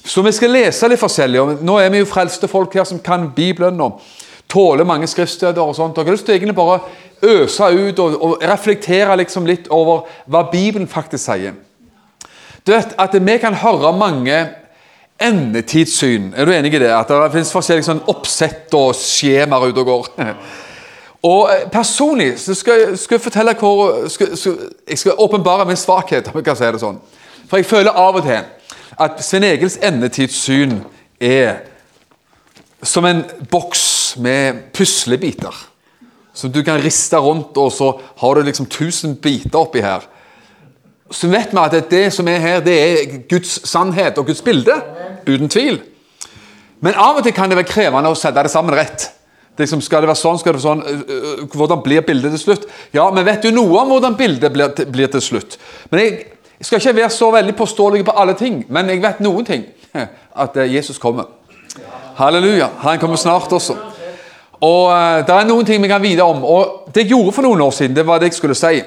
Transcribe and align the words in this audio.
Så 0.04 0.24
vi 0.24 0.32
skal 0.32 0.56
lese 0.56 0.88
litt 0.88 1.00
forskjellig. 1.00 1.62
Nå 1.62 1.76
er 1.78 1.92
vi 1.92 2.00
jo 2.00 2.08
frelste 2.08 2.48
folk 2.48 2.74
her 2.74 2.88
som 2.88 3.02
kan 3.04 3.28
Bibelen 3.36 3.78
og 3.84 4.00
tåler 4.50 4.88
mange 4.88 5.06
skriftsteder. 5.06 5.62
og 5.62 5.76
sånt. 5.76 5.98
Og 5.98 6.02
jeg 6.02 6.10
har 6.10 6.16
lyst 6.16 6.26
til 6.26 6.34
egentlig 6.34 6.56
bare 6.56 6.80
øse 7.22 7.64
ut 7.64 7.98
og, 7.98 8.16
og 8.22 8.42
reflektere 8.42 9.16
liksom 9.20 9.46
litt 9.46 9.68
over 9.70 10.06
hva 10.26 10.46
Bibelen 10.52 10.88
faktisk 10.88 11.24
sier. 11.26 11.58
Du 12.66 12.72
vet 12.72 12.94
at 12.98 13.14
Vi 13.14 13.36
kan 13.38 13.54
høre 13.54 13.92
mange 13.96 14.48
endetidssyn. 15.20 16.32
Er 16.36 16.44
du 16.44 16.52
enig 16.52 16.74
i 16.74 16.78
det? 16.78 16.92
At 16.92 17.08
det 17.08 17.32
finnes 17.32 17.52
forskjellige 17.52 17.88
sånn 17.88 18.04
oppsett 18.08 18.72
og 18.74 18.94
skjemaer 18.96 19.70
ute 19.70 19.84
og 19.84 19.86
går. 19.86 20.10
Og 21.20 21.50
eh, 21.52 21.66
Personlig 21.68 22.38
så 22.40 22.54
skal, 22.56 22.94
skal 22.96 23.18
jeg 23.18 23.24
fortelle 23.26 23.52
hvor 23.60 24.08
skal, 24.08 24.36
skal, 24.36 24.54
Jeg 24.88 24.98
skal 24.98 25.18
åpenbare 25.20 25.66
min 25.68 25.76
svakhet, 25.76 26.28
om 26.28 26.38
jeg 26.40 26.46
kan 26.46 26.56
si 26.56 26.70
det 26.72 26.80
sånn. 26.80 27.00
For 27.50 27.60
jeg 27.60 27.68
føler 27.68 27.92
av 27.92 28.16
og 28.16 28.24
til 28.24 28.40
at 29.00 29.20
Svein 29.24 29.44
Egils 29.44 29.76
endetidssyn 29.84 30.78
er 31.20 31.60
som 32.82 33.04
en 33.04 33.20
boks 33.52 34.16
med 34.16 34.72
puslebiter 34.72 35.56
som 36.34 36.52
du 36.52 36.62
kan 36.62 36.80
riste 36.82 37.18
rundt, 37.18 37.56
og 37.56 37.72
så 37.72 37.92
har 38.20 38.34
du 38.34 38.42
liksom 38.46 38.66
1000 38.66 39.16
biter 39.22 39.58
oppi 39.58 39.82
her. 39.84 40.06
Så 41.10 41.28
vet 41.28 41.50
vi 41.52 41.58
at 41.58 41.90
det 41.90 42.12
som 42.14 42.28
er 42.28 42.38
her, 42.38 42.60
det 42.62 42.76
er 42.80 43.16
Guds 43.28 43.68
sannhet 43.68 44.18
og 44.18 44.26
Guds 44.26 44.42
bilde. 44.42 44.76
Uten 45.26 45.48
tvil. 45.48 45.80
Men 46.80 46.94
av 46.96 47.18
og 47.18 47.24
til 47.24 47.34
kan 47.36 47.50
det 47.50 47.58
være 47.58 47.68
krevende 47.68 48.12
å 48.12 48.18
sette 48.18 48.44
det 48.46 48.52
sammen 48.52 48.74
rett. 48.74 49.10
Det 49.50 49.66
liksom, 49.66 49.82
skal 49.84 50.04
det 50.04 50.08
være 50.08 50.16
sånn, 50.16 50.38
skal 50.40 50.54
det 50.54 50.60
være 50.60 50.68
sånn, 50.68 50.82
øh, 50.86 51.00
øh, 51.16 51.40
Hvordan 51.52 51.82
blir 51.84 52.04
bildet 52.06 52.32
til 52.32 52.40
slutt? 52.40 52.68
Ja, 52.94 53.10
vi 53.12 53.24
vet 53.26 53.44
jo 53.44 53.50
noe 53.52 53.82
om 53.82 53.90
hvordan 53.92 54.16
bildet 54.16 54.54
blir, 54.54 55.10
til 55.12 55.20
slutt. 55.20 55.58
Men 55.90 56.00
jeg, 56.00 56.14
jeg, 56.54 56.68
skal 56.68 56.80
ikke 56.80 56.96
være 57.02 57.10
så 57.12 57.28
veldig 57.34 57.56
påståelig 57.58 58.04
på 58.06 58.14
alle 58.22 58.38
ting, 58.38 58.62
men 58.72 58.88
jeg 58.88 59.02
vet 59.02 59.20
noen 59.20 59.44
ting. 59.44 59.66
At 60.44 60.56
øh, 60.56 60.74
Jesus 60.74 61.02
kommer. 61.02 61.28
Halleluja. 62.16 62.70
Han 62.86 63.02
kommer 63.02 63.20
snart 63.20 63.52
også. 63.52 63.76
Og 64.60 64.90
uh, 64.92 65.26
Det 65.26 65.34
er 65.34 65.48
noen 65.48 65.66
ting 65.66 65.82
vi 65.82 65.88
kan 65.88 66.02
vite 66.02 66.24
om. 66.24 66.44
og 66.44 66.90
Det 66.94 67.04
jeg 67.04 67.14
gjorde 67.14 67.32
for 67.32 67.42
noen 67.42 67.60
år 67.60 67.70
siden, 67.70 67.96
det 67.96 68.06
var 68.06 68.18
det 68.18 68.30
jeg 68.30 68.40
skulle 68.40 68.54
si. 68.54 68.82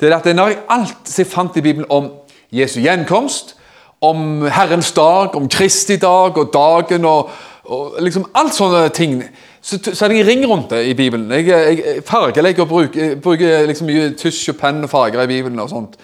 Det 0.00 0.12
er 0.12 0.16
at 0.16 0.36
Når 0.36 0.48
jeg 0.48 0.58
alt 0.68 1.18
jeg 1.18 1.26
fant 1.26 1.56
i 1.56 1.60
Bibelen 1.60 1.86
om 1.90 2.10
Jesu 2.52 2.80
gjenkomst, 2.80 3.56
om 4.00 4.46
Herrens 4.46 4.92
dag, 4.92 5.36
om 5.36 5.48
Kristi 5.48 5.96
dag 5.96 6.38
og 6.38 6.50
dagen 6.52 7.04
og, 7.04 7.30
og 7.64 7.96
liksom 8.00 8.26
alt 8.34 8.54
sånne 8.54 8.88
ting, 8.88 9.22
så, 9.60 9.78
så 9.82 10.08
det 10.08 10.20
en 10.20 10.26
ring 10.26 10.44
rundt 10.46 10.70
det 10.70 10.84
i 10.86 10.94
Bibelen. 10.94 11.30
Jeg, 11.32 11.48
jeg 11.48 12.02
fargelegger 12.06 12.62
og 12.62 12.68
bruker, 12.68 13.16
bruker 13.16 13.66
liksom 13.66 13.88
mye 13.90 14.12
tusj 14.18 14.52
og 14.52 14.60
penn 14.60 14.84
og 14.84 14.90
farger 14.90 15.24
i 15.24 15.26
Bibelen. 15.26 15.58
og 15.58 15.70
sånt. 15.70 15.96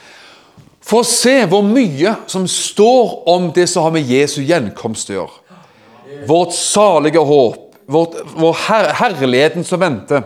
For 0.83 1.05
å 1.05 1.07
se 1.07 1.45
hvor 1.47 1.63
mye 1.63 2.17
som 2.27 2.49
står 2.51 3.13
om 3.31 3.53
det 3.55 3.69
som 3.71 3.87
har 3.87 3.95
med 3.95 4.09
Jesu 4.11 4.41
gjenkomst 4.43 5.13
å 5.13 5.21
gjøre. 5.21 5.39
Vårt 6.27 6.57
salige 6.57 7.23
håp 7.23 7.62
vår, 7.87 8.23
vår 8.37 8.57
her, 8.69 8.93
herligheten 9.01 9.65
som 9.65 9.81
venter. 9.81 10.23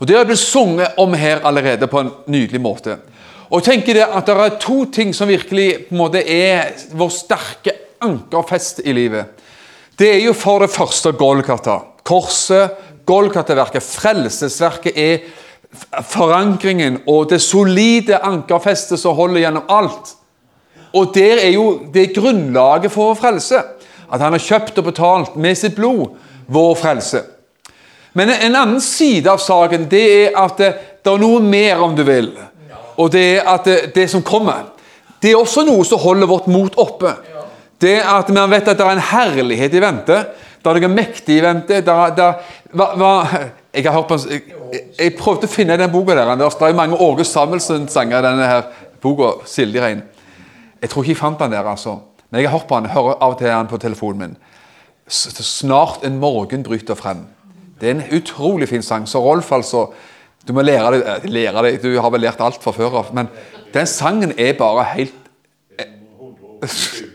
Og 0.00 0.06
Det 0.06 0.16
har 0.16 0.24
blitt 0.24 0.40
sunget 0.40 0.96
om 0.98 1.14
her 1.14 1.42
allerede 1.44 1.86
på 1.86 2.00
en 2.00 2.10
nydelig 2.26 2.60
måte. 2.60 2.96
Og 3.50 3.64
tenker 3.66 3.98
det 3.98 4.06
at 4.06 4.26
det 4.26 4.36
er 4.36 4.60
to 4.62 4.84
ting 4.92 5.12
som 5.14 5.28
virkelig 5.28 5.88
på 5.88 5.94
en 5.94 6.00
måte 6.00 6.22
er 6.22 6.70
vår 6.96 7.10
sterke 7.12 7.74
ankerfest 8.00 8.80
i 8.84 8.94
livet. 8.96 9.26
Det 9.98 10.08
er 10.14 10.22
jo 10.24 10.32
for 10.32 10.62
det 10.62 10.70
første 10.72 11.12
Golgata. 11.12 11.80
Korset, 12.06 12.78
Golgata-verket, 13.04 13.82
frelsesverket 13.82 14.96
er 14.96 15.18
forankringen 16.08 17.02
og 17.06 17.28
det 17.30 17.42
solide 17.42 18.22
ankerfestet 18.24 19.00
som 19.00 19.18
holder 19.18 19.44
gjennom 19.44 19.68
alt. 19.68 20.14
Og 20.96 21.12
der 21.14 21.42
er 21.44 21.52
jo 21.52 21.66
det 21.92 22.14
grunnlaget 22.16 22.92
for 22.94 23.12
å 23.12 23.18
frelse. 23.18 23.60
At 24.10 24.22
han 24.22 24.34
har 24.34 24.42
kjøpt 24.42 24.80
og 24.80 24.88
betalt 24.88 25.36
med 25.38 25.58
sitt 25.58 25.76
blod 25.76 26.16
vår 26.50 26.74
frelse. 26.78 27.22
Men 28.12 28.30
en 28.34 28.56
annen 28.56 28.80
side 28.82 29.30
av 29.30 29.38
saken 29.38 29.86
det 29.90 30.04
er 30.24 30.38
at 30.38 30.58
det, 30.58 30.70
det 31.04 31.12
er 31.12 31.22
noe 31.22 31.40
mer, 31.44 31.82
om 31.82 31.94
du 31.94 32.02
vil. 32.06 32.32
Og 32.98 33.10
det 33.14 33.24
er 33.38 33.48
at 33.48 33.66
det, 33.68 33.78
det, 33.94 34.08
som 34.10 34.24
kommer, 34.26 34.72
det 35.22 35.32
er 35.32 35.38
også 35.38 35.64
noe 35.68 35.84
som 35.86 36.00
holder 36.02 36.28
vårt 36.28 36.48
mot 36.50 36.74
oppe. 36.80 37.14
Det 37.80 38.00
er 38.00 38.10
at 38.12 38.28
Man 38.34 38.50
vet 38.50 38.68
at 38.68 38.78
det 38.78 38.84
er 38.86 38.98
en 38.98 39.08
herlighet 39.12 39.74
i 39.74 39.82
vente. 39.82 40.18
Det 40.60 40.68
er 40.68 40.82
noe 40.82 40.92
mektig 40.92 41.38
i 41.38 41.44
vente. 41.44 41.80
Der, 41.86 42.14
der, 42.16 42.42
hva, 42.76 42.90
hva, 42.98 43.12
jeg 43.72 43.86
har 43.86 43.96
hørt 43.96 44.10
på 44.10 44.18
jeg, 44.26 44.42
jeg, 44.98 45.14
prøvde 45.16 45.48
å 45.48 45.52
finne 45.52 45.78
den 45.80 45.92
boka 45.92 46.16
der. 46.18 46.34
Det 46.36 46.50
er 46.50 46.76
mange 46.76 46.98
Åge 47.00 47.24
Samuelsen-sanger 47.24 48.18
i 48.18 48.26
denne 48.26 48.50
her 48.50 48.66
boka. 49.00 49.38
Silje 49.48 49.84
Rein. 49.84 50.02
Jeg 50.82 50.90
tror 50.90 51.04
ikke 51.04 51.14
jeg 51.14 51.22
fant 51.22 51.40
den 51.40 51.54
der, 51.54 51.66
altså. 51.68 51.98
Men 52.30 52.42
jeg 52.42 52.50
har 52.50 52.58
hørt 52.58 52.68
på 52.68 52.78
den, 52.80 52.92
hører 52.92 53.16
av 53.16 53.34
og 53.34 53.38
til 53.38 53.48
den 53.48 53.70
på 53.70 53.80
telefonen 53.80 54.20
min. 54.20 54.36
Snart 55.10 56.04
en 56.06 56.18
morgen 56.18 56.62
bryter 56.62 56.94
frem. 56.94 57.24
Det 57.80 57.88
er 57.88 57.94
en 57.96 58.18
utrolig 58.20 58.68
fin 58.68 58.82
sang. 58.82 59.08
Så 59.08 59.20
Rolf, 59.22 59.52
altså 59.52 59.90
Du 60.48 60.52
må 60.56 60.62
lære 60.62 60.92
deg, 60.94 61.02
eh, 61.04 61.24
lære 61.30 61.62
deg 61.62 61.82
Du 61.82 62.00
har 62.00 62.10
vel 62.10 62.20
lært 62.20 62.40
alt 62.40 62.62
fra 62.62 62.72
før 62.72 62.94
av. 63.02 63.10
Men 63.12 63.28
den 63.74 63.86
sangen 63.86 64.32
er 64.38 64.54
bare 64.58 64.84
helt 64.94 65.14
eh, 65.78 65.86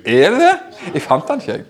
Er 0.05 0.35
det 0.35 0.39
det? 0.39 0.57
Jeg 0.93 1.01
fant 1.01 1.27
den 1.27 1.41
ikke, 1.41 1.51
jeg. 1.51 1.65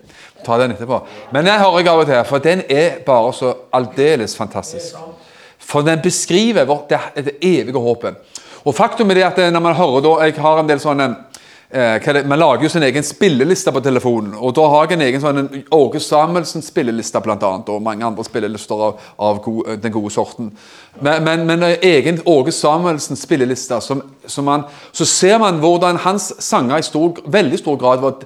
Ta 0.45 0.57
den 0.59 0.71
etterpå. 0.75 0.99
Men 1.31 1.45
jeg 1.45 1.59
hører 1.59 1.89
av 1.89 1.99
og 1.99 2.05
til, 2.05 2.23
for 2.25 2.43
den 2.43 2.61
er 2.69 2.99
bare 3.05 3.31
så 3.33 3.53
aldeles 3.73 4.35
fantastisk. 4.35 4.95
For 5.59 5.81
den 5.81 6.01
beskriver 6.03 6.65
vårt, 6.65 6.89
det, 6.89 6.99
det 7.25 7.37
evige 7.41 7.81
håpet. 7.81 8.15
Og 8.65 8.75
faktum 8.75 9.09
er 9.09 9.15
det 9.15 9.23
at 9.23 9.53
når 9.53 9.59
man 9.61 9.75
hører 9.75 10.01
da, 10.01 10.25
Jeg 10.25 10.41
har 10.41 10.59
en 10.59 10.69
del 10.69 10.79
sånne 10.79 11.05
eh, 11.05 11.34
Man 11.71 12.39
lager 12.39 12.63
jo 12.63 12.69
sin 12.69 12.83
egen 12.85 13.03
spilleliste 13.03 13.71
på 13.73 13.81
telefonen. 13.81 14.35
og 14.37 14.53
Da 14.55 14.67
har 14.69 14.85
jeg 14.85 14.99
en 14.99 15.05
egen 15.07 15.21
sånn 15.21 15.63
Åge 15.73 15.99
Samuelsen 15.99 16.61
spilleliste 16.61 17.21
blant 17.25 17.43
annet, 17.43 17.69
og 17.73 17.81
mange 17.81 18.05
andre 18.05 18.23
spillelister 18.23 18.83
av, 18.87 18.99
av 19.17 19.41
gode, 19.43 19.79
den 19.81 19.91
gode 19.91 20.13
sorten. 20.13 20.51
Men, 21.01 21.23
men, 21.25 21.45
men 21.49 21.65
egen 21.81 22.21
Åge 22.25 22.53
Samuelsen 22.53 23.17
spilleliste, 23.17 23.81
som, 23.81 24.03
som 24.25 24.45
man, 24.45 24.67
så 24.93 25.07
ser 25.09 25.39
man 25.41 25.57
hvordan 25.63 25.97
hans 26.05 26.31
sanger 26.39 26.79
i 26.79 26.85
stor, 26.85 27.23
veldig 27.25 27.59
stor 27.59 27.79
grad 27.81 28.05
var 28.05 28.21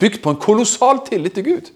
bygd 0.00 0.22
på 0.24 0.34
en 0.34 0.42
kolossal 0.42 1.04
tillit 1.06 1.38
til 1.38 1.46
Gud. 1.46 1.70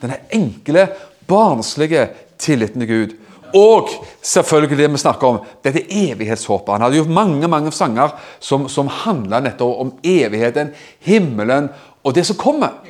Denne 0.00 0.22
enkle, 0.32 0.88
barnslige 1.28 2.08
tilliten 2.40 2.80
til 2.80 2.88
Gud. 2.90 3.14
Og 3.54 3.90
selvfølgelig 4.22 4.78
det 4.78 4.90
vi 4.90 4.98
snakker 4.98 5.28
om, 5.28 5.40
dette 5.62 5.84
evighetshåpet. 5.86 6.72
Han 6.74 6.82
hadde 6.82 6.98
gjort 6.98 7.14
mange 7.14 7.48
mange 7.48 7.72
sanger 7.72 8.16
som, 8.42 8.68
som 8.68 8.90
handla 8.90 9.40
nettopp 9.44 9.80
om 9.84 9.92
evigheten, 10.02 10.72
himmelen 11.06 11.68
og 12.04 12.14
det 12.14 12.26
som 12.26 12.36
kommer. 12.36 12.80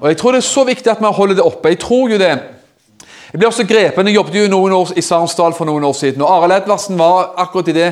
Og 0.00 0.08
Jeg 0.08 0.16
tror 0.20 0.32
det 0.32 0.42
er 0.42 0.48
så 0.52 0.64
viktig 0.64 0.92
at 0.92 1.00
vi 1.00 1.12
holder 1.16 1.40
det 1.40 1.46
oppe. 1.46 1.72
Jeg 1.72 1.80
tror 1.80 2.12
jo 2.12 2.18
det. 2.20 2.34
Jeg 3.32 3.38
ble 3.38 3.46
også 3.46 3.66
grepen, 3.66 4.06
jeg 4.10 4.18
jobbet 4.18 4.34
jo 4.34 4.48
noen 4.50 4.72
år 4.74 4.92
i 4.98 5.02
Sarnsdal 5.06 5.54
for 5.54 5.68
noen 5.68 5.84
år 5.86 5.94
siden. 5.94 6.22
og 6.22 6.30
Arild 6.34 6.56
Edvardsen 6.56 6.98
var 6.98 7.34
akkurat 7.38 7.68
i 7.68 7.76
det 7.76 7.90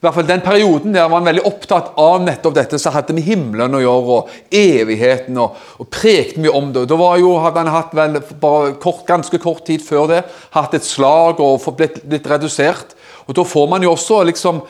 i 0.00 0.06
hvert 0.06 0.16
fall 0.16 0.28
den 0.30 0.40
perioden 0.40 0.94
der 0.94 1.10
var 1.12 1.20
han 1.20 1.26
veldig 1.28 1.42
opptatt 1.44 1.90
av 2.00 2.22
nettopp 2.24 2.54
dette, 2.56 2.78
så 2.80 2.88
hadde 2.94 3.12
med 3.12 3.26
himmelen 3.26 3.74
å 3.76 3.82
gjøre, 3.82 4.14
og 4.14 4.54
evigheten, 4.56 5.36
og, 5.36 5.58
og 5.76 5.90
prekte 5.92 6.40
mye 6.40 6.54
om 6.56 6.70
det. 6.72 6.86
Da 6.88 6.96
jo, 7.20 7.34
hadde 7.44 7.60
han 7.60 7.74
hatt 7.74 7.92
vel 7.98 8.16
bare 8.40 8.70
kort, 8.80 9.02
ganske 9.04 9.36
kort 9.42 9.66
tid 9.68 9.84
før 9.84 10.08
det 10.08 10.22
hatt 10.56 10.78
et 10.78 10.88
slag 10.88 11.42
og 11.44 11.68
blitt, 11.76 12.00
litt 12.08 12.30
redusert. 12.32 12.96
Og 13.28 13.36
Da 13.36 13.44
får 13.44 13.68
man 13.68 13.84
jo 13.84 13.92
også 13.92 14.22
liksom 14.30 14.62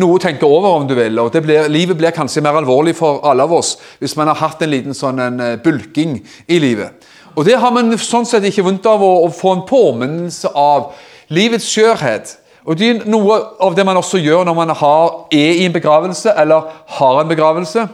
noe 0.00 0.16
å 0.16 0.24
tenke 0.24 0.48
over, 0.48 0.80
om 0.80 0.88
du 0.88 0.96
vil. 0.96 1.20
og 1.20 1.36
blir, 1.36 1.68
Livet 1.68 2.00
blir 2.00 2.16
kanskje 2.16 2.40
mer 2.48 2.56
alvorlig 2.56 2.96
for 2.96 3.20
alle 3.28 3.44
av 3.44 3.52
oss 3.52 3.76
hvis 4.00 4.16
man 4.16 4.32
har 4.32 4.40
hatt 4.40 4.64
en 4.64 4.72
liten 4.72 4.96
sånn 4.96 5.20
en 5.20 5.40
eh, 5.40 5.60
bulking 5.60 6.16
i 6.48 6.58
livet. 6.64 6.96
Og 7.36 7.44
Det 7.44 7.60
har 7.60 7.76
man 7.76 7.92
sånn 7.92 8.24
sett 8.24 8.48
ikke 8.48 8.64
vondt 8.64 8.88
av 8.88 9.04
å, 9.04 9.12
å 9.28 9.28
få 9.28 9.52
en 9.52 9.66
påminnelse 9.68 10.48
av 10.56 10.94
livets 11.28 11.68
skjørhet. 11.68 12.37
Og 12.68 12.76
Det 12.78 12.88
er 12.88 13.06
noe 13.08 13.38
av 13.64 13.72
det 13.76 13.84
man 13.88 13.96
også 13.96 14.20
gjør 14.20 14.44
når 14.44 14.56
man 14.56 14.74
har, 14.76 15.14
er 15.32 15.56
i 15.56 15.64
en 15.64 15.72
begravelse 15.72 16.34
eller 16.36 16.68
har 16.98 17.20
en 17.20 17.30
begravelse. 17.30 17.86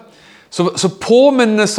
Så, 0.51 0.67
så 0.77 0.89
påminnes 1.01 1.79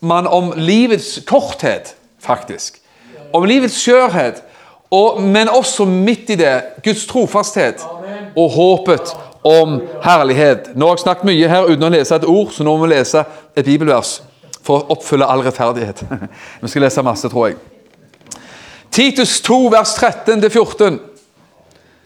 man 0.00 0.26
om 0.26 0.52
livets 0.56 1.18
korthet, 1.28 1.94
faktisk. 2.20 2.80
Om 3.32 3.44
livets 3.44 3.76
skjørhet. 3.76 4.40
Og, 4.90 5.20
men 5.22 5.48
også 5.48 5.84
midt 5.84 6.30
i 6.30 6.38
det 6.40 6.54
Guds 6.84 7.06
trofasthet 7.10 7.84
og 8.36 8.50
håpet 8.50 9.14
om 9.44 9.80
herlighet. 10.04 10.70
Nå 10.76 10.86
har 10.86 10.96
jeg 10.96 11.04
snakket 11.04 11.28
mye 11.28 11.48
her 11.50 11.68
uten 11.68 11.88
å 11.88 11.92
lese 11.92 12.16
et 12.16 12.28
ord, 12.28 12.52
så 12.54 12.64
nå 12.64 12.76
må 12.76 12.86
vi 12.86 12.94
lese 12.94 13.24
et 13.56 13.66
bibelvers 13.66 14.22
for 14.64 14.80
å 14.80 14.94
oppfylle 14.96 15.28
all 15.28 15.44
rettferdighet. 15.44 16.04
vi 16.62 16.70
skal 16.72 16.86
lese 16.86 17.04
masse, 17.04 17.28
tror 17.28 17.50
jeg. 17.50 17.58
Titus 18.94 19.40
2, 19.44 19.58
vers 19.74 19.96
13-14. 19.98 21.02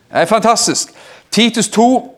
Det 0.09 0.23
er 0.23 0.25
fantastisk. 0.25 0.89
Titus 1.31 1.69
2 1.69 2.15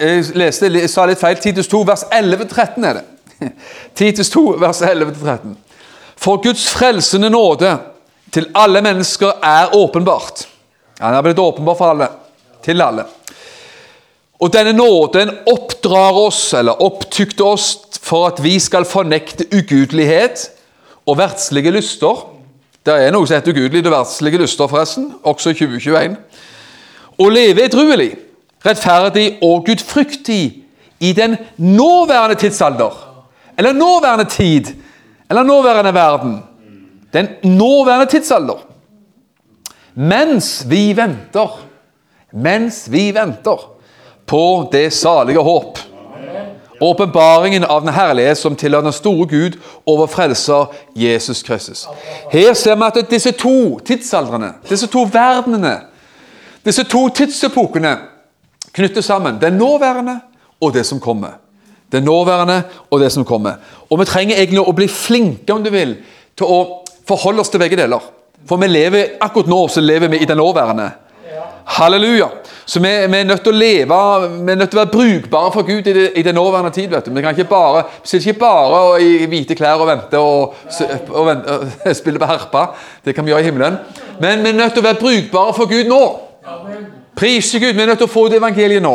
Jeg 0.00 0.24
leste, 0.34 0.66
jeg 0.66 0.90
sa 0.90 1.04
litt 1.06 1.20
feil. 1.20 1.36
Titus 1.38 1.68
2, 1.70 1.82
vers 1.86 2.02
11-13 2.10 2.86
er 2.88 2.96
det. 2.98 3.02
Titus 4.00 4.32
2, 4.34 4.40
vers 4.58 4.80
11-13. 4.82 5.52
For 6.18 6.40
Guds 6.42 6.64
frelsende 6.72 7.30
nåde 7.30 7.76
til 8.34 8.48
alle 8.54 8.82
mennesker 8.82 9.38
er 9.46 9.76
åpenbart. 9.76 10.48
Han 10.98 11.14
er 11.14 11.22
blitt 11.22 11.38
åpenbar 11.38 11.78
for 11.78 11.92
alle. 11.92 12.08
Til 12.64 12.82
alle. 12.82 13.04
Og 14.42 14.50
denne 14.50 14.72
nåden 14.74 15.30
oppdrar 15.46 16.18
oss, 16.18 16.48
eller 16.58 16.82
opptykter 16.82 17.46
oss, 17.46 17.76
for 18.02 18.32
at 18.32 18.42
vi 18.42 18.56
skal 18.58 18.88
fornekte 18.88 19.46
ugudelighet 19.54 20.48
og 21.06 21.20
verdslige 21.20 21.70
lyster. 21.70 22.26
Det 22.82 22.96
er 22.98 23.14
noe 23.14 23.28
som 23.28 23.38
heter 23.38 23.54
ugudelige 23.54 23.86
og 23.86 24.00
verdslige 24.00 24.42
lyster, 24.42 24.66
forresten, 24.66 25.12
også 25.22 25.54
i 25.54 25.60
2021 25.62 26.16
å 27.18 27.28
leve 27.28 27.66
edruelig, 27.66 28.12
rettferdig 28.64 29.38
og 29.42 29.66
gudfryktig 29.66 30.44
i 31.02 31.12
den 31.12 31.36
nåværende 31.56 32.38
tidsalder. 32.38 32.92
Eller 33.58 33.72
nåværende 33.72 34.24
tid. 34.24 34.66
Eller 35.30 35.42
nåværende 35.42 35.94
verden. 35.94 36.42
Den 37.12 37.28
nåværende 37.42 38.06
tidsalder. 38.06 38.58
Mens 39.94 40.64
vi 40.68 40.96
venter, 40.96 41.60
mens 42.32 42.92
vi 42.92 43.10
venter 43.14 43.68
på 44.26 44.68
det 44.72 44.92
salige 44.92 45.38
håp. 45.38 45.78
Åpenbaringen 46.80 47.64
av 47.64 47.80
den 47.80 47.94
herlighet 47.94 48.38
som 48.38 48.56
tilhører 48.56 48.88
den 48.88 48.92
store 48.92 49.26
Gud 49.28 49.58
over 49.86 50.06
frelser 50.06 50.72
Jesus 50.96 51.42
Kristus. 51.42 51.86
Her 52.32 52.54
ser 52.54 52.74
vi 52.74 52.88
at 52.88 53.10
disse 53.10 53.30
to 53.32 53.78
tidsaldrene, 53.86 54.52
disse 54.70 54.86
to 54.86 55.04
verdenene, 55.12 55.76
disse 56.64 56.84
to 56.88 57.08
tidsepokene 57.08 57.96
knytter 58.72 59.04
sammen 59.04 59.40
det 59.40 59.52
nåværende 59.52 60.20
og 60.62 60.72
det 60.74 60.84
som 60.86 61.00
kommer. 61.00 61.38
Det 61.92 62.02
nåværende 62.04 62.62
og 62.90 63.00
det 63.00 63.12
som 63.12 63.24
kommer. 63.24 63.58
Og 63.90 64.00
vi 64.00 64.08
trenger 64.08 64.38
egentlig 64.38 64.62
å 64.64 64.72
bli 64.76 64.88
flinke, 64.88 65.52
om 65.52 65.62
du 65.64 65.70
vil, 65.74 65.96
til 66.38 66.48
å 66.48 66.60
forholde 67.08 67.42
oss 67.42 67.52
til 67.52 67.60
begge 67.60 67.76
deler. 67.76 68.00
For 68.48 68.60
vi 68.62 68.70
lever, 68.70 69.16
akkurat 69.20 69.50
nå 69.50 69.66
så 69.68 69.82
lever 69.84 70.08
vi 70.08 70.22
i 70.22 70.28
det 70.28 70.36
nåværende. 70.38 70.88
Halleluja. 71.64 72.28
Så 72.64 72.80
vi, 72.80 72.88
vi, 72.88 73.18
er 73.18 73.24
nødt 73.24 73.42
til 73.44 73.52
å 73.52 73.58
leve, 73.58 73.98
vi 74.46 74.52
er 74.52 74.58
nødt 74.58 74.72
til 74.72 74.78
å 74.78 74.82
være 74.82 74.92
brukbare 74.92 75.52
for 75.54 75.66
Gud 75.66 75.86
i 75.86 75.94
det, 75.94 76.06
i 76.18 76.24
det 76.24 76.34
nåværende 76.34 76.72
tid. 76.74 76.88
vet 76.90 77.06
du. 77.06 77.12
Vi 77.14 77.22
kan 77.22 77.36
ikke 77.36 77.50
bare, 77.50 77.84
sitter 78.02 78.32
ikke 78.32 78.40
bare 78.40 79.02
i 79.02 79.26
hvite 79.30 79.56
klær 79.58 79.82
og 79.82 79.90
vente 79.90 80.18
og, 80.18 80.56
og, 81.10 81.22
vente, 81.26 81.58
og 81.58 81.96
spille 82.00 82.22
på 82.22 82.28
harpa. 82.30 82.66
Det 83.04 83.14
kan 83.14 83.26
vi 83.26 83.34
gjøre 83.34 83.44
i 83.44 83.50
himmelen. 83.50 83.78
Men 84.20 84.42
vi 84.42 84.52
er 84.52 84.58
nødt 84.58 84.74
til 84.76 84.82
å 84.82 84.88
være 84.88 85.00
brukbare 85.02 85.56
for 85.56 85.70
Gud 85.70 85.90
nå. 85.90 86.02
Prise 87.16 87.60
Gud. 87.60 87.72
Vi 87.72 87.82
er 87.82 87.86
nødt 87.86 88.00
til 88.02 88.08
å 88.08 88.12
få 88.12 88.26
ut 88.26 88.36
evangeliet 88.36 88.82
nå. 88.82 88.94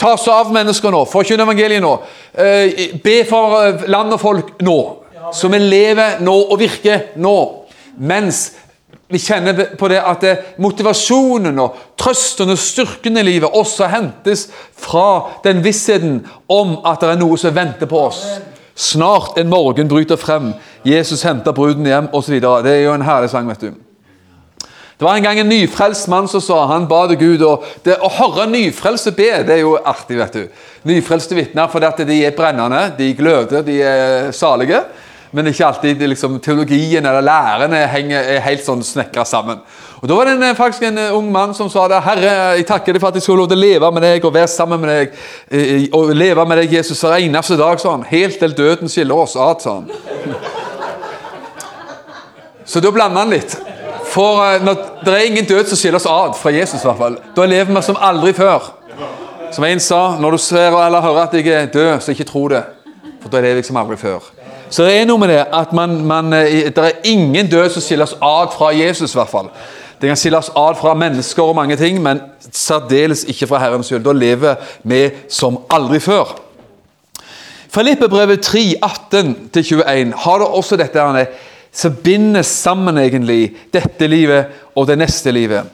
Ta 0.00 0.14
oss 0.16 0.26
av 0.32 0.50
mennesker 0.52 0.92
nå. 0.92 1.04
Forkynne 1.06 1.44
evangeliet 1.44 1.82
nå. 1.84 1.94
Eh, 2.32 2.98
be 3.04 3.20
for 3.28 3.58
eh, 3.60 3.86
land 3.90 4.16
og 4.16 4.20
folk 4.20 4.54
nå. 4.64 4.78
Så 5.34 5.48
vi 5.52 5.60
lever 5.60 6.20
nå 6.24 6.34
og 6.48 6.58
virker 6.60 7.10
nå. 7.20 7.36
Mens 7.96 8.46
vi 9.08 9.20
kjenner 9.20 9.76
på 9.78 9.88
det 9.92 10.00
at 10.00 10.24
motivasjonen 10.62 11.58
og 11.62 11.76
trøsten 12.00 12.50
og 12.50 12.58
styrken 12.58 13.20
i 13.20 13.26
livet 13.26 13.54
også 13.54 13.88
hentes 13.92 14.48
fra 14.80 15.36
den 15.44 15.62
vissheten 15.64 16.22
om 16.50 16.78
at 16.86 17.04
det 17.04 17.12
er 17.12 17.20
noe 17.20 17.38
som 17.40 17.54
venter 17.54 17.90
på 17.90 18.00
oss. 18.08 18.24
Snart 18.74 19.38
en 19.38 19.52
morgen 19.52 19.88
bryter 19.88 20.18
frem. 20.18 20.54
Jesus 20.84 21.22
henter 21.22 21.54
bruden 21.54 21.86
hjem 21.86 22.10
osv. 22.16 22.40
Det 22.40 22.72
er 22.72 22.86
jo 22.88 22.96
en 22.96 23.06
herlig 23.06 23.30
sang. 23.30 23.48
vet 23.48 23.68
du. 23.68 23.83
Det 24.98 25.04
var 25.04 25.16
en 25.16 25.22
gang 25.22 25.38
en 25.38 25.48
nyfrelst 25.48 26.08
mann 26.08 26.28
som 26.30 26.40
sa 26.40 26.66
han 26.70 26.86
ba 26.86 27.06
til 27.10 27.18
Gud. 27.18 27.42
og 27.42 27.64
det, 27.84 27.96
Å 27.98 28.10
høre 28.14 28.46
nyfrelste 28.46 29.10
be, 29.12 29.30
det 29.42 29.56
er 29.56 29.64
jo 29.64 29.74
artig. 29.76 30.18
vet 30.18 30.32
du. 30.32 30.44
Nyfrelste 30.86 31.34
vitner, 31.34 31.66
for 31.68 31.80
de 31.80 32.20
er 32.22 32.36
brennende, 32.36 32.92
de 32.98 33.14
gløder, 33.14 33.62
de 33.62 33.80
er 33.82 34.30
salige. 34.32 34.84
Men 35.34 35.46
ikke 35.50 35.66
alltid 35.66 35.98
liksom, 36.06 36.38
teologien 36.38 37.06
eller 37.06 37.24
lærene 37.26 37.80
henger, 37.90 38.22
er 38.36 38.44
helt 38.44 38.62
sånn 38.62 38.84
snekra 38.86 39.24
sammen. 39.26 39.58
Og 39.98 40.08
Da 40.08 40.14
var 40.14 40.28
det 40.28 40.36
en, 40.36 40.54
faktisk 40.54 40.82
en 40.86 40.98
ung 41.16 41.32
mann 41.32 41.54
som 41.54 41.68
sa 41.70 41.88
det. 41.88 42.00
'Herre, 42.02 42.56
jeg 42.56 42.66
takker 42.66 42.92
deg 42.92 43.00
for 43.00 43.08
at 43.08 43.14
jeg 43.14 43.22
skulle 43.22 43.38
lov 43.38 43.48
til 43.48 43.58
å 43.58 43.66
leve 43.66 43.90
med 43.92 44.02
deg 44.02 44.24
og 44.24 44.34
være 44.34 44.46
sammen 44.46 44.80
med 44.80 44.88
deg.' 44.88 45.12
Eh, 45.50 45.88
og 45.92 46.14
leve 46.14 46.46
med 46.46 46.58
deg, 46.58 46.72
Jesus, 46.72 47.00
hver 47.00 47.18
eneste 47.18 47.56
dag, 47.56 47.80
sa 47.80 47.90
han. 47.90 48.02
Helt 48.02 48.38
til 48.38 48.54
døden 48.54 48.88
skiller 48.88 49.14
oss 49.16 49.34
ad, 49.36 49.60
sa 49.60 49.74
han. 49.74 49.90
Så 52.64 52.80
da 52.80 52.90
blander 52.90 53.18
han 53.18 53.30
litt. 53.30 53.73
For 54.14 54.38
uh, 54.38 54.64
når, 54.64 54.76
Det 55.04 55.14
er 55.14 55.26
ingen 55.26 55.44
død 55.44 55.66
som 55.66 55.78
skiller 55.78 55.98
oss 55.98 56.06
ad 56.06 56.38
fra 56.38 56.50
Jesus. 56.54 56.82
i 56.82 56.86
hvert 56.86 56.98
fall. 56.98 57.18
Da 57.36 57.46
lever 57.50 57.74
vi 57.74 57.82
som 57.82 57.98
aldri 58.00 58.32
før. 58.32 58.70
Som 59.52 59.64
en 59.64 59.80
sa, 59.80 60.16
når 60.20 60.30
du 60.30 60.38
ser 60.38 60.74
eller 60.86 61.00
hører 61.00 61.26
at 61.26 61.34
jeg 61.34 61.48
er 61.48 61.66
død, 61.66 62.00
så 62.00 62.10
ikke 62.10 62.24
tro 62.24 62.48
det. 62.48 62.62
For 63.22 63.30
da 63.30 63.40
lever 63.40 63.62
jeg 63.62 63.64
som 63.64 63.76
aldri 63.76 63.96
før. 63.96 64.22
Så 64.70 64.84
det 64.84 64.96
er 64.98 65.04
noe 65.06 65.18
med 65.18 65.30
det 65.30 65.44
at 65.54 65.72
man, 65.72 66.00
man, 66.06 66.32
eh, 66.32 66.66
det 66.74 66.78
er 66.78 67.02
ingen 67.04 67.50
død 67.50 67.68
som 67.70 67.82
skiller 67.82 68.08
oss 68.08 68.16
ad 68.22 68.54
fra 68.56 68.72
Jesus. 68.74 69.14
i 69.14 69.18
hvert 69.18 69.30
fall. 69.30 69.50
Det 70.00 70.08
kan 70.08 70.16
skille 70.16 70.38
oss 70.38 70.50
ad 70.56 70.74
fra 70.80 70.94
mennesker 70.94 71.42
og 71.42 71.54
mange 71.56 71.76
ting, 71.76 72.02
men 72.02 72.20
særdeles 72.52 73.24
ikke 73.24 73.46
fra 73.46 73.58
Herrens 73.58 73.86
skyld. 73.86 74.04
Da 74.04 74.12
lever 74.12 74.54
vi 74.82 75.10
som 75.28 75.58
aldri 75.70 76.00
før. 76.00 76.34
Filippebrevet 77.74 78.40
3, 78.40 78.74
18-21 78.84 80.12
har 80.16 80.38
det 80.38 80.48
også 80.48 80.76
dette 80.76 80.98
her, 81.00 81.26
som 81.74 81.96
binder 82.04 82.44
sammen 82.46 82.98
egentlig 83.02 83.54
dette 83.74 84.06
livet 84.06 84.74
og 84.74 84.86
det 84.88 84.98
neste 85.00 85.32
livet. 85.34 85.66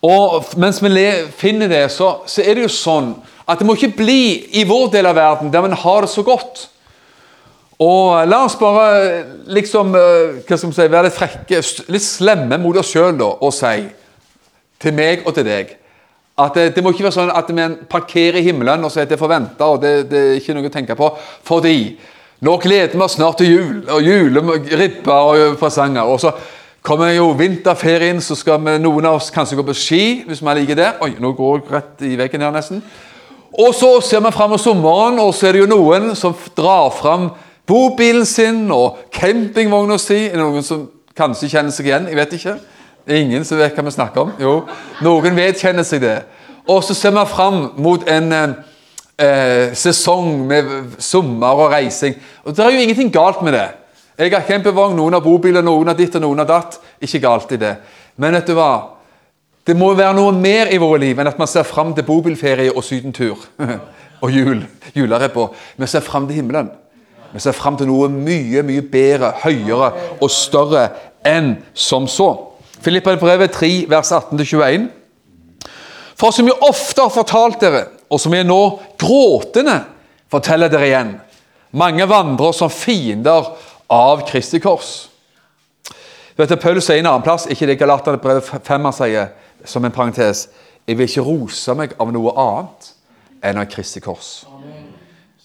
Og 0.00 0.46
Mens 0.56 0.80
vi 0.82 1.06
finner 1.36 1.68
det, 1.68 1.84
så, 1.92 2.22
så, 2.26 2.42
er 2.42 2.56
det 2.56 2.68
jo 2.68 2.72
sånn 2.72 3.14
at 3.44 3.58
det 3.58 3.66
må 3.66 3.74
ikke 3.76 3.98
bli 3.98 4.22
i 4.60 4.64
vår 4.64 4.92
del 4.94 5.10
av 5.10 5.18
verden 5.18 5.50
der 5.52 5.66
vi 5.66 5.80
har 5.82 6.06
det 6.06 6.12
så 6.12 6.24
godt. 6.24 6.68
Og 7.80 8.28
La 8.28 8.44
oss 8.44 8.56
bare 8.60 9.24
liksom, 9.50 9.94
eh, 9.96 10.40
hva 10.46 10.56
skal 10.56 10.72
si, 10.72 10.86
være 10.86 11.08
litt 11.08 11.16
frekke, 11.18 11.60
litt 11.90 12.06
slemme 12.06 12.60
mot 12.60 12.76
oss 12.80 12.92
sjøl 12.92 13.20
og 13.26 13.52
si 13.56 13.88
til 14.80 14.96
meg 14.96 15.26
og 15.26 15.34
til 15.36 15.48
deg 15.48 15.76
at 16.40 16.54
det, 16.56 16.70
det, 16.76 16.82
må 16.82 16.92
ikke 16.92 17.06
være 17.06 17.16
sånn 17.16 17.32
at 17.34 17.50
vi 17.52 17.66
parkerer 17.90 18.40
i 18.40 18.46
himmelen 18.46 18.84
og 18.86 18.92
sier 18.92 19.04
at 19.04 19.10
det 19.10 19.18
er 19.18 19.20
forventa 19.20 19.68
og 19.68 19.82
det, 19.82 19.92
det 20.10 20.20
er 20.20 20.38
ikke 20.38 20.56
noe 20.56 20.70
å 20.70 20.72
tenke 20.72 20.96
på, 20.96 21.10
fordi 21.46 21.76
nå 22.40 22.56
gleder 22.56 22.96
vi 22.96 23.04
oss 23.04 23.18
snart 23.18 23.40
til 23.40 23.52
jul, 23.52 23.76
og 23.92 24.02
juleribber 24.02 25.12
og 25.12 25.58
presanger. 25.60 26.08
Og 26.08 26.20
så 26.22 26.32
kommer 26.82 27.12
jo 27.12 27.34
vinterferien, 27.36 28.20
så 28.20 28.34
skal 28.38 28.62
vi, 28.64 28.78
noen 28.80 29.08
av 29.10 29.18
oss 29.18 29.28
kanskje 29.34 29.58
gå 29.58 29.66
på 29.68 29.76
ski, 29.76 30.02
hvis 30.26 30.40
vi 30.40 30.54
liker 30.56 30.78
det. 30.78 30.88
Oi, 31.04 31.12
nå 31.20 31.34
går 31.36 31.58
jeg 31.58 31.66
rett 31.74 32.06
i 32.08 32.16
veggen 32.16 32.46
her 32.46 32.54
nesten. 32.54 32.80
Og 33.60 33.74
så 33.74 33.90
ser 34.06 34.22
vi 34.24 34.32
fram 34.32 34.54
mot 34.54 34.62
sommeren, 34.62 35.20
og 35.20 35.34
så 35.36 35.50
er 35.50 35.58
det 35.58 35.64
jo 35.66 35.70
noen 35.70 36.14
som 36.16 36.36
drar 36.56 36.88
fram 36.96 37.28
bobilen 37.68 38.24
sin 38.26 38.64
og 38.72 39.02
campingvogna 39.12 39.98
si. 40.00 40.24
Er 40.30 40.38
det 40.38 40.44
noen 40.44 40.64
som 40.64 40.86
kanskje 41.18 41.50
kjenner 41.52 41.74
seg 41.74 41.90
igjen? 41.90 42.08
Jeg 42.08 42.18
vet 42.22 42.36
ikke. 42.38 42.56
Det 43.04 43.16
er 43.16 43.24
ingen 43.24 43.44
som 43.44 43.60
vet 43.60 43.76
hva 43.76 43.84
vi 43.84 43.92
snakker 43.92 44.24
om. 44.24 44.32
Jo, 44.40 44.54
noen 45.04 45.36
vedkjenner 45.36 45.84
seg 45.84 46.04
det. 46.04 46.16
Og 46.70 46.80
så 46.86 46.96
ser 46.96 47.12
vi 47.16 47.26
fram 47.28 47.66
mot 47.82 48.08
en 48.08 48.32
eh, 49.20 49.74
sesong 49.76 50.46
med 50.48 50.70
sommer 50.98 51.64
og 51.66 51.72
reising. 51.74 52.16
Og 52.44 52.56
Det 52.56 52.64
er 52.64 52.70
jo 52.70 52.84
ingenting 52.84 53.12
galt 53.12 53.42
med 53.42 53.52
det. 53.52 53.68
Jeg 54.18 54.32
har 54.34 54.44
campingvogn, 54.44 54.96
noen 54.96 55.16
har 55.16 55.24
bobiler, 55.24 55.62
noen 55.64 55.88
har 55.88 55.96
ditt 55.96 56.16
og 56.18 56.24
noen 56.24 56.42
har 56.42 56.48
datt. 56.48 56.80
Ikke 57.00 57.22
galt 57.22 57.52
i 57.52 57.60
det. 57.60 57.76
Men 58.20 58.36
vet 58.36 58.50
du 58.50 58.54
hva? 58.58 58.96
Det 59.66 59.76
må 59.76 59.92
være 59.94 60.16
noe 60.16 60.32
mer 60.32 60.72
i 60.72 60.80
våre 60.80 60.98
liv 61.00 61.18
enn 61.20 61.28
at 61.30 61.38
man 61.38 61.48
ser 61.48 61.64
fram 61.68 61.94
til 61.94 62.04
bobilferie 62.04 62.72
og 62.74 62.84
sydentur. 62.84 63.38
og 64.22 64.30
jul. 64.32 64.64
Juler 64.94 65.28
på. 65.32 65.46
Vi 65.76 65.86
ser 65.86 66.04
fram 66.04 66.26
til 66.26 66.40
himmelen. 66.40 66.70
Vi 67.32 67.40
ser 67.40 67.54
fram 67.54 67.76
til 67.78 67.86
noe 67.86 68.08
mye, 68.10 68.64
mye 68.66 68.82
bedre, 68.82 69.32
høyere 69.44 69.92
og 70.20 70.30
større 70.34 70.88
enn 71.26 71.54
som 71.74 72.08
så. 72.10 72.32
Filippa 72.80 73.14
brevet 73.20 73.52
3, 73.54 73.70
vers 73.88 74.10
18-21. 74.12 74.88
For 76.18 76.34
som 76.34 76.48
jeg 76.48 76.58
ofte 76.66 77.04
har 77.04 77.12
fortalt 77.14 77.60
dere, 77.62 77.84
og 78.10 78.20
som 78.20 78.34
jeg 78.34 78.46
nå 78.46 78.60
gråtende 78.98 79.76
forteller 80.30 80.70
dere 80.70 80.88
igjen, 80.88 81.12
mange 81.70 82.06
vandrer 82.10 82.54
som 82.56 82.72
fiender 82.72 83.52
av 83.90 84.24
Kristi 84.28 84.60
kors. 84.62 85.08
Vet 86.38 86.50
du, 86.50 86.56
Paulus 86.56 86.86
sier 86.88 87.02
en 87.02 87.10
annen 87.10 87.24
plass, 87.26 87.46
ikke 87.50 87.68
det 87.68 87.78
Galaterne 87.78 88.20
brevet 88.22 88.46
5 88.46 88.86
han 88.88 88.96
sier, 88.96 89.32
som 89.64 89.84
en 89.84 89.92
parentes 89.92 90.48
Jeg 90.88 90.96
vil 90.96 91.06
ikke 91.06 91.22
rose 91.22 91.74
meg 91.76 91.92
av 92.00 92.08
noe 92.10 92.32
annet 92.40 92.86
enn 93.44 93.58
av 93.60 93.66
Kristi 93.70 94.00
kors. 94.00 94.46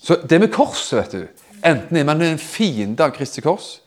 Så 0.01 0.15
det 0.23 0.39
med 0.39 0.53
korset, 0.53 0.95
vet 1.01 1.11
du 1.11 1.43
Enten 1.65 1.97
er 1.97 2.05
man 2.07 2.21
en 2.21 2.39
fiende 2.39 3.03
av 3.03 3.11
Kristi 3.15 3.41
kors, 3.41 3.79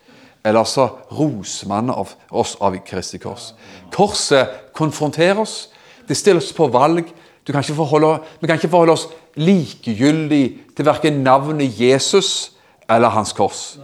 eller 0.45 0.67
så 0.67 0.89
roser 1.15 1.69
man 1.71 1.91
av 1.91 2.13
oss 2.31 2.57
av 2.61 2.77
Kristi 2.87 3.21
kors. 3.23 3.53
Korset 3.95 4.73
konfronterer 4.75 5.41
oss. 5.41 5.69
Det 6.09 6.17
stiller 6.17 6.43
oss 6.43 6.53
på 6.53 6.67
valg. 6.75 7.09
Kan 7.53 7.65
forholde, 7.65 8.19
vi 8.41 8.47
kan 8.47 8.57
ikke 8.57 8.69
forholde 8.69 8.93
oss 8.93 9.07
likegyldig 9.41 10.45
til 10.77 10.85
verken 10.85 11.23
navnet 11.25 11.81
Jesus 11.81 12.53
eller 12.91 13.09
hans 13.09 13.33
kors. 13.33 13.79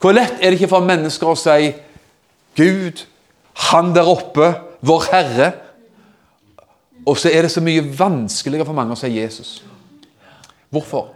Hvor 0.00 0.12
lett 0.12 0.36
er 0.40 0.50
det 0.50 0.58
ikke 0.58 0.70
for 0.74 0.84
mennesker 0.84 1.30
å 1.30 1.38
si 1.38 1.72
Gud, 2.58 3.06
Han 3.70 3.90
der 3.94 4.06
oppe, 4.06 4.52
vår 4.86 5.06
Herre. 5.10 5.52
Og 7.06 7.16
så 7.18 7.30
er 7.32 7.42
det 7.42 7.50
så 7.50 7.60
mye 7.64 7.82
vanskeligere 7.82 8.66
for 8.68 8.76
mange 8.76 8.94
å 8.94 8.98
si 8.98 9.10
Jesus. 9.16 9.64
Hvorfor? 10.70 11.08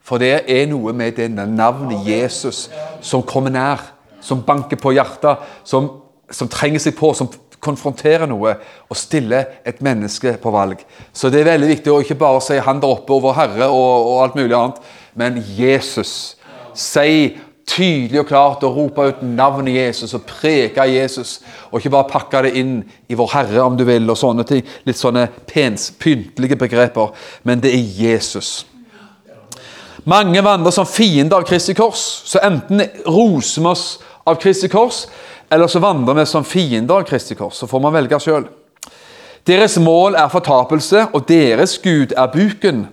For 0.00 0.18
det 0.22 0.46
er 0.48 0.68
noe 0.70 0.94
med 0.96 1.18
det 1.18 1.28
navnet 1.30 2.06
Jesus 2.08 2.68
som 3.04 3.22
kommer 3.26 3.52
nær, 3.52 3.82
som 4.20 4.40
banker 4.46 4.80
på 4.80 4.94
hjertet, 4.96 5.44
som, 5.64 5.90
som 6.30 6.48
trenger 6.48 6.80
seg 6.80 6.96
på, 6.96 7.12
som 7.14 7.28
konfronterer 7.60 8.28
noe 8.30 8.54
og 8.88 8.98
stille 8.98 9.44
et 9.66 9.82
menneske 9.84 10.36
på 10.42 10.52
valg. 10.54 10.80
Så 11.12 11.30
det 11.30 11.42
er 11.42 11.52
veldig 11.52 11.68
viktig 11.74 11.92
å 11.92 12.00
ikke 12.00 12.18
bare 12.20 12.40
si 12.40 12.58
'Han 12.58 12.80
der 12.80 12.88
oppe 12.88 13.12
over 13.12 13.34
Herre' 13.34 13.68
og, 13.68 14.06
og 14.06 14.22
alt 14.22 14.34
mulig 14.34 14.56
annet, 14.56 14.80
men 15.14 15.44
Jesus. 15.58 16.36
Si 16.74 17.36
tydelig 17.70 18.20
og 18.20 18.26
klart 18.26 18.64
og 18.66 18.76
rope 18.76 19.04
ut 19.10 19.22
navnet 19.22 19.74
Jesus 19.74 20.14
og 20.14 20.24
preke 20.26 20.86
Jesus. 20.90 21.40
Og 21.70 21.80
ikke 21.80 21.90
bare 21.94 22.10
pakke 22.10 22.42
det 22.46 22.54
inn 22.58 22.82
i 23.08 23.14
Vår 23.18 23.30
Herre, 23.34 23.62
om 23.62 23.76
du 23.76 23.84
vil, 23.84 24.10
og 24.10 24.18
sånne 24.18 24.44
ting. 24.48 24.64
Litt 24.86 24.98
sånne 24.98 25.28
pens, 25.46 25.90
pyntelige 25.98 26.58
begreper. 26.60 27.12
Men 27.42 27.62
det 27.62 27.74
er 27.74 28.04
Jesus. 28.04 28.66
Mange 30.08 30.42
vandrer 30.44 30.72
som 30.74 30.88
fiender 30.88 31.36
av 31.36 31.46
Kristi 31.48 31.74
kors. 31.76 32.02
Så 32.24 32.40
enten 32.42 32.82
roser 33.06 33.62
vi 33.62 33.68
oss 33.68 33.84
av 34.26 34.38
Kristi 34.40 34.70
kors, 34.72 35.04
eller 35.50 35.66
så 35.66 35.82
vandrer 35.82 36.14
vi 36.20 36.26
som 36.26 36.46
fiender 36.46 37.00
av 37.00 37.08
Kristi 37.08 37.34
kors. 37.34 37.58
Så 37.58 37.66
får 37.66 37.82
man 37.82 37.94
velge 37.94 38.20
sjøl. 38.22 38.46
Deres 39.46 39.78
mål 39.82 40.14
er 40.20 40.30
fortapelse, 40.30 41.06
og 41.16 41.26
deres 41.28 41.78
Gud 41.82 42.14
er 42.16 42.30
buken. 42.32 42.86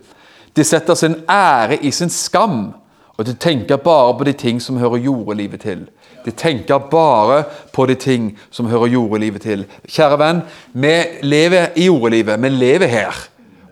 De 0.57 0.63
setter 0.65 0.97
sin 0.97 1.19
ære 1.29 1.77
i 1.85 1.91
sin 1.91 2.09
skam 2.09 2.71
og 3.17 3.25
de 3.25 3.33
tenker 3.33 3.79
bare 3.81 4.13
på 4.17 4.25
de 4.27 4.33
ting 4.37 4.59
som 4.61 4.77
hører 4.77 5.01
jordelivet 5.01 5.63
til. 5.65 5.87
De 6.25 6.31
tenker 6.31 6.77
bare 6.91 7.43
på 7.73 7.85
de 7.89 7.95
ting 7.95 8.29
som 8.51 8.67
hører 8.69 8.93
jordelivet 8.93 9.41
til. 9.41 9.65
Kjære 9.89 10.19
venn, 10.21 10.41
vi 10.73 10.93
lever 11.25 11.73
i 11.75 11.87
jordelivet. 11.87 12.37
Vi 12.43 12.49
lever 12.49 12.87
her. 12.87 13.23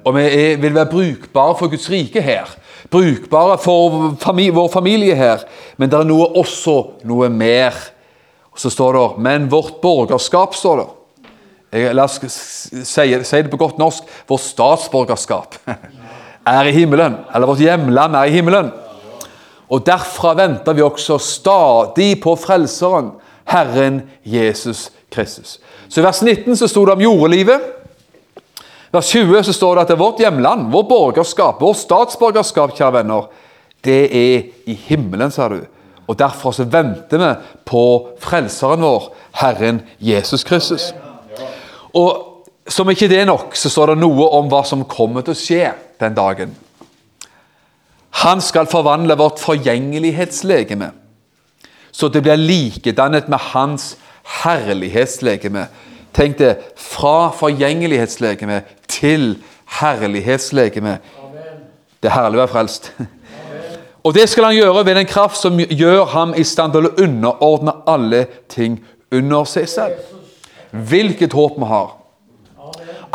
Og 0.05 0.15
vi 0.15 0.23
er, 0.25 0.57
vil 0.61 0.75
være 0.75 0.89
brukbare 0.89 1.57
for 1.59 1.69
Guds 1.69 1.89
rike 1.91 2.21
her. 2.21 2.49
Brukbare 2.89 3.57
for 3.61 4.15
familie, 4.21 4.53
vår 4.53 4.71
familie 4.73 5.15
her. 5.15 5.45
Men 5.77 5.91
det 5.91 5.99
er 5.99 6.09
noe, 6.09 6.25
også 6.41 6.79
noe 7.05 7.29
mer. 7.29 7.77
Og 8.55 8.61
så 8.63 8.71
står 8.71 8.93
det 8.93 9.23
Men 9.23 9.49
vårt 9.51 9.81
borgerskap, 9.81 10.55
står 10.55 10.77
det. 10.77 10.87
La 11.93 12.05
oss 12.07 12.21
si, 12.23 12.85
si 12.87 13.41
det 13.43 13.51
på 13.51 13.59
godt 13.59 13.77
norsk. 13.77 14.07
Vårt 14.27 14.45
statsborgerskap 14.45 15.57
er 16.55 16.69
i 16.69 16.71
himmelen. 16.71 17.17
Eller 17.33 17.51
vårt 17.51 17.59
hjemland 17.59 18.15
er 18.15 18.31
i 18.31 18.35
himmelen. 18.37 18.71
Og 19.67 19.83
derfra 19.83 20.35
venter 20.37 20.77
vi 20.77 20.85
også 20.85 21.17
stadig 21.19 22.13
på 22.23 22.35
Frelseren, 22.39 23.11
Herren 23.49 24.03
Jesus 24.23 24.87
Kristus. 25.11 25.59
Så 25.89 25.99
I 25.99 26.05
vers 26.05 26.21
19 26.21 26.55
så 26.57 26.69
sto 26.69 26.85
det 26.85 26.95
om 26.95 27.01
jordelivet. 27.01 27.61
vers 28.91 29.09
20 29.11 29.43
så 29.43 29.53
står 29.53 29.75
det 29.75 29.81
at 29.81 29.91
det 29.91 29.97
er 29.97 30.03
vårt 30.05 30.21
hjemland, 30.23 30.69
vårt 30.71 30.87
borgerskap, 30.87 31.59
vårt 31.61 31.81
statsborgerskap, 31.81 32.77
kjære 32.77 33.01
venner, 33.01 33.27
det 33.83 34.03
er 34.15 34.45
i 34.65 34.77
himmelen, 34.87 35.31
sa 35.31 35.49
du. 35.51 35.59
Og 36.07 36.19
Derfor 36.19 36.53
så 36.53 36.63
venter 36.69 37.17
vi 37.17 37.31
på 37.65 37.83
Frelseren 38.21 38.83
vår, 38.85 39.09
Herren 39.41 39.81
Jesus 39.99 40.43
Kristus. 40.43 40.93
Og 41.93 42.31
Som 42.67 42.89
ikke 42.89 43.05
det 43.07 43.19
er 43.21 43.27
nok, 43.29 43.53
så 43.53 43.69
står 43.69 43.91
det 43.91 44.01
noe 44.01 44.25
om 44.33 44.47
hva 44.49 44.63
som 44.65 44.87
kommer 44.89 45.21
til 45.21 45.35
å 45.35 45.37
skje 45.37 45.67
den 46.01 46.15
dagen. 46.17 46.55
Han 48.25 48.41
skal 48.41 48.65
forvandle 48.65 49.13
vårt 49.19 49.37
forgjengelighetslegeme, 49.37 50.87
så 51.91 52.09
det 52.09 52.23
blir 52.25 52.41
likedannet 52.41 53.29
med 53.29 53.51
hans 53.51 53.91
herlighetslegeme. 54.41 55.67
Tenk 56.17 56.39
det, 56.39 56.55
fra 56.73 57.29
forgjengelighetslegeme 57.37 58.63
til 58.89 59.35
herlighetslegeme. 59.77 60.97
Det 62.01 62.09
er 62.09 62.17
herlig 62.17 62.39
å 62.39 62.45
være 62.47 62.53
frelst. 62.55 62.91
Og 64.05 64.13
det 64.13 64.27
skal 64.29 64.49
han 64.49 64.55
gjøre 64.55 64.85
ved 64.85 64.95
den 64.99 65.07
kraft 65.09 65.39
som 65.41 65.57
gjør 65.59 66.05
ham 66.13 66.33
i 66.37 66.43
stand 66.45 66.75
til 66.75 66.85
å 66.85 66.93
underordne 67.01 67.73
alle 67.89 68.25
ting 68.51 68.77
under 69.11 69.47
seg 69.49 69.69
selv. 69.69 70.11
Hvilket 70.69 71.33
håp 71.33 71.57
vi 71.57 71.69
har. 71.69 71.95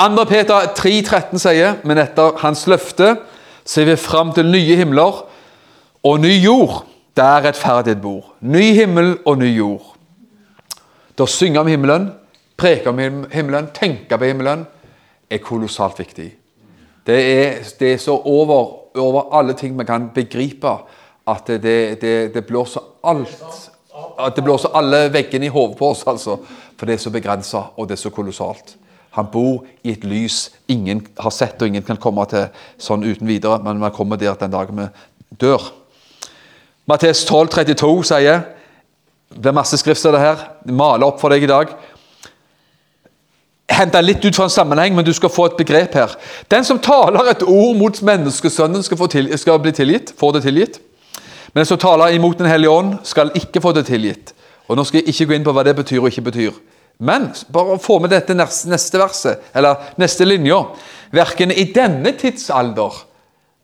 2. 0.01 0.25
Peter 0.25 0.73
3,13 0.75 1.39
sier, 1.39 1.77
men 1.85 2.01
etter 2.01 2.35
hans 2.43 2.65
løfte 2.71 3.15
ser 3.69 3.87
vi 3.87 3.97
fram 4.01 4.33
til 4.35 4.51
nye 4.51 4.79
himler 4.81 5.23
og 6.03 6.21
ny 6.23 6.33
jord 6.41 6.81
der 7.17 7.45
rettferdighet 7.45 8.03
bor. 8.03 8.33
Ny 8.41 8.73
himmel 8.75 9.19
og 9.29 9.39
ny 9.39 9.51
jord. 9.55 9.95
Da 11.19 11.27
synge 11.29 11.61
om 11.61 11.69
himmelen, 11.69 12.11
preke 12.57 12.91
om 12.91 12.99
himmelen, 13.31 13.71
tenke 13.77 14.19
på 14.19 14.25
himmelen 14.25 14.67
er 15.31 15.43
kolossalt 15.45 15.99
viktig. 16.01 16.31
Det 17.07 17.19
er, 17.21 17.59
det 17.81 17.93
er 17.93 18.01
så 18.01 18.17
over, 18.25 18.80
over, 18.95 19.29
alle 19.39 19.55
ting 19.55 19.79
vi 19.79 19.85
kan 19.85 20.11
begripe, 20.15 20.73
at 21.29 21.47
det, 21.47 22.01
det, 22.01 22.35
det 22.35 22.47
blåser 22.47 22.81
alt 23.05 23.71
at 24.19 24.37
Det 24.37 24.45
blåser 24.45 24.73
alle 24.77 25.09
veggene 25.13 25.49
i 25.49 25.53
hodet 25.53 25.77
på 25.79 25.91
oss, 25.91 26.05
altså. 26.09 26.39
For 26.79 26.89
det 26.89 26.95
er 26.97 27.03
så 27.03 27.13
begrensa, 27.13 27.65
og 27.77 27.89
det 27.89 27.97
er 27.97 28.03
så 28.05 28.13
kolossalt. 28.15 28.77
Han 29.17 29.27
bor 29.33 29.65
i 29.83 29.93
et 29.93 30.05
lys 30.07 30.51
ingen 30.71 31.03
har 31.19 31.35
sett, 31.35 31.61
og 31.61 31.69
ingen 31.69 31.85
kan 31.85 31.99
komme 32.01 32.25
til 32.31 32.47
sånn 32.79 33.05
uten 33.05 33.29
videre. 33.29 33.59
Men 33.65 33.83
man 33.83 33.93
kommer 33.95 34.21
der 34.21 34.39
den 34.39 34.53
dagen 34.53 34.79
vi 34.79 34.87
dør. 35.43 35.73
Mattes 36.89 37.25
12, 37.27 37.51
32 37.53 38.05
sier 38.09 38.45
Det 39.31 39.47
er 39.47 39.55
masse 39.55 39.79
skriftsteder 39.79 40.19
her. 40.19 40.47
Maler 40.67 41.07
opp 41.07 41.21
for 41.21 41.31
deg 41.31 41.45
i 41.45 41.51
dag. 41.51 41.75
Henta 43.71 44.00
litt 44.03 44.25
ut 44.25 44.37
fra 44.37 44.49
en 44.49 44.53
sammenheng, 44.53 44.97
men 44.97 45.07
du 45.07 45.12
skal 45.15 45.31
få 45.31 45.47
et 45.47 45.59
begrep 45.59 45.95
her. 45.95 46.17
Den 46.50 46.67
som 46.67 46.81
taler 46.83 47.31
et 47.31 47.45
ord 47.47 47.77
mot 47.79 48.03
menneskesønnen, 48.03 48.83
skal, 48.83 49.09
til, 49.12 49.31
skal 49.39 49.61
bli 49.62 49.73
tilgitt, 49.77 50.15
får 50.19 50.37
det 50.37 50.43
tilgitt. 50.49 50.81
Men 51.53 51.62
den 51.62 51.71
som 51.71 51.79
taler 51.79 52.15
imot 52.15 52.39
Den 52.39 52.50
hellige 52.50 52.71
ånd, 52.71 52.99
skal 53.05 53.33
ikke 53.35 53.62
få 53.62 53.73
det 53.73 53.87
tilgitt. 53.87 54.35
Og 54.69 54.77
Nå 54.77 54.85
skal 54.87 55.00
jeg 55.00 55.15
ikke 55.15 55.31
gå 55.31 55.39
inn 55.39 55.47
på 55.47 55.55
hva 55.55 55.65
det 55.67 55.77
betyr 55.79 56.03
og 56.03 56.11
ikke 56.11 56.29
betyr. 56.31 56.59
Men 57.00 57.31
bare 57.53 57.79
få 57.81 57.99
med 57.99 58.12
dette 58.12 58.37
neste 58.37 58.99
verset, 59.00 59.41
eller 59.57 59.95
neste 59.99 60.27
linja. 60.27 60.61
Verken 61.11 61.50
i 61.50 61.71
denne 61.75 62.12
tidsalder 62.12 63.07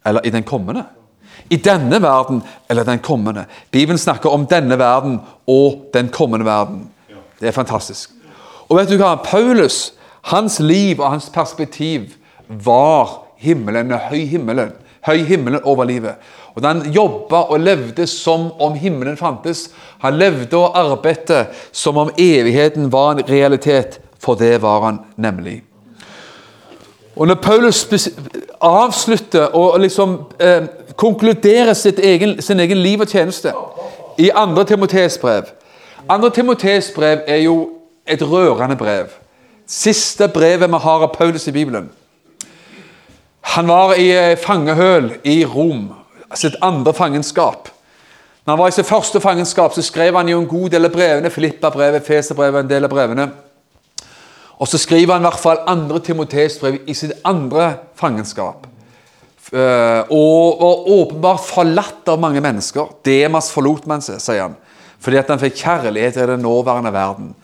eller 0.07 0.27
i 0.27 0.31
den 0.31 0.43
kommende. 0.43 0.85
I 1.51 1.57
denne 1.63 2.01
verden 2.03 2.41
eller 2.71 2.85
den 2.85 2.99
kommende. 2.99 3.45
Bibelen 3.71 3.99
snakker 3.99 4.33
om 4.33 4.47
denne 4.47 4.79
verden 4.79 5.21
og 5.47 5.91
den 5.95 6.09
kommende 6.09 6.47
verden. 6.47 6.89
Det 7.41 7.49
er 7.49 7.53
fantastisk. 7.53 8.11
Og 8.69 8.79
vet 8.79 8.91
du 8.91 8.97
hva? 8.99 9.15
Paulus, 9.23 9.93
hans 10.27 10.61
liv 10.61 11.01
og 11.01 11.11
hans 11.11 11.31
perspektiv 11.31 12.17
var 12.49 13.23
himmelen, 13.39 13.93
høy 14.11 14.25
himmelen. 14.27 14.73
Høy 15.07 15.23
himmelen 15.23 15.61
over 15.63 15.85
livet. 15.87 16.15
Og 16.55 16.65
han 16.67 16.81
jobba 16.91 17.45
og 17.53 17.61
levde 17.61 18.07
som 18.11 18.49
om 18.61 18.75
himmelen 18.75 19.17
fantes. 19.17 19.69
Han 20.03 20.19
levde 20.19 20.57
og 20.57 20.79
arbeidet 20.79 21.47
som 21.73 21.97
om 21.97 22.11
evigheten 22.19 22.93
var 22.93 23.13
en 23.13 23.29
realitet, 23.29 24.01
for 24.19 24.35
det 24.35 24.63
var 24.63 24.81
han 24.83 24.99
nemlig. 25.17 25.63
Og 27.17 27.27
Når 27.27 27.35
Paulus 27.35 28.09
avslutter 28.61 29.55
og 29.55 29.81
liksom 29.81 30.19
eh, 30.41 30.63
konkluderer 30.97 31.75
egen, 32.03 32.43
sin 32.43 32.61
egen 32.61 32.79
liv 32.79 33.01
og 33.01 33.09
tjeneste 33.09 33.53
i 34.19 34.31
2. 34.31 34.65
Timotees 34.65 35.19
brev 35.19 35.43
2. 36.09 36.29
Timotees 36.29 36.91
brev 36.97 37.19
er 37.27 37.37
jo 37.37 37.69
et 38.07 38.23
rørende 38.23 38.77
brev. 38.77 39.07
Siste 39.67 40.29
brevet 40.31 40.71
vi 40.71 40.79
har 40.83 41.03
av 41.03 41.15
Paulus 41.15 41.49
i 41.49 41.53
Bibelen. 41.53 41.89
Han 43.57 43.67
var 43.67 43.95
i 43.99 44.11
eh, 44.15 44.39
fangehøl 44.39 45.13
i 45.27 45.41
Rom, 45.47 45.89
sitt 46.35 46.55
andre 46.63 46.95
fangenskap. 46.95 47.71
Når 48.47 48.53
han 48.53 48.61
var 48.61 48.71
i 48.71 48.77
sitt 48.77 48.87
første 48.87 49.21
fangenskap, 49.21 49.75
så 49.75 49.83
skrev 49.83 50.15
han 50.15 50.29
jo 50.31 50.39
en 50.39 50.49
god 50.51 50.71
del 50.71 50.87
av 50.87 50.95
brevene. 50.95 51.33
Filippa-brevet, 51.35 52.07
Feser-brevet, 52.07 52.63
en 52.63 52.71
del 52.71 52.87
av 52.87 52.93
brevene. 52.93 53.27
Og 54.63 54.71
så 54.71 54.79
skriver 54.79 55.17
han 55.17 55.25
i 55.25 55.29
hvert 55.29 55.43
fall 55.43 55.65
andre 55.69 55.99
Timoteus 56.01 56.61
brev 56.63 56.79
i 56.87 56.95
sitt 56.95 57.17
andre 57.27 57.73
fangenskap. 57.99 58.69
Eh, 59.51 60.15
og 60.15 60.63
var 60.63 60.87
åpenbart 60.95 61.43
forlatt 61.47 62.13
av 62.13 62.23
mange 62.23 62.43
mennesker. 62.43 62.95
Demas 63.07 63.51
forlot 63.55 63.91
man 63.91 64.05
seg, 64.05 64.23
sier 64.23 64.47
han, 64.47 64.57
fordi 65.03 65.21
at 65.21 65.31
han 65.31 65.43
fikk 65.43 65.59
kjærlighet 65.65 66.23
i 66.23 66.31
den 66.31 66.47
nåværende 66.47 66.95
verden. 66.95 67.35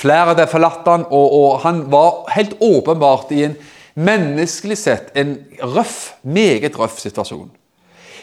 Flere 0.00 0.32
av 0.32 0.46
forlatt 0.48 0.86
han, 0.88 1.04
og, 1.10 1.32
og, 1.36 1.60
han 1.66 1.84
var 1.92 2.24
helt 2.32 2.56
åpenbart 2.60 3.32
i 3.36 3.44
en 3.50 3.56
menneskelig 4.00 4.78
sett 4.80 5.10
en 5.18 5.34
røff, 5.60 6.14
meget 6.22 6.78
røff 6.78 7.00
situasjon. 7.02 7.50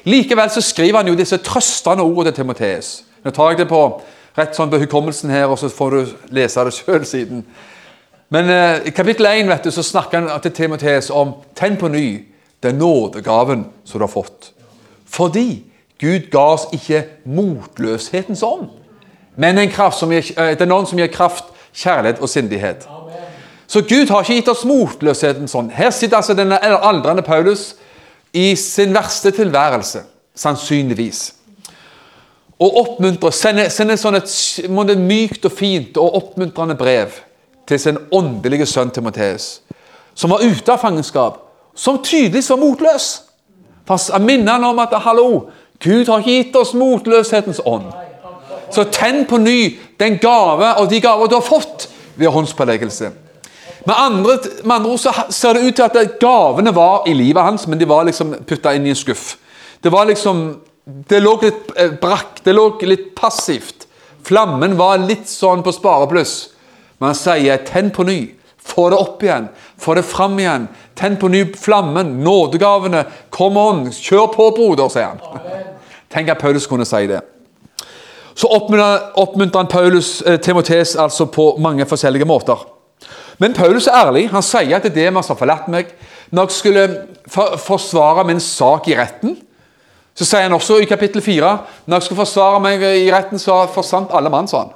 Likevel 0.07 0.49
så 0.49 0.63
skriver 0.63 1.01
han 1.01 1.11
jo 1.11 1.17
disse 1.19 1.37
trøstende 1.43 2.05
ordene 2.05 2.31
til 2.31 2.41
Timoteus. 2.41 2.91
Nå 3.23 3.33
tar 3.35 3.51
jeg 3.51 3.61
det 3.61 3.69
på 3.69 3.81
rett 4.37 4.55
sånn 4.55 4.71
på 4.71 4.79
hukommelsen 4.81 5.33
her, 5.33 5.49
og 5.51 5.59
så 5.59 5.69
får 5.73 5.93
du 5.93 6.15
lese 6.37 6.65
det 6.65 6.73
sjøl 6.77 7.05
siden. 7.05 7.43
Men 8.33 8.49
eh, 8.51 8.87
i 8.89 8.93
kapittel 8.95 9.29
1 9.29 9.49
vet 9.49 9.67
du, 9.67 9.71
så 9.73 9.85
snakker 9.85 10.25
han 10.25 10.41
til 10.43 10.55
Timoteus 10.55 11.09
om 11.09 11.35
'tenn 11.55 11.77
på 11.77 11.87
ny' 11.87 12.25
den 12.63 12.75
nådegaven 12.75 13.65
som 13.85 13.99
du 13.99 14.05
har 14.05 14.11
fått. 14.11 14.51
Fordi 15.05 15.63
Gud 15.99 16.29
ga 16.31 16.53
oss 16.53 16.67
ikke 16.73 17.03
motløshetens 17.25 18.43
ånd, 18.43 18.69
men 19.35 19.57
en 19.57 19.69
kraft 19.69 19.99
som 19.99 20.11
gir, 20.11 20.25
eh, 20.37 20.57
den 20.57 20.71
ånd 20.71 20.87
som 20.87 20.99
gir 20.99 21.07
kraft, 21.07 21.45
kjærlighet 21.77 22.19
og 22.19 22.29
sindighet. 22.29 22.87
Så 23.67 23.81
Gud 23.81 24.09
har 24.09 24.23
ikke 24.23 24.33
gitt 24.33 24.49
oss 24.51 24.65
motløsheten 24.65 25.49
sånn. 25.51 25.69
Her 25.75 25.91
sitter 25.91 26.21
altså 26.21 26.35
denne 26.37 26.59
aldrende 26.63 27.21
Paulus 27.21 27.73
i 28.33 28.55
sin 28.55 28.93
verste 28.95 29.31
tilværelse, 29.35 30.05
sannsynligvis. 30.35 31.33
Og 32.59 32.77
oppmuntrer, 32.81 33.35
sender, 33.35 33.69
sender 33.69 33.99
sånn 33.99 34.17
et, 34.17 34.31
et 34.63 35.03
mykt 35.03 35.45
og 35.45 35.53
fint 35.53 35.99
og 36.01 36.15
oppmuntrende 36.21 36.77
brev 36.79 37.19
til 37.67 37.79
sin 37.79 37.99
åndelige 38.15 38.65
sønn 38.65 38.89
Timoteus, 38.95 39.59
som 40.15 40.31
var 40.33 40.41
ute 40.41 40.73
av 40.73 40.81
fangenskap, 40.81 41.43
som 41.75 41.99
tydeligvis 42.01 42.49
var 42.49 42.61
motløs. 42.63 43.09
Han 44.13 44.25
minner 44.25 44.57
han 44.57 44.65
om 44.71 44.79
at 44.81 44.95
hallo, 45.03 45.49
Gud 45.83 46.07
har 46.09 46.23
ikke 46.23 46.37
gitt 46.39 46.55
oss 46.57 46.73
motløshetens 46.73 47.61
ånd. 47.65 47.91
Så 48.71 48.83
tenn 48.91 49.25
på 49.25 49.37
ny 49.37 49.77
den 49.99 50.17
gave 50.21 50.73
og 50.81 50.89
de 50.89 51.01
gaver 51.01 51.27
du 51.27 51.37
har 51.37 51.45
fått 51.45 51.87
ved 52.15 52.31
håndspåleggelse. 52.33 53.11
Med 53.87 53.95
andre, 53.95 54.37
med 54.63 54.75
andre 54.75 54.91
ord 54.91 54.99
så 54.99 55.13
ser 55.31 55.55
det 55.55 55.67
ut 55.67 55.75
til 55.75 55.85
at 55.85 56.17
gavene 56.19 56.73
var 56.75 57.07
i 57.07 57.13
livet 57.15 57.43
hans, 57.43 57.67
men 57.67 57.79
de 57.79 57.87
var 57.87 58.03
liksom 58.03 58.33
putta 58.47 58.73
inn 58.75 58.85
i 58.85 58.91
en 58.91 58.99
skuff. 58.99 59.37
Det 59.83 59.91
var 59.91 60.09
liksom 60.09 60.47
Det 61.07 61.19
lå 61.19 61.33
litt 61.41 61.71
eh, 61.75 61.89
brakk, 61.99 62.37
det 62.45 62.53
lå 62.55 62.63
litt 62.87 63.09
passivt. 63.15 63.89
Flammen 64.23 64.77
var 64.79 65.01
litt 65.03 65.27
sånn 65.27 65.59
på 65.59 65.73
sparebluss. 65.75 66.53
Men 66.97 67.09
han 67.09 67.15
sier 67.15 67.57
'tenn 67.57 67.91
på 67.91 68.03
ny'. 68.07 68.37
Få 68.67 68.89
det 68.89 68.97
opp 68.97 69.23
igjen. 69.23 69.49
Få 69.77 69.95
det 69.95 70.03
fram 70.03 70.39
igjen. 70.39 70.67
Tenn 70.95 71.17
på 71.17 71.27
ny 71.27 71.45
flammen. 71.55 72.23
Nådegavene. 72.23 73.05
Kom 73.29 73.57
on. 73.57 73.91
Kjør 73.91 74.31
på, 74.33 74.51
broder, 74.55 74.89
sier 74.89 75.05
han. 75.11 75.19
Tenk 76.09 76.29
at 76.29 76.39
Paulus 76.39 76.67
kunne 76.67 76.85
si 76.85 77.07
det. 77.07 77.21
Så 78.37 78.47
oppmuntrer 78.53 79.57
han 79.57 79.69
Paulus 79.71 80.21
eh, 80.21 80.37
Timotes 80.39 80.95
altså 80.95 81.25
på 81.25 81.55
mange 81.59 81.85
forskjellige 81.89 82.27
måter. 82.29 82.59
Men 83.41 83.53
Paulus 83.53 83.87
er 83.87 83.97
ærlig. 83.97 84.27
Han 84.29 84.45
sier 84.45 84.77
at 84.77 84.85
det 84.85 84.93
er 84.93 85.07
Demas 85.07 85.31
har 85.31 85.37
forlatt 85.39 85.69
meg. 85.73 85.89
Når 86.29 86.47
jeg 86.47 86.57
skulle 86.57 86.85
for 87.31 87.57
forsvare 87.61 88.25
min 88.27 88.39
sak 88.43 88.89
i 88.91 88.97
retten, 88.97 89.37
så 90.17 90.25
sier 90.25 90.47
han 90.47 90.53
også 90.53 90.79
i 90.81 90.89
kapittel 90.89 91.21
4 91.21 91.49
når 91.85 91.95
jeg 91.95 92.07
skulle 92.07 92.23
forsvare 92.23 92.61
meg 92.61 92.81
i 92.81 93.09
retten, 93.13 93.39
så 93.39 93.63
forsvant 93.73 94.13
alle 94.17 94.31
mann, 94.33 94.49
sa 94.49 94.65
han. 94.65 94.73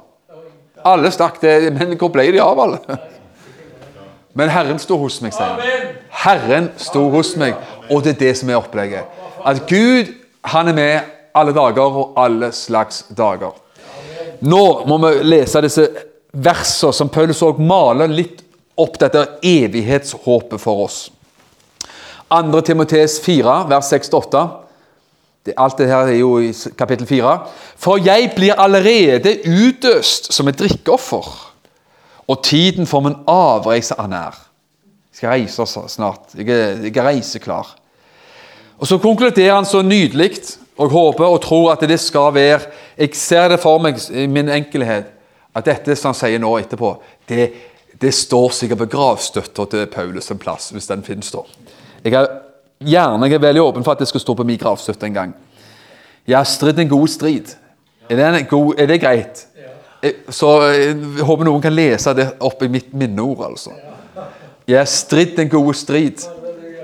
Alle 0.84 1.10
stakk. 1.14 1.40
det, 1.42 1.72
Men 1.72 1.96
hvor 1.98 2.10
ble 2.14 2.30
de 2.32 2.42
av, 2.42 2.58
alle? 2.58 2.78
Men 4.38 4.50
Herren 4.50 4.78
sto 4.78 4.96
hos 4.98 5.20
meg, 5.22 5.34
sier 5.34 5.54
han. 5.54 5.96
Herren 6.24 6.70
sto 6.80 7.08
hos 7.10 7.34
meg, 7.36 7.54
og 7.90 8.02
det 8.02 8.16
er 8.16 8.20
det 8.26 8.36
som 8.38 8.50
er 8.50 8.58
opplegget. 8.58 9.06
At 9.44 9.66
Gud, 9.68 10.14
han 10.44 10.68
er 10.68 10.78
med 10.78 11.00
alle 11.34 11.54
dager 11.56 11.98
og 12.02 12.16
alle 12.20 12.52
slags 12.52 13.04
dager. 13.16 13.52
Nå 14.42 14.62
må 14.88 14.98
vi 15.02 15.12
lese 15.24 15.62
disse 15.62 15.86
versene 16.32 16.96
som 16.96 17.10
Paulus 17.12 17.42
òg 17.44 17.60
maler 17.62 18.10
litt 18.10 18.40
opp 18.80 18.98
dette 19.00 19.24
evighetshåpet 19.44 20.60
for 20.60 20.86
oss. 20.86 21.04
2. 22.32 22.60
Timotees 22.64 23.18
4, 23.20 23.56
vers 23.68 23.92
6-8. 23.92 24.42
Alt 25.58 25.80
det 25.82 25.88
her 25.90 26.08
er 26.08 26.20
jo 26.20 26.36
i 26.40 26.52
kapittel 26.78 27.06
4. 27.06 27.34
For 27.76 28.00
jeg 28.00 28.30
blir 28.36 28.56
allerede 28.62 29.36
utøst 29.44 30.30
som 30.32 30.48
et 30.48 30.58
drikkeoffer, 30.58 31.28
og 32.30 32.42
tiden 32.46 32.88
for 32.88 33.04
min 33.04 33.18
avreise 33.28 33.98
er 33.98 34.08
nær. 34.08 34.38
Jeg 35.12 35.20
skal 35.20 35.34
reise 35.34 35.66
snart. 35.92 36.32
Jeg 36.38 36.48
er, 36.48 36.78
jeg 36.86 36.96
er 36.96 37.08
reiseklar. 37.10 37.74
Og 38.78 38.86
Så 38.88 38.98
konkluderer 38.98 39.54
han 39.54 39.68
så 39.68 39.82
nydelig 39.82 40.40
og 40.78 40.90
håper 40.90 41.26
og 41.28 41.42
tror 41.44 41.72
at 41.74 41.82
det 41.88 42.00
skal 42.00 42.32
være 42.34 42.60
Jeg 42.98 43.14
ser 43.14 43.48
det 43.52 43.60
for 43.60 43.82
meg 43.82 43.98
i 44.10 44.26
min 44.26 44.48
enkelhet 44.48 45.10
at 45.52 45.66
dette 45.68 45.96
som 45.96 46.12
han 46.12 46.16
sier 46.16 46.40
nå 46.40 46.54
etterpå, 46.58 46.94
det 47.28 47.50
det 48.02 48.10
står 48.14 48.50
sikkert 48.50 48.80
på 48.80 48.88
gravstøtta 48.96 49.64
til 49.70 49.86
Paulus 49.86 50.30
en 50.32 50.40
plass, 50.42 50.72
hvis 50.74 50.88
den 50.90 51.04
finnes 51.06 51.30
da. 51.30 51.44
Jeg 52.02 52.16
er 52.18 52.26
gjerne 52.82 53.28
jeg 53.28 53.38
er 53.38 53.44
veldig 53.44 53.62
åpen 53.62 53.84
for 53.86 53.94
at 53.94 54.02
det 54.02 54.08
skal 54.10 54.24
stå 54.24 54.34
på 54.34 54.46
min 54.48 54.58
gravstøtte 54.58 55.06
en 55.06 55.14
gang. 55.14 55.34
Jeg 56.26 56.34
har 56.34 56.48
stridd 56.50 56.80
en 56.82 56.90
god 56.90 57.12
strid. 57.12 57.52
Er 58.10 58.18
det, 58.18 58.48
god, 58.50 58.74
er 58.78 58.90
det 58.90 58.98
greit? 59.04 59.44
Eh, 60.02 60.18
så 60.34 60.50
jeg 60.74 60.96
håper 61.22 61.46
noen 61.46 61.62
kan 61.62 61.74
lese 61.74 62.14
det 62.18 62.26
opp 62.42 62.64
i 62.66 62.70
mitt 62.72 62.90
minneord, 62.90 63.44
altså. 63.52 63.76
Jeg 64.66 64.80
har 64.80 64.90
stridd 64.90 65.38
en 65.38 65.52
god 65.52 65.74
strid. 65.78 66.26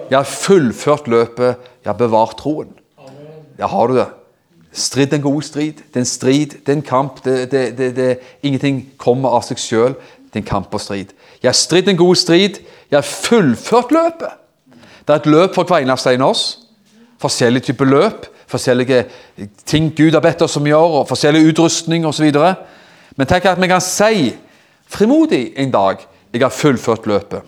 Jeg 0.09 0.17
har 0.17 0.29
fullført 0.29 1.11
løpet. 1.11 1.67
Jeg 1.83 1.91
har 1.91 1.99
bevart 1.99 2.39
troen. 2.39 2.71
Ja, 3.59 3.67
har 3.67 3.89
du 3.89 3.97
det? 3.99 4.07
Strid 4.73 5.13
en 5.17 5.25
god 5.25 5.43
strid. 5.43 5.81
Det 5.89 5.97
er 5.97 6.05
en 6.05 6.07
strid, 6.07 6.59
det 6.63 6.73
er 6.73 6.77
en 6.77 6.83
kamp. 6.83 7.25
Det, 7.25 7.51
det, 7.51 7.97
det, 7.97 8.09
ingenting 8.43 8.85
kommer 9.01 9.35
av 9.39 9.47
seg 9.47 9.61
sjøl 9.63 9.97
en 10.39 10.47
kamp 10.47 10.75
og 10.75 10.81
strid. 10.81 11.13
Jeg 11.43 11.49
har 11.49 11.57
stridd 11.57 11.89
en 11.89 11.99
god 11.99 12.17
strid. 12.17 12.61
Jeg 12.91 12.97
har 12.97 13.07
fullført 13.07 13.93
løpet. 13.95 14.35
Det 15.07 15.15
er 15.15 15.23
et 15.23 15.31
løp 15.31 15.55
for 15.57 15.69
hver 15.69 15.85
eneste 15.85 16.13
en 16.15 16.27
av 16.27 16.35
oss. 16.35 16.45
Forskjellige 17.19 17.71
typer 17.71 17.89
løp, 17.89 18.27
forskjellige 18.49 19.05
ting 19.67 19.91
Gud 19.97 20.15
har 20.15 20.23
bedt 20.23 20.45
oss 20.45 20.57
om 20.61 20.67
å 20.67 20.71
gjøre, 20.71 21.01
og 21.01 21.09
forskjellig 21.09 21.49
utrustning 21.51 22.07
osv. 22.07 22.29
Men 23.17 23.31
tenk 23.31 23.49
at 23.49 23.61
vi 23.61 23.71
kan 23.71 23.83
si 23.83 24.31
frimodig 24.89 25.55
en 25.59 25.73
dag 25.75 26.05
jeg 26.33 26.45
har 26.45 26.55
fullført 26.55 27.09
løpet. 27.09 27.43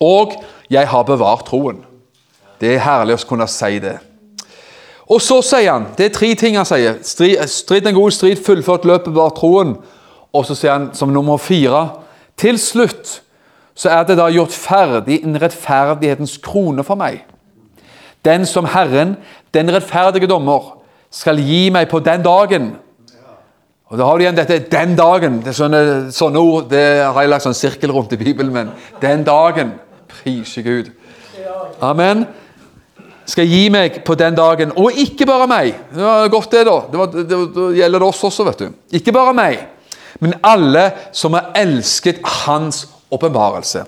Og 0.00 0.34
jeg 0.72 0.88
har 0.88 1.04
bevart 1.06 1.46
troen. 1.46 1.84
Det 2.60 2.74
er 2.74 2.84
herlig 2.84 3.18
å 3.18 3.28
kunne 3.28 3.46
si 3.48 3.78
det. 3.82 3.98
Og 5.10 5.18
så 5.22 5.40
sier 5.42 5.72
han 5.72 5.88
Det 5.98 6.06
er 6.06 6.14
tre 6.14 6.34
ting 6.38 6.56
han 6.56 6.68
sier. 6.68 7.00
strid 7.02 7.86
en 7.86 7.94
god 7.94 8.10
strid, 8.10 8.36
fullført 8.36 8.84
løpet, 8.84 9.12
bevart 9.12 9.40
troen. 9.40 9.76
Og 10.32 10.46
så 10.46 10.54
sier 10.54 10.72
han 10.72 10.90
som 10.94 11.10
nummer 11.10 11.36
fire 11.36 11.88
Til 12.36 12.58
slutt 12.58 13.22
så 13.74 13.88
er 13.88 14.04
det 14.04 14.18
da 14.18 14.26
gjort 14.28 14.52
ferdig 14.52 15.22
en 15.24 15.38
rettferdighetens 15.40 16.36
krone 16.44 16.84
for 16.84 16.98
meg. 17.00 17.22
Den 18.24 18.44
som 18.44 18.66
Herren, 18.68 19.14
den 19.54 19.72
rettferdige 19.72 20.28
dommer, 20.28 20.74
skal 21.10 21.40
gi 21.40 21.70
meg 21.72 21.88
på 21.88 22.02
den 22.04 22.22
dagen. 22.22 22.74
Og 23.90 23.98
Da 23.98 24.04
har 24.04 24.18
du 24.18 24.22
igjen 24.22 24.36
dette 24.36 24.58
'den 24.58 24.96
dagen'. 24.96 25.38
Det 25.38 25.48
er 25.48 25.52
sånne, 25.52 26.12
sånne 26.12 26.38
ord 26.38 26.68
det 26.70 27.04
har 27.04 27.20
jeg 27.20 27.30
lagt 27.30 27.42
sånn 27.42 27.54
sirkel 27.54 27.90
rundt 27.90 28.12
i 28.12 28.16
Bibelen. 28.16 28.52
Men 28.52 28.70
'den 29.00 29.24
dagen' 29.24 29.72
Prise 30.08 30.62
Gud. 30.62 30.90
Amen. 31.80 32.26
Skal 33.30 33.46
gi 33.46 33.66
meg 33.70 34.00
på 34.06 34.16
den 34.18 34.34
dagen. 34.34 34.72
Og 34.80 34.96
ikke 34.98 35.26
bare 35.28 35.46
meg. 35.50 35.74
Det 35.94 36.02
var 36.02 36.32
godt, 36.32 36.50
det, 36.52 36.64
da. 36.66 36.78
Det, 36.90 36.98
var, 36.98 37.12
det, 37.14 37.42
det 37.54 37.66
gjelder 37.78 38.06
oss 38.08 38.24
også, 38.26 38.46
vet 38.48 38.64
du. 38.64 38.80
Ikke 38.98 39.14
bare 39.14 39.36
meg 39.36 39.60
men 40.20 40.34
alle 40.42 40.90
som 41.12 41.34
har 41.34 41.52
elsket 41.56 42.20
Hans 42.44 42.86
åpenbarelse. 43.10 43.84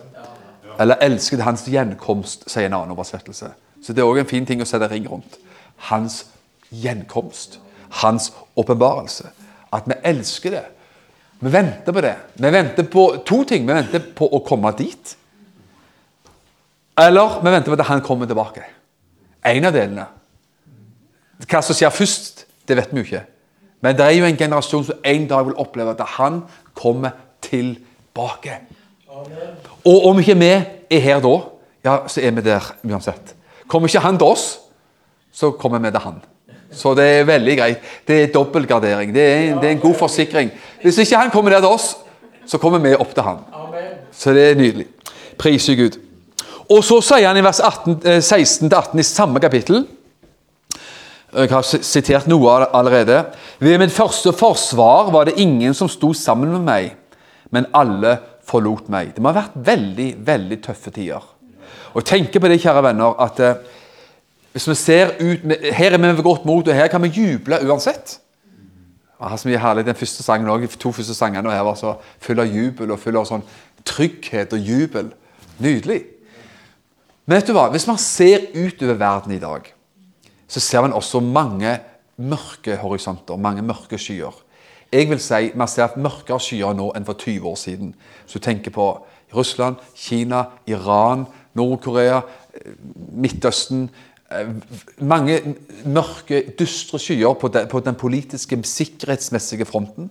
Eller 0.80 1.02
elsket 1.04 1.42
Hans 1.44 1.66
gjenkomst, 1.68 2.46
sier 2.50 2.70
en 2.70 2.78
annen 2.78 2.94
oversettelse. 2.94 3.52
Så 3.82 3.92
det 3.92 4.02
er 4.02 4.08
òg 4.08 4.22
en 4.22 4.30
fin 4.30 4.46
ting 4.48 4.62
å 4.62 4.68
sette 4.68 4.88
ring 4.88 5.04
rundt. 5.10 5.36
Hans 5.90 6.22
gjenkomst. 6.70 7.58
Hans 8.00 8.30
åpenbarelse. 8.56 9.28
At 9.72 9.88
vi 9.90 9.98
elsker 10.08 10.56
det. 10.56 10.64
Vi 11.42 11.52
venter 11.52 11.92
på 11.92 12.04
det. 12.04 12.14
Vi 12.38 12.52
venter 12.54 12.86
på 12.88 13.08
to 13.28 13.42
ting. 13.48 13.66
Vi 13.68 13.76
venter 13.76 14.04
på 14.16 14.28
å 14.32 14.40
komme 14.46 14.72
dit. 14.78 15.16
Eller 17.02 17.40
vi 17.42 17.52
venter 17.52 17.72
på 17.72 17.80
at 17.80 17.90
han 17.90 18.04
kommer 18.04 18.30
tilbake. 18.30 18.64
En 19.44 19.64
av 19.64 19.72
delene. 19.74 20.06
Hva 21.48 21.60
som 21.64 21.74
skjer 21.76 21.90
først, 21.90 22.44
det 22.68 22.76
vet 22.78 22.92
vi 22.94 23.00
jo 23.02 23.06
ikke. 23.08 23.22
Men 23.82 23.96
det 23.98 24.04
er 24.06 24.14
jo 24.20 24.26
en 24.28 24.36
generasjon 24.38 24.84
som 24.86 25.00
en 25.04 25.24
dag 25.30 25.46
vil 25.48 25.56
oppleve 25.58 25.96
at 25.96 26.04
han 26.18 26.42
kommer 26.78 27.16
tilbake. 27.42 28.60
Og 29.84 30.06
om 30.08 30.20
ikke 30.22 30.36
vi 30.38 30.50
er 30.52 31.00
her 31.02 31.20
da, 31.24 31.32
ja, 31.84 31.96
så 32.08 32.22
er 32.22 32.30
vi 32.36 32.44
der 32.46 32.68
uansett. 32.86 33.34
Kommer 33.68 33.88
ikke 33.90 34.04
han 34.04 34.18
til 34.20 34.26
oss, 34.30 34.44
så 35.34 35.50
kommer 35.58 35.82
vi 35.82 35.90
til 35.90 36.04
han. 36.04 36.20
Så 36.72 36.94
det 36.96 37.04
er 37.18 37.26
veldig 37.28 37.56
greit. 37.58 37.82
Det 38.08 38.20
er 38.22 38.30
dobbeltgardering. 38.32 39.10
Det, 39.12 39.22
er- 39.26 39.58
det 39.60 39.68
er 39.68 39.74
en 39.74 39.82
god 39.82 39.94
forsikring. 39.98 40.50
Hvis 40.82 40.98
ikke 41.02 41.16
han 41.20 41.30
kommer 41.30 41.50
der 41.50 41.60
til 41.60 41.68
oss, 41.74 41.96
så 42.46 42.58
kommer 42.58 42.78
vi 42.78 42.94
opp 42.94 43.12
til 43.14 43.22
han. 43.26 43.42
Så 44.12 44.32
det 44.32 44.46
er 44.50 44.54
nydelig. 44.56 44.86
Priser 45.38 45.74
Gud. 45.76 45.98
Og 46.72 46.80
så 46.86 47.02
sier 47.04 47.28
han 47.28 47.36
i 47.36 47.44
vers 47.44 47.60
18, 47.60 47.98
eh, 48.08 48.20
16-18 48.22 49.00
i 49.00 49.04
samme 49.06 49.40
kapittel 49.42 49.84
Jeg 51.32 51.48
har 51.48 51.64
sitert 51.64 52.26
noe 52.28 52.58
allerede. 52.76 53.22
Ved 53.58 53.78
mitt 53.80 53.92
første 53.92 54.34
forsvar 54.36 55.08
var 55.14 55.24
det 55.24 55.38
ingen 55.40 55.72
som 55.74 55.88
sto 55.88 56.12
sammen 56.12 56.50
med 56.52 56.60
meg, 56.60 56.90
men 57.50 57.64
alle 57.72 58.18
forlot 58.44 58.90
meg. 58.92 59.14
Det 59.14 59.22
må 59.24 59.32
ha 59.32 59.40
vært 59.40 59.56
veldig, 59.56 60.10
veldig 60.26 60.58
tøffe 60.60 60.92
tider. 60.92 61.24
Og 61.96 62.04
tenk 62.04 62.36
på 62.36 62.52
det, 62.52 62.60
kjære 62.60 62.84
venner, 62.84 63.16
at 63.16 63.40
eh, 63.40 63.64
hvis 64.52 64.68
vi 64.68 64.74
ser 64.76 65.14
ut 65.24 65.48
Her 65.72 65.96
er 65.96 65.98
vi 65.98 66.12
ved 66.12 66.22
godt 66.22 66.44
mot, 66.44 66.68
og 66.68 66.74
her 66.74 66.92
kan 66.92 67.00
vi 67.02 67.08
juble 67.16 67.62
uansett. 67.64 68.18
Det 69.16 69.30
var 69.30 69.36
så 69.36 69.48
mye 69.48 69.64
herlig 69.64 69.86
Den 69.86 69.96
første 69.96 70.22
sangen 70.22 70.48
også, 70.48 70.66
de 70.66 70.84
to 70.84 70.92
første 70.92 71.14
sangene 71.14 71.50
her 71.50 71.64
var 71.64 71.80
så 71.80 71.94
full 72.20 72.40
av 72.40 72.46
jubel 72.52 72.92
og 72.92 73.00
full 73.00 73.16
av 73.16 73.24
sånn 73.24 73.44
trygghet 73.88 74.52
og 74.52 74.58
jubel. 74.60 75.14
Nydelig. 75.64 76.11
Men 77.26 77.38
vet 77.38 77.50
du 77.50 77.54
hva? 77.54 77.68
hvis 77.70 77.86
man 77.86 78.00
ser 78.02 78.48
utover 78.54 78.98
verden 78.98 79.34
i 79.36 79.42
dag, 79.42 79.68
så 80.50 80.60
ser 80.60 80.82
man 80.82 80.94
også 80.96 81.20
mange 81.22 81.76
mørke 82.18 82.76
horisonter, 82.76 83.38
mange 83.38 83.62
mørke 83.62 83.98
skyer. 83.98 84.34
Jeg 84.92 85.08
vil 85.08 85.20
si 85.22 85.52
man 85.56 85.70
ser 85.70 85.94
mørkere 85.96 86.42
skyer 86.42 86.74
nå 86.76 86.90
enn 86.96 87.06
for 87.06 87.16
20 87.16 87.46
år 87.48 87.56
siden. 87.56 87.94
Så 88.26 88.38
du 88.38 88.44
tenker 88.44 88.74
på 88.74 88.88
Russland, 89.32 89.78
Kina, 89.96 90.44
Iran, 90.68 91.24
Nord-Korea, 91.56 92.20
eh, 92.52 92.74
Midtøsten 93.12 93.86
eh, 94.30 94.50
Mange 95.00 95.38
mørke, 95.86 96.42
dystre 96.58 97.00
skyer 97.00 97.38
på 97.38 97.80
den 97.80 97.94
politiske, 97.94 98.58
sikkerhetsmessige 98.62 99.64
fronten. 99.64 100.10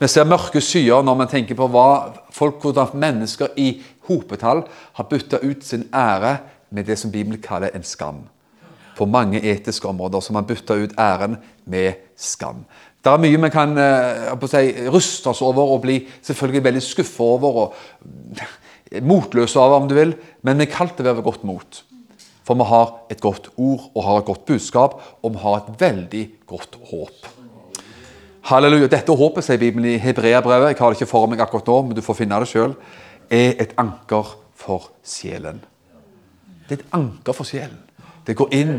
Vi 0.00 0.08
ser 0.08 0.24
mørke 0.24 0.62
skyer 0.64 1.02
når 1.04 1.16
man 1.18 1.28
tenker 1.28 1.56
på 1.58 1.66
hva 1.68 1.86
folk, 2.32 2.62
hvordan 2.62 2.94
mennesker 2.96 3.50
i 3.60 3.74
hopetall 4.08 4.62
har 4.96 5.08
bytta 5.10 5.42
ut 5.44 5.64
sin 5.66 5.82
ære 5.92 6.38
med 6.72 6.86
det 6.88 6.96
som 6.96 7.12
Bibelen 7.12 7.42
kaller 7.44 7.74
en 7.76 7.84
skam. 7.84 8.22
På 8.96 9.04
mange 9.04 9.42
etiske 9.44 9.88
områder 9.88 10.24
som 10.24 10.38
har 10.38 10.46
bytta 10.48 10.78
ut 10.80 10.94
æren 10.96 11.36
med 11.68 12.00
skam. 12.16 12.62
Det 13.04 13.12
er 13.12 13.20
mye 13.20 13.40
vi 13.44 13.50
kan 13.52 13.76
eh, 13.80 14.46
si, 14.48 14.62
ruste 14.88 15.34
oss 15.34 15.42
over 15.44 15.74
og 15.74 15.84
bli 15.84 15.98
selvfølgelig 16.22 16.64
veldig 16.64 16.82
skuffa 16.84 17.26
over 17.36 17.60
og 17.62 17.76
motløse 19.12 19.60
over, 19.60 19.82
om 19.82 19.88
du 19.88 19.94
vil, 19.98 20.14
men 20.40 20.60
vi 20.60 20.68
er 20.68 20.94
til 20.96 21.04
å 21.04 21.10
være 21.10 21.18
ved 21.20 21.28
godt 21.28 21.44
mot. 21.48 21.82
For 22.48 22.56
vi 22.56 22.68
har 22.72 22.96
et 23.12 23.20
godt 23.20 23.52
ord 23.56 23.90
og 23.92 24.04
har 24.08 24.22
et 24.22 24.32
godt 24.32 24.48
budskap, 24.48 24.96
og 25.20 25.36
vi 25.36 25.44
har 25.44 25.60
et 25.60 25.70
veldig 25.84 26.24
godt 26.48 26.80
håp. 26.88 27.39
Halleluja. 28.48 28.88
Dette 28.88 29.12
håpet, 29.12 29.44
sier 29.44 29.60
Bibelen 29.60 29.90
i 29.92 29.98
Hebreabrevet, 30.00 30.72
jeg 30.72 30.78
har 30.80 30.94
det 30.94 31.00
ikke 31.00 31.10
for 31.10 31.28
meg 31.28 31.42
akkurat 31.44 31.66
nå, 31.68 31.80
men 31.88 31.98
du 31.98 32.02
får 32.04 32.22
finne 32.22 32.38
det 32.40 32.48
sjøl, 32.48 32.72
er 33.30 33.60
et 33.60 33.74
anker 33.78 34.32
for 34.58 34.88
sjelen. 35.06 35.60
Det 36.68 36.78
er 36.78 36.80
et 36.80 36.96
anker 36.96 37.36
for 37.36 37.48
sjelen. 37.48 37.78
Det 38.26 38.36
går 38.38 38.52
inn, 38.56 38.76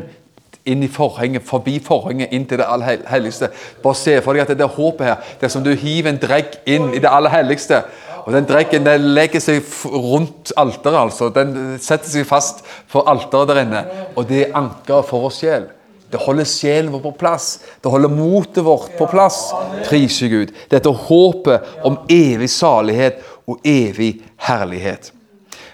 inn 0.66 0.86
i 0.86 0.90
forhenget, 0.92 1.46
forbi 1.46 1.78
forhenget, 1.84 2.34
inn 2.34 2.48
til 2.50 2.62
det 2.62 2.68
aller 2.70 3.06
helligste. 3.10 3.52
Bare 3.84 3.98
se 3.98 4.18
for 4.26 4.34
deg 4.34 4.46
at 4.46 4.54
det 4.54 4.62
der 4.62 4.72
håpet 4.72 5.08
her, 5.08 5.36
det 5.40 5.48
er 5.48 5.54
som 5.54 5.66
du 5.66 5.74
hiver 5.76 6.10
en 6.10 6.22
dregg 6.22 6.58
inn 6.70 6.92
i 6.96 7.02
det 7.02 7.12
aller 7.12 7.34
helligste. 7.34 7.84
Og 8.22 8.34
den 8.36 8.46
dreggen 8.46 8.86
den 8.86 9.14
legger 9.16 9.42
seg 9.42 9.66
rundt 9.86 10.52
alteret, 10.58 11.00
altså. 11.08 11.30
Den 11.34 11.78
setter 11.82 12.10
seg 12.12 12.28
fast 12.30 12.62
for 12.90 13.10
alteret 13.10 13.50
der 13.50 13.62
inne. 13.64 13.86
Og 14.16 14.28
det 14.30 14.44
er 14.48 14.58
anker 14.58 15.02
for 15.08 15.26
vår 15.26 15.34
sjel. 15.38 15.70
Det 16.12 16.20
holder 16.20 16.48
sjelen 16.48 16.92
vår 16.92 17.04
på 17.06 17.14
plass. 17.22 17.48
Det 17.84 17.92
holder 17.92 18.12
motet 18.12 18.66
vårt 18.66 18.98
på 18.98 19.08
plass. 19.12 19.54
Prise 19.88 20.28
Gud. 20.28 20.52
Dette 20.72 20.92
håpet 21.08 21.86
om 21.88 22.02
evig 22.12 22.50
salighet 22.52 23.22
og 23.48 23.64
evig 23.68 24.18
herlighet. 24.48 25.14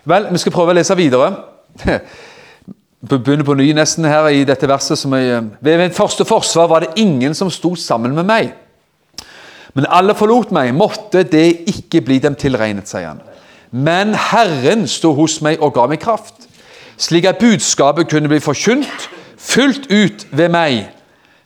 Vel, 0.07 0.29
vi 0.31 0.41
skal 0.41 0.53
prøve 0.55 0.75
å 0.75 0.77
lese 0.77 0.97
videre. 0.97 1.31
Begynner 3.07 3.45
på 3.45 3.57
ny 3.57 3.71
nesten 3.77 4.05
her 4.09 4.29
i 4.33 4.45
dette 4.47 4.69
verset. 4.69 4.99
som 4.99 5.13
jeg, 5.13 5.43
Ved 5.61 5.81
mitt 5.81 5.97
første 5.97 6.25
forsvar 6.25 6.69
var 6.69 6.85
det 6.85 6.95
ingen 7.01 7.35
som 7.35 7.51
sto 7.51 7.75
sammen 7.75 8.15
med 8.15 8.25
meg. 8.25 8.53
Men 9.73 9.85
alle 9.89 10.15
forlot 10.17 10.51
meg, 10.55 10.73
måtte 10.73 11.21
det 11.23 11.69
ikke 11.69 12.01
bli 12.01 12.17
dem 12.19 12.35
tilregnet, 12.35 12.89
sier 12.89 13.11
han. 13.11 13.21
Men 13.71 14.15
Herren 14.15 14.87
sto 14.89 15.11
hos 15.13 15.41
meg 15.45 15.61
og 15.61 15.75
ga 15.75 15.85
meg 15.91 16.01
kraft, 16.01 16.47
slik 16.97 17.27
at 17.29 17.41
budskapet 17.41 18.09
kunne 18.09 18.31
bli 18.31 18.39
forkynt 18.41 19.09
fullt 19.47 19.87
ut 19.91 20.27
ved 20.31 20.49
meg, 20.51 20.89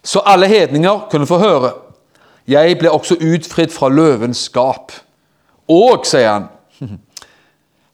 så 0.04 0.24
alle 0.26 0.48
hedninger 0.50 1.08
kunne 1.12 1.28
få 1.30 1.38
høre. 1.38 1.72
Jeg 2.48 2.78
ble 2.80 2.92
også 2.92 3.16
utfridd 3.22 3.74
fra 3.74 3.90
løvens 3.90 4.50
gap. 4.50 4.92
Og, 5.70 6.06
sier 6.06 6.32
han, 6.32 6.48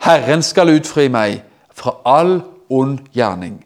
Herren 0.08 0.43
skal 0.43 0.72
utfri 0.78 1.10
meg 1.12 1.41
fra 1.76 1.98
all 2.08 2.39
ond 2.70 3.00
gjerning. 3.13 3.60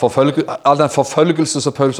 All 0.00 0.78
den 0.78 0.92
forfølgelse 0.92 1.60
som 1.60 1.72
Paulus 1.76 1.98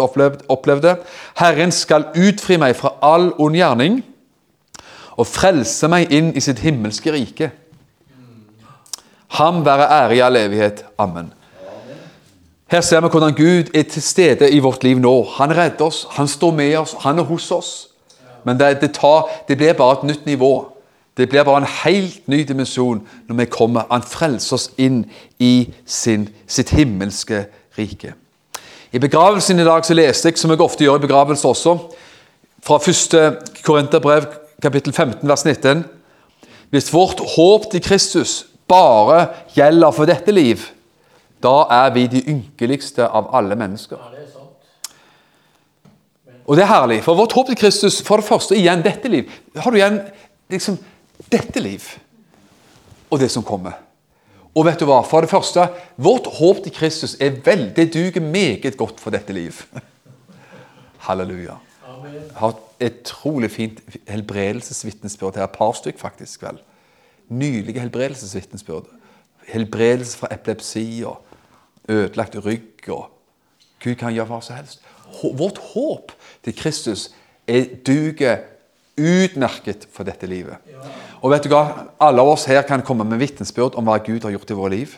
opplevde. 0.49 0.97
Herren 1.37 1.73
skal 1.73 2.07
utfri 2.16 2.57
meg 2.61 2.77
fra 2.77 2.95
all 3.05 3.33
ond 3.38 3.57
gjerning 3.57 4.01
og 5.21 5.27
frelse 5.29 5.88
meg 5.93 6.12
inn 6.16 6.31
i 6.37 6.40
sitt 6.40 6.62
himmelske 6.64 7.12
rike. 7.12 7.51
Ham 9.37 9.64
være 9.66 9.90
ære 9.99 10.16
i 10.16 10.23
all 10.25 10.37
evighet. 10.40 10.85
Amen. 10.99 11.33
Her 12.71 12.81
ser 12.81 13.01
vi 13.01 13.09
hvordan 13.09 13.35
Gud 13.35 13.71
er 13.75 13.83
til 13.83 14.03
stede 14.03 14.51
i 14.51 14.59
vårt 14.59 14.85
liv 14.85 14.99
nå. 14.99 15.25
Han 15.25 15.57
redder 15.57 15.85
oss, 15.85 16.07
han 16.11 16.29
står 16.29 16.51
med 16.55 16.77
oss, 16.79 16.95
han 17.01 17.19
er 17.19 17.23
hos 17.27 17.51
oss. 17.51 17.89
Men 18.45 18.61
det, 18.61 18.81
det, 18.81 18.93
tar, 18.95 19.27
det 19.49 19.57
blir 19.57 19.73
bare 19.73 19.99
et 19.99 20.05
nytt 20.07 20.27
nivå. 20.27 20.69
Det 21.17 21.29
blir 21.29 21.43
bare 21.43 21.65
en 21.65 21.73
helt 21.85 22.29
ny 22.29 22.45
dimensjon 22.49 23.03
når 23.29 23.37
vi 23.37 23.49
kommer. 23.51 23.91
Han 23.91 24.07
frelser 24.07 24.55
oss 24.55 24.69
inn 24.79 25.03
i 25.39 25.73
sin, 25.87 26.29
sitt 26.47 26.71
himmelske 26.71 27.45
rike. 27.79 28.15
I 28.93 29.03
begravelsen 29.03 29.59
i 29.59 29.67
dag 29.67 29.85
så 29.85 29.95
leste 29.95 30.31
jeg, 30.31 30.39
som 30.39 30.55
jeg 30.55 30.63
ofte 30.63 30.87
gjør 30.87 31.03
i 31.03 31.07
begravelse 31.09 31.49
også, 31.49 31.77
fra 32.63 32.79
1. 32.79 33.63
Korinterbrev 33.67 34.31
kapittel 34.63 34.93
15 34.93 35.29
vers 35.29 35.45
19. 35.45 35.85
Hvis 36.71 36.93
vårt 36.95 37.21
håp 37.35 37.71
til 37.73 37.83
Kristus 37.83 38.45
bare 38.69 39.27
gjelder 39.57 39.91
for 39.91 40.07
dette 40.07 40.31
liv, 40.31 40.71
da 41.42 41.57
er 41.72 41.92
vi 41.94 42.07
de 42.11 42.22
ynkeligste 42.29 43.07
av 43.07 43.31
alle 43.37 43.57
mennesker. 43.57 44.00
Og 46.46 46.57
det 46.57 46.64
er 46.64 46.72
herlig, 46.72 47.03
for 47.05 47.14
vårt 47.14 47.33
håp 47.37 47.46
til 47.46 47.59
Kristus, 47.61 48.00
for 48.03 48.18
det 48.18 48.26
første 48.26 48.57
igjen 48.59 48.83
dette 48.83 49.09
liv. 49.09 49.31
Har 49.57 49.70
du 49.70 49.79
igjen 49.79 50.00
liksom 50.50 50.79
dette 51.31 51.62
liv 51.62 51.85
og 53.11 53.20
det 53.22 53.31
som 53.31 53.44
kommer. 53.46 53.79
Og 54.55 54.66
vet 54.66 54.81
du 54.83 54.87
hva? 54.88 54.98
For 55.07 55.22
det 55.22 55.31
første, 55.31 55.68
vårt 55.94 56.26
håp 56.40 56.62
til 56.64 56.74
Kristus 56.74 57.14
er 57.22 57.38
vel, 57.44 57.68
det 57.76 57.92
duger 57.94 58.22
meget 58.24 58.76
godt 58.79 58.98
for 59.00 59.14
dette 59.14 59.35
liv. 59.35 59.62
Halleluja. 61.07 61.61
Jeg 62.03 62.37
har 62.37 62.55
et 62.81 63.00
utrolig 63.05 63.50
fint 63.50 63.81
helbredelsesvitnesbyrd 64.09 65.37
her. 65.37 65.44
Et 65.46 65.55
par 65.55 65.72
stykk, 65.76 65.98
faktisk. 65.98 66.42
vel. 66.42 66.59
Nylige 67.29 67.81
helbredelsesvitnesbyrd. 67.81 68.90
Helbredelse 69.48 70.18
fra 70.18 70.29
epilepsi 70.35 71.03
og 71.07 71.22
ødelagt 71.88 72.37
rygg. 72.45 72.88
og 72.88 73.11
Gud 73.83 73.95
kan 73.95 74.12
gjøre 74.12 74.27
hva 74.29 74.40
som 74.43 74.57
helst. 74.57 74.81
Vårt 75.37 75.59
håp 75.75 76.12
til 76.45 76.55
Kristus 76.57 77.11
er 77.49 77.64
duger 77.87 78.38
utmerket 79.01 79.87
for 79.93 80.05
dette 80.05 80.27
livet. 80.29 80.57
Og 81.23 81.31
vet 81.33 81.45
du 81.45 81.53
hva? 81.53 81.87
Alle 82.01 82.21
av 82.21 82.29
oss 82.35 82.45
her 82.49 82.62
kan 82.69 82.83
komme 82.83 83.05
med 83.09 83.19
vitnesbyrd 83.21 83.77
om 83.81 83.88
hva 83.88 83.99
Gud 84.05 84.25
har 84.25 84.35
gjort 84.35 84.51
i 84.51 84.59
våre 84.59 84.75
liv. 84.75 84.97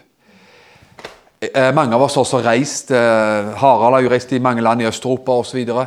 Eh, 1.43 1.73
Mange 1.75 1.95
av 1.95 2.03
oss 2.03 2.15
har 2.15 2.23
også 2.23 2.43
reist. 2.45 2.91
eh, 2.91 3.53
Harald 3.59 3.95
har 3.95 4.03
jo 4.03 4.11
reist 4.11 4.33
i 4.33 4.39
mange 4.39 4.63
land 4.63 4.83
i 4.83 4.87
Øst-Europa 4.87 5.33
osv. 5.33 5.69
Og, 5.71 5.87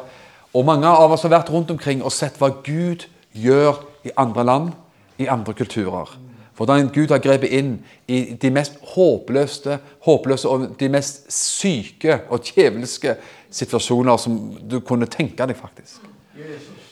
og 0.53 0.65
mange 0.65 0.87
av 0.87 1.11
oss 1.11 1.23
har 1.23 1.29
vært 1.31 1.49
rundt 1.51 1.71
omkring 1.71 2.03
og 2.03 2.11
sett 2.11 2.39
hva 2.39 2.49
Gud 2.63 3.07
gjør 3.33 3.79
i 4.03 4.11
andre 4.17 4.43
land, 4.43 4.71
i 5.17 5.27
andre 5.27 5.53
kulturer. 5.53 6.17
Hvordan 6.55 6.89
Gud 6.93 7.11
har 7.11 7.19
grepet 7.19 7.51
inn 7.51 7.73
i 8.07 8.21
de 8.41 8.51
mest 8.53 8.77
håpløse, 8.95 9.79
håpløse 10.07 10.47
og 10.49 10.67
de 10.79 10.89
mest 10.89 11.25
syke 11.33 12.21
og 12.29 12.45
djevelske 12.47 13.17
situasjoner 13.51 14.17
som 14.17 14.37
du 14.63 14.79
kunne 14.79 15.09
tenke 15.11 15.43
deg, 15.43 15.57
faktisk. 15.59 16.05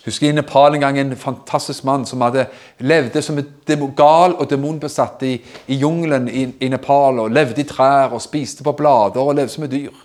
Husker 0.04 0.28
i 0.28 0.36
Nepal 0.36 0.76
en 0.76 0.84
gang 0.84 1.00
en 1.00 1.16
fantastisk 1.16 1.86
mann 1.88 2.04
som 2.06 2.22
hadde 2.26 2.46
levde 2.84 3.22
som 3.24 3.40
et 3.40 3.72
gal 3.96 4.36
og 4.36 4.50
demonbesatt 4.52 5.24
i, 5.24 5.38
i 5.68 5.78
jungelen 5.80 6.28
i, 6.28 6.44
i 6.60 6.72
Nepal 6.72 7.22
og 7.24 7.32
levde 7.32 7.64
i 7.64 7.68
trær 7.68 8.12
og 8.12 8.22
spiste 8.24 8.64
på 8.68 8.76
blader 8.76 9.24
og 9.24 9.36
levde 9.36 9.56
som 9.56 9.64
et 9.64 9.72
dyr. 9.72 9.96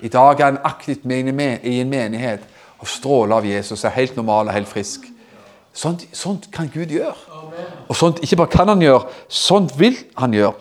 I 0.00 0.08
dag 0.08 0.40
er 0.40 0.44
han 0.44 0.62
aktivt 0.64 1.04
med 1.04 1.28
i 1.64 1.80
en 1.80 1.92
menighet 1.92 2.48
og 2.80 2.88
stråler 2.88 3.36
av 3.36 3.46
Jesus, 3.46 3.84
er 3.84 3.92
helt 3.92 4.16
normal 4.16 4.48
og 4.48 4.56
helt 4.56 4.68
frisk. 4.68 5.04
Sånt, 5.76 6.06
sånt 6.16 6.48
kan 6.52 6.70
Gud 6.72 6.88
gjøre. 6.88 7.12
Og 7.90 7.96
sånt 7.98 8.20
ikke 8.22 8.38
bare 8.42 8.52
kan 8.52 8.70
han 8.70 8.82
gjøre, 8.84 9.08
sånt 9.28 9.74
vil 9.78 9.96
han 10.18 10.34
gjøre. 10.36 10.54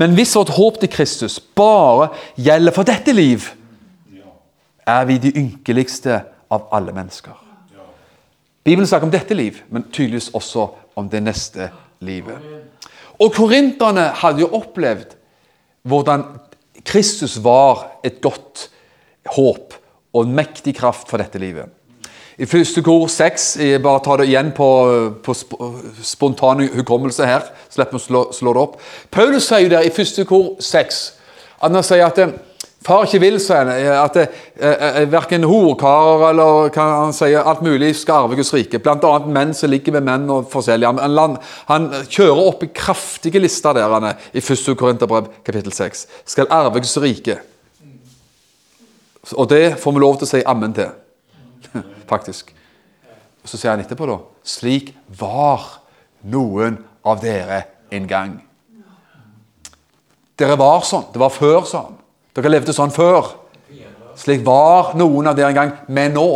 Men 0.00 0.16
hvis 0.16 0.34
vårt 0.36 0.52
håp 0.56 0.80
til 0.80 0.92
Kristus 0.92 1.38
bare 1.40 2.10
gjelder 2.36 2.74
for 2.76 2.88
dette 2.88 3.14
liv, 3.16 3.48
er 4.86 5.06
vi 5.08 5.18
de 5.18 5.32
ynkeligste 5.40 6.20
av 6.52 6.68
alle 6.74 6.94
mennesker. 6.94 7.34
Bibelen 8.66 8.86
snakker 8.86 9.06
om 9.06 9.14
dette 9.14 9.34
liv, 9.34 9.58
men 9.70 9.86
tydeligvis 9.90 10.32
også 10.34 10.68
om 10.98 11.08
det 11.10 11.22
neste 11.22 11.70
livet. 12.04 12.38
Og 13.22 13.32
korinterne 13.34 14.10
hadde 14.20 14.42
jo 14.42 14.52
opplevd 14.58 15.14
hvordan 15.86 16.24
Kristus 16.86 17.38
var 17.42 17.86
et 18.06 18.20
godt 18.22 18.68
håp 19.36 19.74
og 20.14 20.26
en 20.26 20.34
mektig 20.36 20.76
kraft 20.78 21.10
for 21.10 21.22
dette 21.22 21.40
livet. 21.40 21.70
I 22.36 22.46
første 22.48 22.82
kor 22.84 23.06
seks 23.08 23.54
bare 23.82 24.02
tar 24.04 24.20
det 24.20 24.26
igjen 24.28 24.50
på, 24.56 24.66
på 25.24 25.34
spontan 26.04 26.66
hukommelse 26.74 27.24
her. 27.24 27.46
Slipper 27.72 27.96
å 27.96 28.02
slå, 28.02 28.24
slå, 28.36 28.52
det 28.52 28.64
opp. 28.66 28.74
Paulus 29.10 29.48
sier 29.48 29.64
jo 29.64 29.72
der 29.72 29.86
i 29.88 29.94
første 29.94 30.26
kor 30.28 30.52
seks 30.60 31.06
han 31.56 31.78
sier 31.80 32.04
at 32.04 32.20
Far 32.86 33.02
ikke 33.02 33.18
vil, 33.18 33.38
sier 33.42 33.64
han, 33.66 33.70
at 33.98 34.16
eh, 34.20 34.26
eh 34.62 35.06
verken 35.10 35.42
horkarer 35.48 36.28
eller 36.28 36.68
kan 36.74 36.92
han 36.92 37.14
sier, 37.16 37.40
alt 37.42 37.64
mulig 37.64 37.96
skal 37.98 38.26
arve 38.26 38.36
Guds 38.38 38.52
rike. 38.54 38.78
Bl.a. 38.78 39.10
menn 39.26 39.54
som 39.58 39.72
ligger 39.72 39.96
med 39.96 40.06
menn 40.06 40.28
og 40.30 40.46
forskjellige. 40.52 40.92
Han, 41.02 41.34
han, 41.66 41.88
kjører 42.04 42.42
opp 42.44 42.62
i 42.62 42.70
kraftige 42.70 43.42
lister 43.42 43.74
der 43.74 43.90
han 43.90 44.06
er, 44.12 44.28
i 44.30 44.38
1. 44.38 44.76
Korinterbrev 44.78 45.32
kapittel 45.42 45.74
6. 45.74 46.04
Skal 46.30 46.52
arve 46.54 46.78
Guds 46.78 46.94
rike. 47.02 47.40
Og 49.34 49.50
det 49.50 49.80
får 49.82 49.96
vi 49.96 50.04
lov 50.04 50.20
til 50.20 50.28
å 50.28 50.32
si 50.36 50.44
ammen 50.46 50.76
til, 50.76 50.94
faktisk. 52.12 52.52
Og 53.42 53.50
Så 53.50 53.58
sier 53.58 53.70
han 53.72 53.82
etterpå, 53.82 54.06
da 54.10 54.18
Slik 54.46 54.92
var 55.18 55.64
noen 56.26 56.78
av 57.06 57.20
dere 57.22 57.62
en 57.94 58.06
gang. 58.10 58.36
Dere 60.36 60.56
var 60.60 60.84
sånn. 60.84 61.08
Det 61.12 61.20
var 61.22 61.32
før 61.32 61.64
sånn. 61.66 61.96
Dere 62.36 62.52
levde 62.52 62.74
sånn 62.76 62.92
før. 62.92 63.32
Slik 64.16 64.44
var 64.44 64.94
noen 64.96 65.28
av 65.30 65.36
dere 65.36 65.52
en 65.52 65.58
gang, 65.60 65.72
men 65.88 66.14
nå 66.16 66.28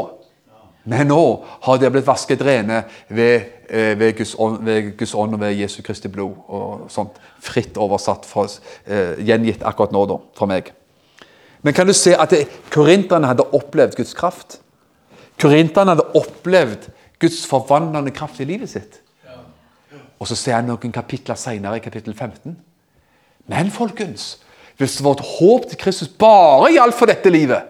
Men 0.90 1.10
nå 1.10 1.44
har 1.60 1.76
dere 1.78 1.92
blitt 1.92 2.06
vasket 2.06 2.40
rene 2.40 2.78
ved, 3.12 3.42
eh, 3.68 3.92
ved, 4.00 4.16
Guds 4.16 4.32
ånd, 4.40 4.62
ved, 4.64 4.96
Guds 4.96 5.12
ånd, 5.14 5.34
og 5.34 5.40
ved 5.40 5.52
Jesu 5.52 5.82
Kristi 5.82 6.08
blod. 6.08 6.34
og 6.48 6.86
sånt, 6.88 7.20
Fritt 7.38 7.76
oversatt, 7.76 8.24
for, 8.24 8.48
eh, 8.86 9.14
gjengitt 9.20 9.62
akkurat 9.62 9.92
nå 9.92 10.06
da, 10.08 10.16
for 10.34 10.46
meg. 10.46 10.72
Men 11.62 11.74
kan 11.74 11.86
du 11.86 11.92
se 11.92 12.14
at 12.14 12.32
korinterne 12.70 13.26
hadde 13.26 13.44
opplevd 13.52 13.94
Guds 13.94 14.14
kraft? 14.14 14.58
Korinterne 15.40 15.94
hadde 15.94 16.10
opplevd 16.18 16.90
Guds 17.20 17.44
forvandlende 17.48 18.12
kraft 18.16 18.40
i 18.40 18.48
livet 18.48 18.70
sitt. 18.72 19.00
Og 20.20 20.28
så 20.28 20.36
ser 20.36 20.58
jeg 20.58 20.66
noen 20.68 20.92
kapitler 20.92 21.38
senere, 21.40 21.78
i 21.80 21.84
kapittel 21.84 22.12
15. 22.14 22.56
Men 23.48 23.72
folkens, 23.72 24.34
hvis 24.76 25.00
vårt 25.04 25.22
håp 25.24 25.68
til 25.70 25.80
Kristus 25.80 26.08
bare 26.20 26.70
gjaldt 26.74 26.96
for 26.96 27.08
dette 27.08 27.32
livet, 27.32 27.68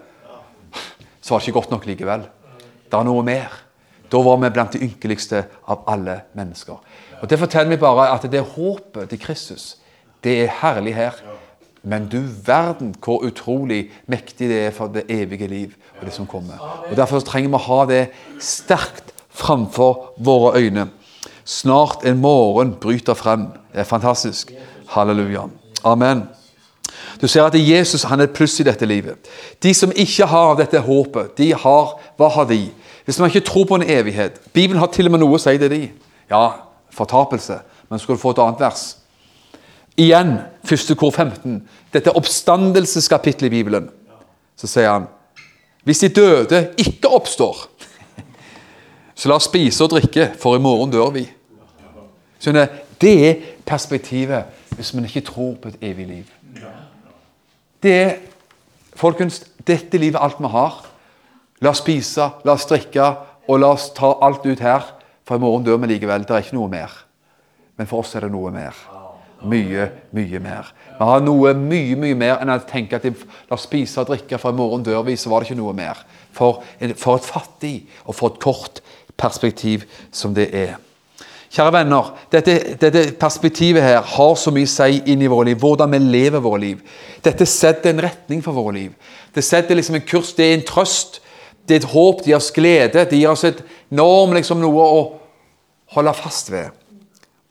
så 1.21 1.33
var 1.33 1.39
det 1.39 1.47
ikke 1.47 1.59
godt 1.59 1.71
nok 1.71 1.87
likevel. 1.87 2.25
Det 2.91 2.99
er 2.99 3.07
noe 3.07 3.23
mer. 3.23 3.53
Da 4.11 4.19
var 4.19 4.39
vi 4.41 4.49
blant 4.51 4.73
de 4.75 4.83
ynkeligste 4.83 5.45
av 5.71 5.85
alle 5.87 6.17
mennesker. 6.35 6.79
Og 7.21 7.29
Det 7.29 7.39
forteller 7.39 7.71
meg 7.71 7.79
bare 7.79 8.09
at 8.11 8.25
det 8.31 8.41
håpet 8.55 9.09
til 9.09 9.19
Kristus, 9.21 9.77
det 10.23 10.43
er 10.43 10.55
herlig 10.61 10.95
her. 10.95 11.15
Men 11.83 12.07
du 12.07 12.21
verden 12.45 12.95
hvor 13.03 13.23
utrolig 13.25 13.89
mektig 14.07 14.49
det 14.49 14.59
er 14.65 14.73
for 14.75 14.91
det 14.93 15.07
evige 15.09 15.47
liv 15.47 15.73
og 15.99 16.05
det 16.05 16.13
som 16.13 16.27
kommer. 16.27 16.59
Og 16.89 16.97
Derfor 16.97 17.19
trenger 17.25 17.49
vi 17.49 17.57
å 17.57 17.65
ha 17.67 17.85
det 17.89 18.01
sterkt 18.39 19.13
framfor 19.29 20.13
våre 20.17 20.59
øyne. 20.61 20.89
Snart 21.45 22.05
en 22.05 22.21
morgen 22.21 22.75
bryter 22.81 23.17
frem. 23.17 23.47
Det 23.73 23.81
er 23.81 23.89
fantastisk. 23.89 24.51
Halleluja. 24.87 25.47
Amen. 25.83 26.27
Du 27.21 27.27
ser 27.27 27.43
at 27.43 27.55
Jesus 27.57 28.03
han 28.03 28.19
er 28.19 28.29
et 28.29 28.33
pluss 28.35 28.59
i 28.59 28.65
dette 28.67 28.85
livet. 28.85 29.17
De 29.63 29.73
som 29.73 29.91
ikke 29.95 30.25
har 30.25 30.55
dette 30.59 30.79
håpet, 30.79 31.37
de 31.37 31.53
har, 31.53 31.97
hva 32.17 32.29
har 32.29 32.45
de? 32.49 32.69
Hvis 33.05 33.19
man 33.19 33.29
ikke 33.29 33.45
tror 33.45 33.65
på 33.65 33.75
en 33.75 33.89
evighet 33.89 34.37
Bibelen 34.53 34.79
har 34.79 34.87
til 34.93 35.09
og 35.09 35.11
med 35.11 35.23
noe 35.23 35.37
å 35.37 35.41
si 35.41 35.57
til 35.57 35.71
de. 35.71 35.83
Ja, 36.29 36.45
fortapelse. 36.93 37.57
Men 37.89 37.99
skal 37.99 38.15
du 38.15 38.21
få 38.21 38.35
et 38.35 38.41
annet 38.43 38.61
vers. 38.61 38.83
Igjen, 40.01 40.37
første 40.65 40.95
kor 40.97 41.11
15. 41.13 41.59
Dette 41.93 42.13
oppstandelseskapittelet 42.17 43.51
i 43.51 43.55
Bibelen. 43.59 43.89
Så 44.57 44.69
sier 44.69 44.89
han 44.89 45.09
Hvis 45.85 46.01
de 46.03 46.09
døde 46.13 46.61
ikke 46.77 47.09
oppstår, 47.09 47.57
så 49.15 49.29
la 49.29 49.37
oss 49.37 49.49
spise 49.49 49.83
og 49.83 49.91
drikke, 49.93 50.31
for 50.39 50.57
i 50.57 50.61
morgen 50.61 50.91
dør 50.93 51.11
vi. 51.13 51.25
Skjønner, 52.41 52.67
Det 53.01 53.29
er 53.29 53.35
perspektivet 53.65 54.43
hvis 54.75 54.93
man 54.93 55.05
ikke 55.05 55.21
tror 55.21 55.55
på 55.61 55.67
et 55.67 55.77
evig 55.81 56.07
liv. 56.07 56.25
Det 57.83 57.93
er 57.93 58.15
folkens, 58.95 59.43
dette 59.67 59.97
livet 59.97 60.21
alt 60.21 60.39
vi 60.39 60.47
har. 60.47 60.85
La 61.61 61.69
oss 61.69 61.81
spise, 61.81 62.29
la 62.45 62.53
oss 62.53 62.65
drikke, 62.65 63.15
og 63.47 63.59
la 63.59 63.73
oss 63.73 63.89
ta 63.97 64.13
alt 64.21 64.45
ut 64.45 64.59
her. 64.59 64.85
For 65.25 65.35
i 65.35 65.39
morgen 65.39 65.65
dør 65.65 65.77
vi 65.77 65.93
likevel. 65.93 66.21
Det 66.21 66.35
er 66.35 66.45
ikke 66.45 66.57
noe 66.57 66.69
mer. 66.69 66.93
Men 67.77 67.87
for 67.87 68.05
oss 68.05 68.15
er 68.15 68.25
det 68.25 68.31
noe 68.31 68.51
mer. 68.53 69.00
Mye, 69.41 69.87
mye 70.13 70.39
mer. 70.39 70.69
Vi 70.97 71.05
har 71.05 71.23
noe 71.25 71.53
mye 71.57 71.95
mye 71.97 72.17
mer 72.17 72.41
enn 72.43 72.51
å 72.53 72.59
tenke 72.69 72.99
at 72.99 73.07
la 73.07 73.55
oss 73.57 73.65
spise 73.65 74.01
og 74.01 74.11
drikke, 74.11 74.37
for 74.37 74.53
i 74.53 74.57
morgen 74.57 74.85
dør 74.85 75.01
vi. 75.07 75.17
Så 75.17 75.31
var 75.31 75.41
det 75.41 75.49
ikke 75.49 75.61
noe 75.61 75.73
mer. 75.77 76.03
For, 76.35 76.61
for 76.99 77.17
et 77.17 77.27
fattig 77.27 77.75
og 78.05 78.15
for 78.15 78.33
et 78.33 78.41
kort 78.43 78.83
perspektiv 79.17 79.87
som 80.13 80.35
det 80.37 80.51
er. 80.53 80.77
Kjære 81.51 81.71
venner, 81.75 82.11
dette, 82.31 82.53
dette, 82.79 83.01
perspektivet 83.19 83.83
her 83.83 83.97
har 84.07 84.35
så 84.39 84.53
mye 84.55 84.69
å 84.69 84.71
si 84.71 85.01
inn 85.11 85.23
i 85.25 85.27
våre 85.31 85.49
liv. 85.49 85.57
Hvordan 85.59 85.91
vi 85.91 85.99
lever 85.99 86.43
våre 86.43 86.61
liv. 86.63 86.99
Dette 87.25 87.47
setter 87.49 87.91
en 87.91 88.05
retning 88.05 88.43
for 88.45 88.55
våre 88.55 88.77
liv. 88.77 89.17
Det 89.35 89.43
setter 89.43 89.75
liksom 89.75 89.97
en 89.99 90.05
kurs. 90.07 90.31
Det 90.37 90.47
er 90.47 90.55
en 90.55 90.67
trøst. 90.67 91.19
Det 91.67 91.75
er 91.75 91.81
et 91.81 91.89
håp. 91.91 92.21
Det 92.23 92.31
gir 92.31 92.37
oss 92.37 92.53
glede. 92.55 93.03
Det 93.03 93.19
gir 93.19 93.33
oss 93.33 93.43
et 93.49 93.59
enormt 93.91 94.37
liksom, 94.39 94.63
noe 94.63 94.85
å 94.85 95.01
holde 95.97 96.15
fast 96.21 96.53
ved. 96.53 96.71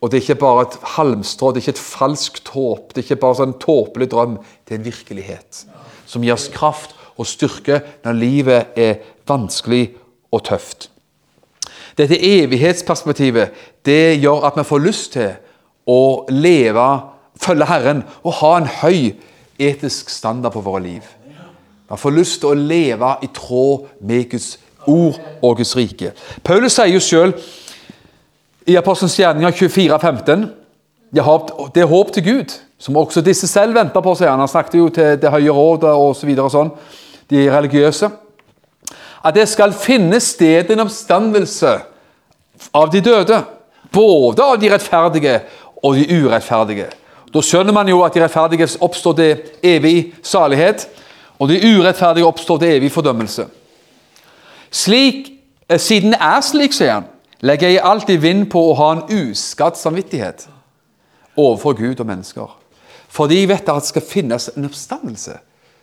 Og 0.00 0.08
det 0.08 0.16
er 0.18 0.24
ikke 0.24 0.40
bare 0.40 0.62
et 0.64 0.78
halmstrå, 0.96 1.50
det 1.50 1.60
er 1.60 1.66
ikke 1.66 1.76
et 1.76 1.82
falskt 1.84 2.48
håp. 2.54 2.94
Det 2.94 3.02
er 3.02 3.08
ikke 3.08 3.20
bare 3.24 3.40
sånn 3.42 3.58
tåpelig 3.60 4.08
drøm. 4.12 4.38
Det 4.64 4.74
er 4.74 4.80
en 4.80 4.86
virkelighet 4.86 5.64
som 6.08 6.24
gir 6.24 6.34
oss 6.34 6.48
kraft 6.52 6.96
og 7.20 7.28
styrke 7.28 7.82
når 8.04 8.16
livet 8.16 8.80
er 8.80 9.02
vanskelig 9.28 9.90
og 10.32 10.44
tøft. 10.48 10.88
Dette 11.98 12.16
evighetsperspektivet 12.16 13.52
det 13.84 14.20
gjør 14.22 14.46
at 14.48 14.56
vi 14.56 14.64
får 14.64 14.84
lyst 14.84 15.12
til 15.18 15.34
å 15.90 16.24
leve, 16.32 16.86
følge 17.40 17.68
Herren 17.68 18.04
og 18.22 18.38
ha 18.40 18.54
en 18.56 18.70
høy 18.80 19.12
etisk 19.60 20.08
standard 20.12 20.54
på 20.56 20.64
våre 20.64 20.82
liv. 20.86 21.04
Vi 21.90 21.98
får 21.98 22.16
lyst 22.16 22.40
til 22.40 22.54
å 22.54 22.58
leve 22.58 23.14
i 23.26 23.28
tråd 23.34 23.88
med 24.06 24.30
Guds 24.32 24.54
ord 24.88 25.18
og 25.42 25.58
Guds 25.58 25.74
rike. 25.76 26.14
Paulus 26.46 26.78
sier 26.78 26.94
jo 26.94 27.02
selv 27.02 27.42
i 28.70 28.76
Apostelens 28.78 29.18
gjerninger 29.18 29.50
24, 29.50 29.98
15 29.98 30.48
det 31.11 31.83
er 31.83 31.90
håp 31.90 32.12
til 32.14 32.22
Gud, 32.22 32.52
som 32.78 32.96
også 32.96 33.20
disse 33.20 33.48
selv 33.50 33.74
venter 33.74 34.00
på. 34.00 34.14
seg. 34.14 34.28
Han 34.30 34.48
snakket 34.48 34.74
jo 34.78 34.88
til 34.88 35.18
Det 35.18 35.30
høye 35.30 35.50
rådet 35.50 35.90
og 35.90 36.14
så 36.16 36.26
videre 36.26 36.46
og 36.46 36.52
sånn, 36.54 36.70
de 37.30 37.48
religiøse. 37.50 38.11
At 39.24 39.35
det 39.35 39.48
skal 39.48 39.72
finne 39.72 40.20
sted 40.20 40.70
en 40.70 40.85
oppstandelse 40.87 41.74
av 42.74 42.92
de 42.92 43.00
døde. 43.00 43.42
Både 43.92 44.42
av 44.42 44.59
de 44.61 44.70
rettferdige 44.70 45.40
og 45.83 45.98
de 45.98 46.06
urettferdige. 46.22 46.87
Da 47.35 47.42
skjønner 47.42 47.74
man 47.74 47.88
jo 47.88 48.02
at 48.06 48.14
de 48.14 48.22
rettferdige 48.22 48.68
oppstår 48.80 49.14
til 49.18 49.42
evig 49.62 50.14
salighet, 50.22 50.88
og 51.38 51.48
de 51.48 51.59
urettferdige 51.59 52.26
oppstår 52.26 52.59
til 52.59 52.76
evig 52.78 52.92
fordømmelse. 52.92 53.46
Slik, 54.70 55.33
eh, 55.68 55.78
Siden 55.78 56.12
det 56.12 56.20
er 56.20 56.40
slik, 56.40 56.72
sier 56.72 56.92
han, 56.92 57.04
legger 57.40 57.72
jeg 57.72 57.85
alltid 57.85 58.20
vind 58.20 58.48
på 58.53 58.62
å 58.70 58.76
ha 58.79 58.90
en 58.94 59.05
uskadd 59.31 59.79
samvittighet 59.81 60.46
overfor 61.38 61.76
Gud 61.79 62.00
og 62.03 62.09
mennesker. 62.09 62.57
Fordi 63.11 63.40
jeg 63.40 63.50
vet 63.50 63.68
at 63.68 63.83
det 63.83 63.90
skal 63.90 64.07
finnes 64.07 64.50
en 64.55 64.68
oppstandelse, 64.68 65.38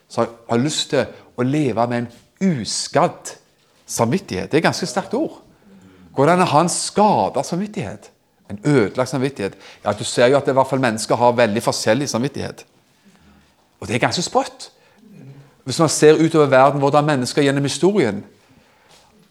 så 0.08 0.24
jeg 0.24 0.36
har 0.50 0.62
lyst 0.64 0.94
til 0.94 1.26
å 1.36 1.44
leve 1.44 1.88
med 1.90 2.06
en 2.06 2.54
uskadd 2.62 3.34
samvittighet. 3.88 4.52
Det 4.52 4.60
er 4.60 4.64
et 4.64 4.70
ganske 4.70 4.88
sterkt 4.88 5.16
ord. 5.18 5.42
Går 6.16 6.26
det 6.26 6.38
an 6.38 6.46
å 6.46 6.52
ha 6.54 6.64
en 6.64 6.72
skada 6.72 7.44
samvittighet? 7.46 8.10
En 8.50 8.60
ødelagt 8.64 9.12
samvittighet. 9.12 9.58
Ja, 9.84 9.92
Du 9.92 10.04
ser 10.04 10.28
jo 10.28 10.38
at 10.38 10.48
i 10.48 10.56
hvert 10.56 10.70
fall 10.70 10.80
mennesker 10.80 11.16
har 11.16 11.36
veldig 11.36 11.64
forskjellig 11.64 12.10
samvittighet. 12.10 12.66
Og 13.80 13.88
det 13.88 13.96
er 13.96 14.06
ganske 14.08 14.22
sprøtt. 14.22 14.72
Hvis 15.68 15.80
man 15.80 15.90
ser 15.90 16.16
utover 16.16 16.48
verden 16.48 16.80
hvordan 16.80 17.06
mennesker 17.06 17.44
gjennom 17.44 17.64
historien, 17.64 18.24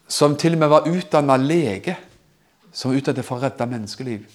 som 0.07 0.35
til 0.37 0.53
og 0.53 0.59
med 0.59 0.67
var 0.67 0.87
utdanna 0.87 1.37
lege, 1.37 1.97
som 2.77 2.93
utdannet 2.93 3.25
for 3.25 3.39
å 3.39 3.47
redde 3.47 3.65
menneskeliv 3.65 4.27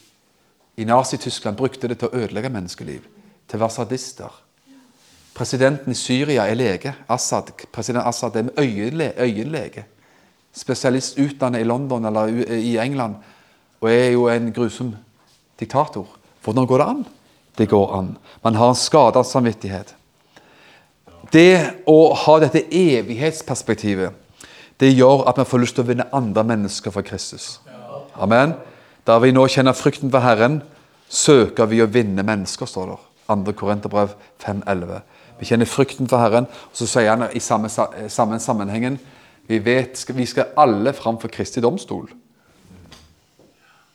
I 0.76 0.86
Nazi-Tyskland 0.88 1.56
brukte 1.56 1.88
det 1.88 1.98
til 2.00 2.08
å 2.08 2.16
ødelegge 2.24 2.48
menneskeliv, 2.48 3.02
til 3.46 3.58
å 3.58 3.60
være 3.60 3.74
sadister. 3.74 4.30
Presidenten 5.36 5.92
i 5.92 5.96
Syria 5.96 6.46
er 6.48 6.56
lege. 6.56 6.94
Assad, 7.12 7.52
president 7.72 8.06
Assad 8.08 8.36
er 8.40 8.48
øyenlege 8.56 9.84
spesialist 10.52 11.18
utdannet 11.20 11.60
i 11.60 11.68
London 11.68 12.04
eller 12.04 12.32
i 12.56 12.76
England 12.80 13.16
og 13.80 13.90
er 13.90 14.10
jo 14.12 14.28
en 14.28 14.52
grusom 14.52 14.94
diktator. 15.60 16.06
Hvordan 16.44 16.66
går 16.66 16.78
det 16.78 16.88
an? 16.88 17.04
Det 17.58 17.68
går 17.68 17.94
an. 17.96 18.16
Man 18.44 18.54
har 18.54 18.72
en 18.72 18.78
skada 18.78 19.22
samvittighet. 19.24 19.94
Det 21.32 21.84
å 21.88 22.12
ha 22.14 22.38
dette 22.40 22.66
evighetsperspektivet 22.68 24.12
det 24.80 24.90
gjør 24.92 25.28
at 25.30 25.36
man 25.38 25.46
får 25.46 25.62
lyst 25.62 25.76
til 25.78 25.84
å 25.84 25.88
vinne 25.88 26.08
andre 26.12 26.44
mennesker 26.44 26.90
for 26.90 27.06
Kristus. 27.06 27.60
Amen. 28.20 28.54
Da 29.06 29.18
vi 29.22 29.32
nå 29.32 29.46
kjenner 29.50 29.76
frykten 29.76 30.12
for 30.12 30.24
Herren, 30.24 30.60
søker 31.08 31.68
vi 31.70 31.80
å 31.82 31.90
vinne 31.90 32.24
mennesker, 32.26 32.68
står 32.68 32.92
det. 32.92 33.00
2. 33.32 33.54
Korinterbrev 33.56 34.14
5,11. 34.42 35.00
Vi 35.40 35.48
kjenner 35.48 35.68
frykten 35.68 36.10
for 36.10 36.22
Herren, 36.22 36.46
og 36.46 36.76
så 36.76 36.88
sier 36.88 37.14
han 37.14 37.26
i 37.32 37.42
samme, 37.42 37.70
samme 37.72 38.38
sammenhengen 38.42 39.00
vi 39.50 39.58
vet 39.58 39.98
vi 40.14 40.26
skal 40.26 40.52
alle 40.56 40.92
fram 40.94 41.18
for 41.18 41.32
Kristi 41.32 41.60
domstol. 41.60 42.06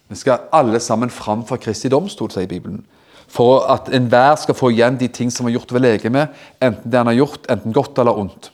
Vi 0.07 0.15
skal 0.15 0.47
alle 0.55 0.79
sammen 0.79 1.09
fram 1.09 1.45
for 1.47 1.57
Kristi 1.57 1.89
domstol, 1.89 2.31
sier 2.31 2.47
Bibelen. 2.47 2.83
For 3.27 3.65
at 3.71 3.89
enhver 3.91 4.35
skal 4.39 4.55
få 4.55 4.71
igjen 4.71 4.99
de 4.99 5.07
ting 5.11 5.31
som 5.31 5.47
er 5.47 5.55
gjort 5.57 5.71
ved 5.73 5.83
legemet, 5.83 6.35
enten 6.63 6.91
det 6.91 6.99
han 6.99 7.09
har 7.11 7.17
gjort, 7.17 7.47
enten 7.51 7.75
godt 7.75 7.99
eller 7.99 8.19
ondt. 8.19 8.51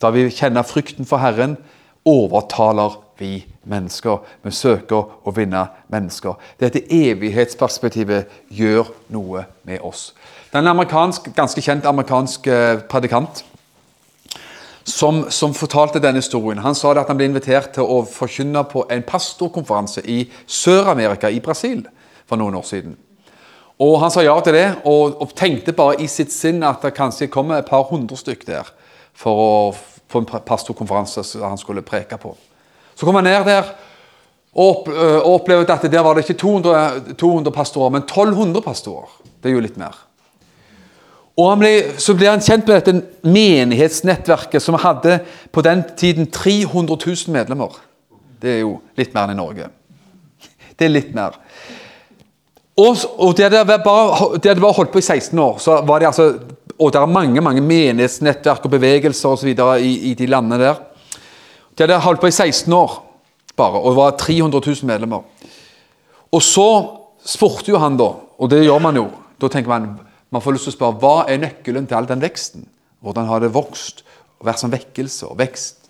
Da 0.00 0.10
vi 0.12 0.28
kjenner 0.32 0.64
frykten 0.64 1.08
for 1.08 1.20
Herren, 1.20 1.56
overtaler 2.04 2.98
vi 3.20 3.44
mennesker. 3.68 4.24
Vi 4.42 4.52
søker 4.54 5.28
å 5.28 5.34
vinne 5.36 5.66
mennesker. 5.92 6.40
Dette 6.60 6.82
evighetsperspektivet 6.88 8.32
gjør 8.48 8.90
noe 9.14 9.44
med 9.68 9.84
oss. 9.84 10.10
Det 10.50 10.58
er 10.58 10.66
en 10.66 11.34
ganske 11.36 11.62
kjent 11.62 11.86
amerikansk 11.86 12.46
eh, 12.50 12.80
predikant 12.90 13.44
som, 14.84 15.24
som, 15.30 15.54
fortalte 15.54 16.00
denne 16.02 16.18
historien. 16.18 16.58
Han 16.64 16.74
sa 16.74 16.92
at 16.96 17.08
han 17.08 17.18
ble 17.18 17.28
invitert 17.30 17.74
til 17.76 17.86
å 17.86 18.00
forkynne 18.08 18.64
på 18.70 18.86
en 18.90 19.04
pastorkonferanse 19.06 20.02
i 20.08 20.24
Sør-Amerika, 20.46 21.30
i 21.30 21.40
Brasil, 21.44 21.84
for 22.26 22.40
noen 22.40 22.58
år 22.58 22.66
siden. 22.66 22.96
Og 23.80 24.00
Han 24.00 24.10
sa 24.12 24.22
ja 24.22 24.34
til 24.44 24.54
det, 24.54 24.66
og, 24.84 25.20
og, 25.22 25.30
tenkte 25.36 25.72
bare 25.72 26.02
i 26.02 26.06
sitt 26.06 26.32
sinn 26.32 26.62
at 26.66 26.82
det 26.84 26.92
kanskje 26.96 27.30
kommer 27.32 27.60
et 27.60 27.68
par 27.70 27.86
hundre 27.88 28.16
stykk 28.16 28.44
der 28.48 28.68
for 29.16 29.40
å 29.40 29.50
få 30.10 30.20
en 30.20 30.28
pastorkonferanse 30.44 31.24
som 31.24 31.46
han 31.48 31.60
skulle 31.60 31.84
preke 31.86 32.18
på. 32.20 32.34
Så 33.00 33.08
kom 33.08 33.16
han 33.16 33.24
ned 33.24 33.46
der 33.48 33.70
og 34.60 34.88
opplevde 35.30 35.72
at 35.72 35.84
der 35.88 36.02
var 36.04 36.18
det 36.18 36.26
ikke 36.26 36.40
200, 36.42 37.14
200 37.16 37.52
pastorer, 37.54 37.92
men 37.94 38.02
1200 38.02 38.60
pastorer. 38.64 39.08
Det 39.40 39.48
er 39.48 39.54
jo 39.54 39.62
litt 39.64 39.78
mer. 39.80 39.94
Og 41.38 41.54
ble, 41.62 41.70
Så 41.96 42.12
ble 42.18 42.28
han 42.28 42.42
kjent 42.44 42.66
med 42.68 42.76
dette 42.76 43.24
menighetsnettverket 43.24 44.60
som 44.60 44.76
hadde 44.82 45.20
på 45.52 45.64
den 45.64 45.84
tiden 45.96 46.28
300 46.28 46.98
000 46.98 47.32
medlemmer. 47.32 47.78
Det 48.42 48.58
er 48.58 48.60
jo 48.66 48.74
litt 48.98 49.14
mer 49.14 49.30
enn 49.30 49.38
i 49.38 49.40
Norge. 49.40 49.70
Det 50.76 50.88
er 50.88 50.92
litt 50.92 51.14
mer. 51.16 51.38
Og, 52.80 53.00
og 53.16 53.32
de, 53.36 53.46
hadde 53.46 53.64
bare, 53.64 54.28
de 54.36 54.50
hadde 54.50 54.60
bare 54.60 54.76
holdt 54.76 54.92
på 54.92 55.00
i 55.00 55.06
16 55.06 55.38
år. 55.38 55.58
så 55.60 55.80
var 55.86 56.00
det 56.00 56.10
altså, 56.10 56.34
Og 56.76 56.92
det 56.92 57.00
er 57.00 57.06
mange 57.06 57.40
mange 57.40 57.60
menighetsnettverk 57.60 58.64
og 58.64 58.70
bevegelser 58.76 59.28
og 59.28 59.38
så 59.38 59.76
i, 59.78 60.10
i 60.10 60.14
de 60.14 60.26
landene 60.26 60.58
der. 60.58 60.89
De 61.80 61.86
hadde 61.86 62.04
holdt 62.04 62.20
på 62.20 62.28
i 62.28 62.34
16 62.34 62.72
år 62.76 62.98
bare, 63.56 63.80
og 63.80 63.96
var 63.96 64.18
300 64.20 64.60
000 64.60 64.88
medlemmer. 64.88 65.24
Og 66.28 66.42
så 66.44 66.66
spurte 67.24 67.72
jo 67.72 67.80
han, 67.80 67.96
da, 67.96 68.10
og 68.36 68.50
det 68.52 68.64
gjør 68.64 68.80
man 68.84 68.96
jo 68.96 69.08
Da 69.40 69.48
tenker 69.48 69.72
man 69.72 69.86
man 70.30 70.42
får 70.44 70.54
lyst 70.54 70.68
til 70.68 70.74
å 70.74 70.76
spørre 70.76 71.00
hva 71.02 71.14
er 71.26 71.40
nøkkelen 71.42 71.88
til 71.88 71.96
all 71.96 72.06
den 72.06 72.20
veksten. 72.22 72.66
Hvordan 73.02 73.26
har 73.26 73.40
det 73.42 73.48
vokst 73.50 74.04
og 74.38 74.46
vært 74.46 74.60
som 74.60 74.70
vekkelse 74.70 75.26
og 75.26 75.40
vekst? 75.40 75.88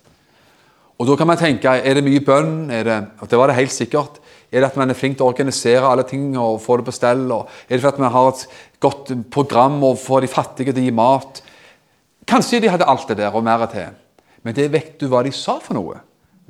Og 0.96 1.08
Da 1.08 1.16
kan 1.18 1.28
man 1.28 1.40
tenke 1.40 1.68
er 1.68 1.98
det 1.98 2.04
mye 2.06 2.22
bønn? 2.24 2.70
Det, 2.70 2.96
det 3.28 3.40
var 3.40 3.50
det 3.50 3.58
helt 3.58 3.74
sikkert. 3.74 4.16
Er 4.52 4.62
det 4.62 4.70
at 4.70 4.78
man 4.80 4.88
er 4.88 4.96
flink 4.96 5.18
til 5.18 5.26
å 5.26 5.32
organisere 5.34 5.90
alle 5.90 6.06
ting 6.08 6.38
og 6.38 6.62
få 6.62 6.78
det 6.78 6.86
på 6.86 6.94
stell? 6.94 7.26
er 7.28 7.74
det 7.74 7.82
for 7.82 7.92
at 7.92 7.98
man 7.98 8.14
har 8.14 8.30
et 8.30 8.46
godt 8.80 9.12
program 9.30 9.82
og 9.84 9.98
får 9.98 10.24
de 10.24 10.32
fattige 10.32 10.72
til 10.72 10.82
å 10.82 10.86
gi 10.86 10.94
mat? 10.94 11.42
Kanskje 12.24 12.62
de 12.62 12.70
hadde 12.72 12.88
alt 12.88 13.08
det 13.08 13.18
der 13.18 13.34
og 13.34 13.44
mer 13.44 13.66
til. 13.66 13.92
Men 14.42 14.56
det 14.56 14.70
vet 14.72 14.96
du 15.00 15.08
hva 15.10 15.22
de 15.26 15.32
sa 15.34 15.58
for 15.62 15.76
noe? 15.76 16.00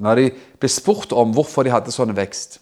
Når 0.00 0.20
de 0.20 0.30
ble 0.60 0.70
spurt 0.70 1.12
om 1.12 1.34
hvorfor 1.36 1.66
de 1.66 1.74
hadde 1.74 1.92
sånn 1.92 2.14
vekst. 2.16 2.60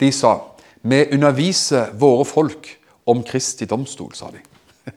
De 0.00 0.10
sa 0.12 0.36
vi 0.84 1.00
underviser 1.14 1.94
våre 1.96 2.26
folk 2.28 2.68
om 3.08 3.22
Kristi 3.24 3.64
domstol, 3.68 4.10
sa 4.12 4.28
de. 4.34 4.42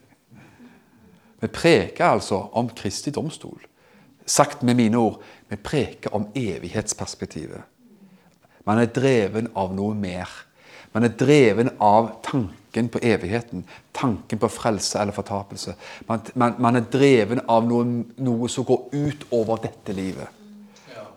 Vi 1.44 1.48
preker 1.48 2.10
altså 2.10 2.42
om 2.60 2.68
Kristi 2.76 3.14
domstol. 3.16 3.62
Sagt 4.28 4.66
med 4.68 4.76
mine 4.76 5.00
ord 5.00 5.22
vi 5.48 5.56
preker 5.56 6.12
om 6.16 6.26
evighetsperspektivet. 6.36 7.62
Man 8.68 8.82
er 8.82 8.92
dreven 8.92 9.48
av 9.56 9.72
noe 9.76 9.96
mer. 9.96 10.28
Man 10.98 11.06
er 11.06 11.14
dreven 11.14 11.68
av 11.78 12.08
tanken 12.26 12.88
på 12.90 13.00
evigheten, 13.06 13.62
tanken 13.94 14.40
på 14.42 14.48
frelse 14.50 14.98
eller 14.98 15.14
fortapelse. 15.14 15.76
Man, 16.08 16.24
man, 16.34 16.56
man 16.58 16.80
er 16.80 16.88
dreven 16.90 17.44
av 17.46 17.68
noe, 17.70 17.86
noe, 18.18 18.50
som 18.50 18.66
går 18.66 18.96
utover 18.96 19.62
dette 19.68 19.94
livet. 19.94 20.34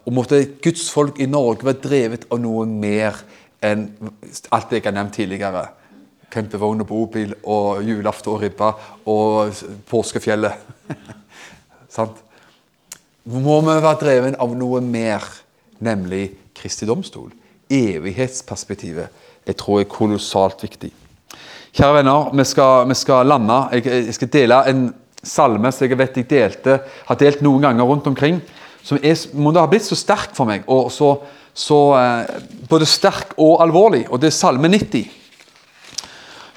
Og 0.05 0.13
måtte 0.13 0.43
Guds 0.61 0.85
folk 0.93 1.17
i 1.17 1.31
Norge 1.33 1.65
være 1.65 1.81
drevet 1.81 2.29
av 2.29 2.43
noe 2.45 2.67
mer 2.69 3.23
enn 3.65 3.87
alt 4.53 4.69
det 4.69 4.83
jeg 4.83 4.91
har 4.91 4.99
nevnt 4.99 5.17
tidligere 5.17 5.65
campingvogn 6.31 6.85
og 6.85 6.91
bobil 6.93 7.33
og 7.41 7.81
julaften 7.89 8.35
og 8.35 8.45
ribba 8.45 8.75
og 9.09 9.65
påskefjellet. 9.89 10.61
Sant? 11.97 12.21
Må 13.25 13.63
vi 13.65 13.81
være 13.81 13.99
dreven 14.05 14.37
av 14.45 14.53
noe 14.61 14.85
mer, 14.85 15.25
nemlig 15.81 16.27
Kristi 16.53 16.85
domstol. 16.85 17.33
Evighetsperspektivet. 17.71 19.09
Jeg 19.47 19.57
tror 19.57 19.81
er 19.81 19.91
kolossalt 19.91 20.63
viktig. 20.63 20.91
Kjære 21.71 22.01
venner, 22.01 22.31
vi 22.35 22.45
skal, 22.45 22.89
vi 22.91 22.97
skal 22.99 23.29
lande. 23.31 23.59
Jeg, 23.77 23.87
jeg, 23.87 24.15
skal 24.17 24.33
dele 24.33 24.63
en 24.71 24.89
salme 25.23 25.71
som 25.73 25.87
jeg 25.87 25.99
vet 26.01 26.17
jeg 26.19 26.29
delte, 26.31 26.81
har 27.07 27.21
delt 27.21 27.45
noen 27.47 27.63
ganger 27.63 27.87
rundt 27.87 28.09
omkring. 28.11 28.41
Som 28.83 28.99
er, 29.03 29.15
må 29.37 29.53
det 29.53 29.63
ha 29.63 29.71
blitt 29.71 29.87
så 29.87 29.99
sterk 29.99 30.35
for 30.35 30.49
meg, 30.49 30.65
og 30.71 30.89
så, 30.93 31.13
så 31.55 31.79
eh, 32.01 32.35
både 32.71 32.89
sterk 32.89 33.37
og 33.39 33.61
alvorlig. 33.63 34.07
Og 34.11 34.21
det 34.21 34.33
er 34.33 34.37
Salme 34.37 34.71
90. 34.73 35.07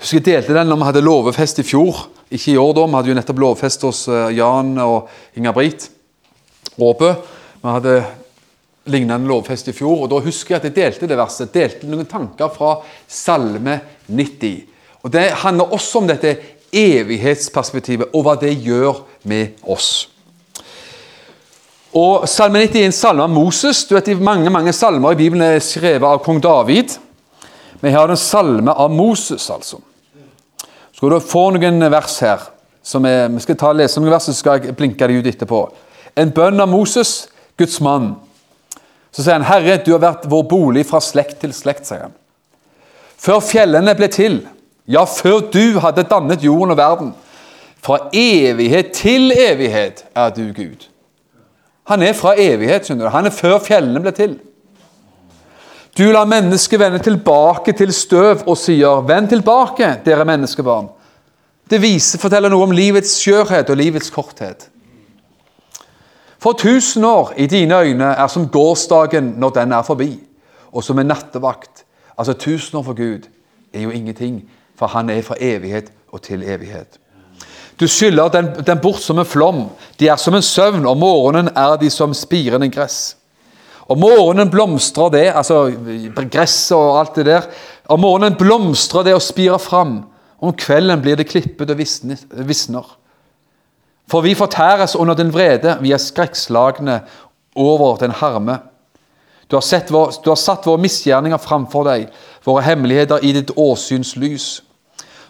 Husker 0.01 0.19
jeg 0.19 0.25
delte 0.27 0.55
den 0.57 0.71
når 0.71 0.81
vi 0.81 0.89
hadde 0.89 1.05
låvefest 1.05 1.61
i 1.61 1.67
fjor. 1.67 2.07
Ikke 2.33 2.55
i 2.55 2.57
år, 2.57 2.73
da. 2.75 2.87
Vi 2.87 2.97
hadde 2.97 3.13
jo 3.13 3.19
nettopp 3.19 3.43
låvefest 3.43 3.85
hos 3.85 4.05
eh, 4.09 4.33
Jan 4.39 4.73
og 4.81 5.11
Inger-Britt 5.37 5.91
Råbø. 6.79 7.13
Vi 7.61 7.75
hadde 7.77 7.97
lignende 8.85 9.27
lovfest 9.27 9.67
i 9.67 9.75
fjor. 9.75 10.03
og 10.03 10.09
Da 10.11 10.19
husker 10.23 10.55
jeg 10.55 10.61
at 10.61 10.67
jeg 10.69 10.75
delte 10.75 11.07
det 11.07 11.17
verset. 11.17 11.53
Delte 11.53 11.87
noen 11.87 12.09
tanker 12.09 12.51
fra 12.53 12.77
Salme 13.07 13.79
90. 14.07 14.63
Og 15.03 15.11
Det 15.11 15.29
handler 15.43 15.73
også 15.73 16.01
om 16.01 16.07
dette 16.07 16.37
evighetsperspektivet 16.73 18.13
og 18.13 18.23
hva 18.25 18.35
det 18.39 18.55
gjør 18.63 19.03
med 19.23 19.63
oss. 19.63 20.09
Og 21.93 22.27
Salme 22.29 22.63
90 22.65 22.81
er 22.81 22.85
en 22.89 22.91
salme 22.91 23.23
av 23.23 23.29
Moses. 23.29 23.85
Du 23.85 23.95
vet, 23.95 24.19
Mange 24.19 24.49
mange 24.49 24.73
salmer 24.73 25.11
i 25.11 25.15
Bibelen 25.15 25.41
er 25.41 25.59
skrevet 25.59 26.07
av 26.07 26.23
kong 26.23 26.41
David. 26.41 26.97
Vi 27.81 27.91
har 27.91 28.09
en 28.09 28.17
salme 28.17 28.71
av 28.71 28.89
Moses, 28.91 29.49
altså 29.49 29.81
skal 31.03 31.17
du 31.17 31.25
få 31.27 31.49
noen 31.51 31.83
vers 31.91 32.19
her. 32.23 32.39
som 32.83 33.05
er, 33.05 33.27
Vi 33.27 33.39
skal 33.39 33.55
ta 33.55 33.71
lese 33.73 33.99
noen 33.99 34.11
vers, 34.11 34.23
så 34.23 34.33
skal 34.33 34.61
jeg 34.61 34.75
blinke 34.75 35.07
dem 35.07 35.19
ut 35.19 35.27
etterpå. 35.27 35.73
En 36.15 36.31
bønn 36.31 36.59
av 36.59 36.69
Moses, 36.69 37.27
Guds 37.57 37.81
mann. 37.81 38.15
Så 39.13 39.23
sier 39.23 39.37
han, 39.37 39.45
'Herre, 39.45 39.77
du 39.85 39.91
har 39.91 40.01
vært 40.01 40.29
vår 40.29 40.43
bolig 40.49 40.85
fra 40.89 40.99
slekt 40.99 41.39
til 41.41 41.53
slekt', 41.53 41.85
sier 41.85 42.07
han. 42.07 42.15
Før 43.17 43.39
fjellene 43.39 43.93
ble 43.95 44.07
til, 44.07 44.41
ja, 44.87 45.05
før 45.05 45.45
du 45.53 45.79
hadde 45.79 46.03
dannet 46.09 46.43
jorden 46.43 46.73
og 46.73 46.77
verden. 46.77 47.13
Fra 47.83 48.09
evighet 48.13 48.91
til 48.91 49.31
evighet 49.31 50.05
er 50.15 50.29
du 50.29 50.49
Gud. 50.55 50.89
Han 51.83 52.01
er 52.01 52.13
fra 52.13 52.33
evighet, 52.39 52.85
skjønner 52.85 53.05
du. 53.05 53.11
Han 53.11 53.27
er 53.27 53.35
før 53.35 53.59
fjellene 53.59 54.01
ble 54.01 54.11
til. 54.11 54.39
Du 55.97 56.03
lar 56.11 56.25
mennesket 56.25 56.79
vende 56.79 56.99
tilbake 57.03 57.73
til 57.77 57.93
støv 57.93 58.43
og 58.47 58.57
sier, 58.57 59.01
'Vend 59.01 59.29
tilbake, 59.29 59.99
dere 60.05 60.25
menneskebarn'. 60.25 60.89
Det 61.69 61.81
viser, 61.81 62.19
forteller 62.19 62.49
noe 62.49 62.63
om 62.63 62.71
livets 62.71 63.19
skjørhet 63.21 63.69
og 63.69 63.77
livets 63.77 64.09
korthet. 64.09 64.69
For 66.43 66.57
tusen 66.59 67.05
år 67.07 67.31
i 67.39 67.45
dine 67.47 67.77
øyne 67.79 68.03
er 68.19 68.27
som 68.27 68.49
gårsdagen 68.51 69.35
når 69.39 69.49
den 69.55 69.71
er 69.71 69.81
forbi, 69.81 70.19
og 70.71 70.83
som 70.83 70.99
en 70.99 71.07
nattevakt. 71.07 71.85
Altså 72.17 72.33
tusen 72.33 72.77
år 72.77 72.83
for 72.83 72.97
Gud 72.97 73.29
er 73.73 73.85
jo 73.85 73.89
ingenting, 73.89 74.41
for 74.75 74.91
han 74.91 75.09
er 75.09 75.21
fra 75.21 75.37
evighet 75.39 75.91
og 76.11 76.21
til 76.21 76.43
evighet. 76.43 76.99
Du 77.79 77.87
skyller 77.87 78.27
den, 78.27 78.49
den 78.67 78.79
bort 78.83 78.99
som 79.01 79.19
en 79.19 79.25
flom. 79.25 79.69
De 79.99 80.07
er 80.07 80.19
som 80.19 80.35
en 80.35 80.43
søvn, 80.43 80.85
og 80.85 80.97
morgenen 80.97 81.49
er 81.55 81.77
de 81.79 81.89
som 81.89 82.13
spirende 82.13 82.69
gress. 82.69 83.15
Om 83.87 83.99
morgenen 83.99 84.51
blomstrer 84.51 85.09
det, 85.09 85.25
altså 85.35 85.71
gresset 86.31 86.75
og 86.77 86.99
alt 86.99 87.15
det 87.15 87.25
der. 87.25 87.47
Om 87.89 87.99
morgenen 87.99 88.35
blomstrer 88.39 89.03
det 89.03 89.15
og 89.15 89.23
spirer 89.23 89.57
fram. 89.57 90.03
Om 90.41 90.53
kvelden 90.59 91.01
blir 91.01 91.15
det 91.15 91.27
klippet 91.27 91.71
og 91.71 91.77
visner. 91.79 92.97
For 94.07 94.21
vi 94.21 94.35
fortæres 94.35 94.95
under 94.95 95.13
den 95.13 95.33
vrede, 95.33 95.77
vi 95.81 95.91
er 95.91 95.97
skrekkslagne 95.97 97.01
over 97.55 97.97
den 97.97 98.11
harme. 98.11 98.59
Du 99.51 99.55
har, 99.55 99.91
vår, 99.91 100.13
du 100.25 100.29
har 100.29 100.39
satt 100.39 100.65
våre 100.65 100.81
misgjerninger 100.81 101.37
framfor 101.37 101.85
deg, 101.87 102.07
våre 102.45 102.63
hemmeligheter 102.65 103.23
i 103.23 103.33
ditt 103.35 103.51
åsyns 103.57 104.15
lys. 104.15 104.63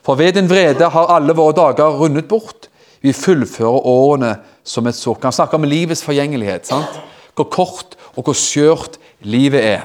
For 0.04 0.16
ved 0.16 0.34
din 0.38 0.50
vrede 0.50 0.90
har 0.90 1.12
alle 1.16 1.36
våre 1.36 1.56
dager 1.56 1.98
rundet 2.00 2.28
bort. 2.28 2.70
Vi 3.02 3.14
fullfører 3.14 3.88
årene 3.88 4.36
som 4.64 4.88
et 4.88 4.96
sukk. 4.96 5.24
Han 5.24 5.36
snakker 5.36 5.60
om 5.60 5.68
livets 5.68 6.04
forgjengelighet. 6.04 6.68
sant? 6.68 7.02
Hvor 7.36 7.50
kort 7.52 7.98
og 8.16 8.24
hvor 8.24 8.34
skjørt 8.38 8.98
livet 9.20 9.64
er. 9.64 9.82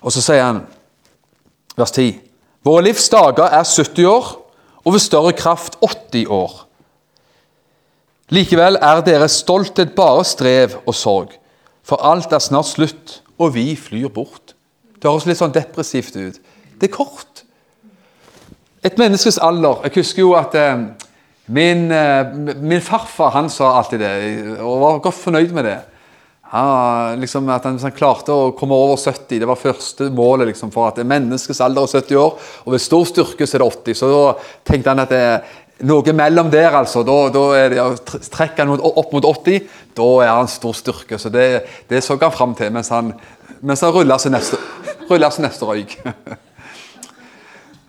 Og 0.00 0.12
så 0.12 0.20
sier 0.22 0.44
han, 0.44 0.60
vers 1.76 1.90
10.: 1.90 2.20
Våre 2.64 2.82
livs 2.82 3.08
dager 3.08 3.48
er 3.48 3.64
70 3.64 4.04
år, 4.04 4.52
og 4.84 4.92
ved 4.92 5.00
større 5.00 5.32
kraft 5.32 5.76
80 5.82 6.26
år. 6.28 6.65
Likevel 8.34 8.78
er 8.82 9.04
deres 9.06 9.38
stolthet 9.44 9.92
bare 9.94 10.24
strev 10.26 10.80
og 10.82 10.94
sorg, 10.98 11.34
for 11.86 12.02
alt 12.02 12.32
er 12.34 12.42
snart 12.42 12.72
slutt, 12.72 13.20
og 13.38 13.54
vi 13.54 13.70
flyr 13.78 14.10
bort. 14.10 14.56
Det 14.96 15.06
høres 15.06 15.28
litt 15.28 15.38
sånn 15.38 15.54
depressivt 15.54 16.16
ut. 16.18 16.38
Det 16.76 16.88
er 16.88 16.94
kort. 16.94 17.44
Et 18.84 18.98
menneskes 18.98 19.38
alder 19.42 19.82
Jeg 19.86 20.00
husker 20.00 20.22
jo 20.22 20.32
at 20.38 20.54
eh, 20.58 20.86
min, 21.46 21.90
eh, 21.94 22.32
min, 22.34 22.82
farfar 22.82 23.32
han 23.36 23.50
sa 23.50 23.76
alltid 23.78 24.02
det, 24.02 24.14
og 24.58 24.80
var 24.82 25.04
godt 25.04 25.20
fornøyd 25.20 25.54
med 25.54 25.68
det. 25.68 25.78
Ja, 26.46 27.14
liksom, 27.18 27.48
at 27.50 27.64
han, 27.66 27.78
han, 27.82 27.94
klarte 27.94 28.34
å 28.34 28.52
komme 28.58 28.74
over 28.74 28.98
70. 28.98 29.40
Det 29.42 29.48
var 29.50 29.58
første 29.58 30.10
målet 30.14 30.52
liksom, 30.52 30.70
for 30.74 30.90
at 30.90 31.00
menneskets 31.02 31.62
alder 31.62 31.86
er 31.86 32.02
70 32.02 32.20
år. 32.22 32.36
Og 32.64 32.74
ved 32.74 32.82
stor 32.82 33.06
styrke 33.10 33.46
så 33.46 33.58
er 33.58 33.64
det 33.64 33.70
80. 33.70 33.98
Så 33.98 34.10
da 34.12 34.20
tenkte 34.70 34.94
han 34.94 35.02
at 35.02 35.14
det 35.14 35.22
er 35.22 35.56
noe 35.84 36.12
mellom 36.16 36.50
der, 36.52 36.72
altså. 36.78 37.02
Da, 37.06 37.16
da 37.34 37.42
er 37.58 37.74
det, 37.74 37.84
trekker 38.32 38.64
han 38.64 38.80
opp 38.80 39.12
mot 39.12 39.26
80, 39.28 39.66
da 39.96 40.08
er 40.24 40.32
han 40.32 40.48
stor 40.50 40.76
styrke. 40.76 41.18
Så 41.20 41.32
det, 41.32 41.66
det 41.90 42.02
så 42.04 42.16
han 42.20 42.32
fram 42.32 42.54
til 42.56 42.72
mens 42.72 42.92
han, 42.94 43.12
mens 43.60 43.84
han 43.84 43.92
ruller 43.92 44.22
sin 44.22 44.32
neste, 44.36 44.60
neste 45.10 45.68
røyk. 45.68 45.98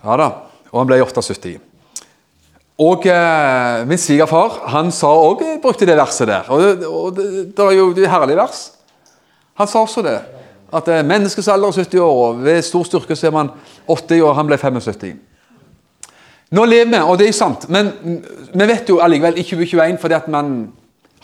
ja 0.04 0.20
da. 0.24 0.30
Og 0.72 0.82
han 0.82 0.90
ble 0.90 1.00
78. 1.04 1.58
Og 2.78 3.06
eh, 3.10 3.84
min 3.90 3.98
svigerfar 3.98 4.60
han 4.70 4.92
sa 4.94 5.10
også, 5.10 5.46
eh, 5.46 5.62
brukte 5.62 5.88
det 5.90 5.96
verset 5.98 6.30
der. 6.30 6.50
Og, 6.54 6.84
og 6.86 7.16
det, 7.18 7.30
det 7.56 7.66
var 7.66 7.74
jo 7.74 7.94
det 7.96 8.10
herlige 8.12 8.38
vers. 8.38 8.60
Han 9.58 9.70
sa 9.70 9.82
også 9.82 10.04
det. 10.06 10.20
At 10.76 10.92
eh, 10.92 11.06
menneskets 11.08 11.48
alder 11.50 11.72
er 11.72 11.88
70 11.88 12.04
år, 12.04 12.20
og 12.28 12.44
ved 12.44 12.62
stor 12.62 12.86
styrke 12.86 13.16
så 13.18 13.32
er 13.32 13.34
man 13.34 13.50
80 13.88 14.22
og 14.22 14.36
Han 14.36 14.52
ble 14.52 14.60
75. 14.62 15.16
Nå 16.52 16.64
lever 16.66 16.92
vi, 16.92 17.00
og 17.04 17.18
det 17.20 17.28
er 17.28 17.36
sant, 17.36 17.66
men 17.70 17.92
vi 18.54 18.68
vet 18.70 18.90
jo 18.90 19.02
allikevel 19.04 19.40
i 19.40 19.44
2021 19.44 19.98
fordi 20.00 20.16
at 20.16 20.30
man 20.32 20.52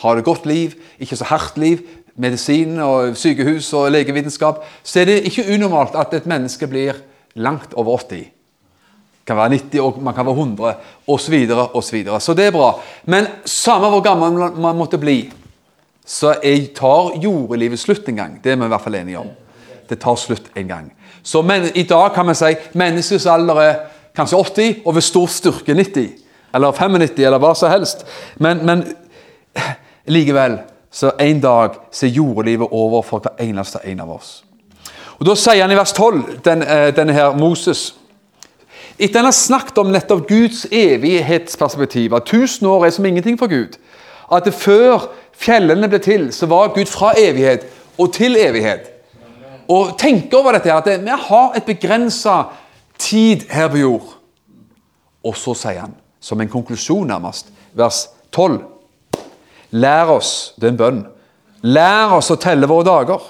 har 0.04 0.20
et 0.20 0.26
godt 0.26 0.46
liv, 0.50 0.74
ikke 1.00 1.16
så 1.16 1.30
hardt 1.30 1.58
liv, 1.58 1.84
medisin 2.20 2.76
og 2.84 3.16
sykehus 3.18 3.72
og 3.74 3.92
legevitenskap, 3.94 4.62
så 4.84 5.00
er 5.02 5.10
det 5.10 5.24
ikke 5.30 5.48
unormalt 5.56 5.96
at 5.96 6.14
et 6.14 6.28
menneske 6.30 6.68
blir 6.68 7.00
langt 7.40 7.74
over 7.74 7.98
80 8.04 8.34
kan 9.28 9.38
være 9.38 9.50
90, 9.50 9.80
og 9.80 10.02
man 10.04 10.14
kan 10.14 10.26
være 10.26 10.36
100, 10.36 10.74
osv. 11.08 11.26
Så, 11.26 11.32
videre, 11.32 11.68
og 12.14 12.22
så, 12.22 12.34
det 12.34 12.46
er 12.46 12.52
bra. 12.52 12.74
Men 13.06 13.28
samme 13.46 13.90
hvor 13.90 14.02
gammel 14.02 14.52
man 14.60 14.76
måtte 14.76 14.98
bli, 14.98 15.32
så 16.06 16.34
tar 16.76 17.14
jordelivet 17.24 17.80
slutt 17.80 18.10
en 18.10 18.16
gang. 18.16 18.44
Det 18.44 18.52
er 18.52 18.56
vi 18.60 18.66
i 18.66 18.74
hvert 18.74 18.84
fall 18.84 18.96
enige 18.96 19.20
om. 19.20 19.30
Det 19.90 20.00
tar 20.00 20.16
slutt 20.16 20.52
en 20.56 20.68
gang. 20.68 20.92
Så 21.24 21.42
men, 21.42 21.70
I 21.76 21.84
dag 21.84 22.12
kan 22.14 22.28
vi 22.28 22.36
si 22.36 22.56
menneskets 22.74 23.26
alder 23.26 23.62
er 23.62 23.76
kanskje 24.16 24.38
80, 24.38 24.76
og 24.86 24.96
ved 24.96 25.02
stor 25.02 25.28
styrke 25.28 25.74
90. 25.74 26.10
Eller 26.54 26.72
95, 26.72 27.26
eller 27.26 27.42
hva 27.42 27.54
som 27.58 27.72
helst. 27.72 28.06
Men, 28.38 28.66
men 28.66 28.84
likevel, 30.06 30.60
så 30.92 31.12
en 31.20 31.42
dag 31.42 31.80
så 31.92 32.06
er 32.06 32.16
jordelivet 32.18 32.68
over 32.72 33.02
for 33.02 33.24
hver 33.24 33.42
eneste 33.42 33.82
en 33.86 34.04
av 34.06 34.12
oss. 34.14 34.44
Og 35.20 35.26
Da 35.26 35.36
sier 35.38 35.62
han 35.62 35.72
i 35.72 35.78
vers 35.78 35.94
12, 35.94 36.40
den, 36.46 36.62
eh, 36.62 36.90
denne 36.96 37.14
her 37.14 37.36
Moses 37.38 37.94
etter 38.98 39.20
han 39.20 39.26
har 39.26 39.34
snakket 39.34 39.78
om 39.78 39.92
nettopp 39.92 40.28
Guds 40.30 40.66
evighetsperspektiv, 40.72 42.14
at 42.14 42.28
tusen 42.30 42.68
år 42.70 42.86
er 42.86 42.94
som 42.94 43.06
ingenting 43.06 43.40
for 43.40 43.50
Gud, 43.50 43.78
at 44.32 44.46
det 44.46 44.54
før 44.54 45.08
fjellene 45.34 45.90
ble 45.90 46.00
til, 46.04 46.28
så 46.34 46.46
var 46.50 46.74
Gud 46.76 46.90
fra 46.92 47.14
evighet 47.18 47.66
og 47.98 48.14
til 48.14 48.38
evighet. 48.38 48.92
Og 49.72 49.96
tenk 49.98 50.34
over 50.38 50.54
dette, 50.54 50.74
at 50.74 50.88
vi 51.02 51.18
har 51.28 51.58
et 51.58 51.66
begrensa 51.66 52.44
tid 52.98 53.48
her 53.52 53.70
på 53.72 53.82
jord. 53.82 54.14
Og 55.24 55.38
så 55.40 55.56
sier 55.58 55.86
han, 55.86 55.96
som 56.24 56.42
en 56.42 56.52
konklusjon 56.52 57.08
nærmest, 57.08 57.52
vers 57.74 58.08
12 58.32 58.62
Lær 59.74 60.12
oss, 60.14 60.54
det 60.62 60.68
er 60.68 60.74
en 60.74 60.78
bønn, 60.78 61.00
lær 61.66 62.12
oss 62.20 62.30
å 62.30 62.38
telle 62.38 62.68
våre 62.70 62.86
dager, 62.86 63.24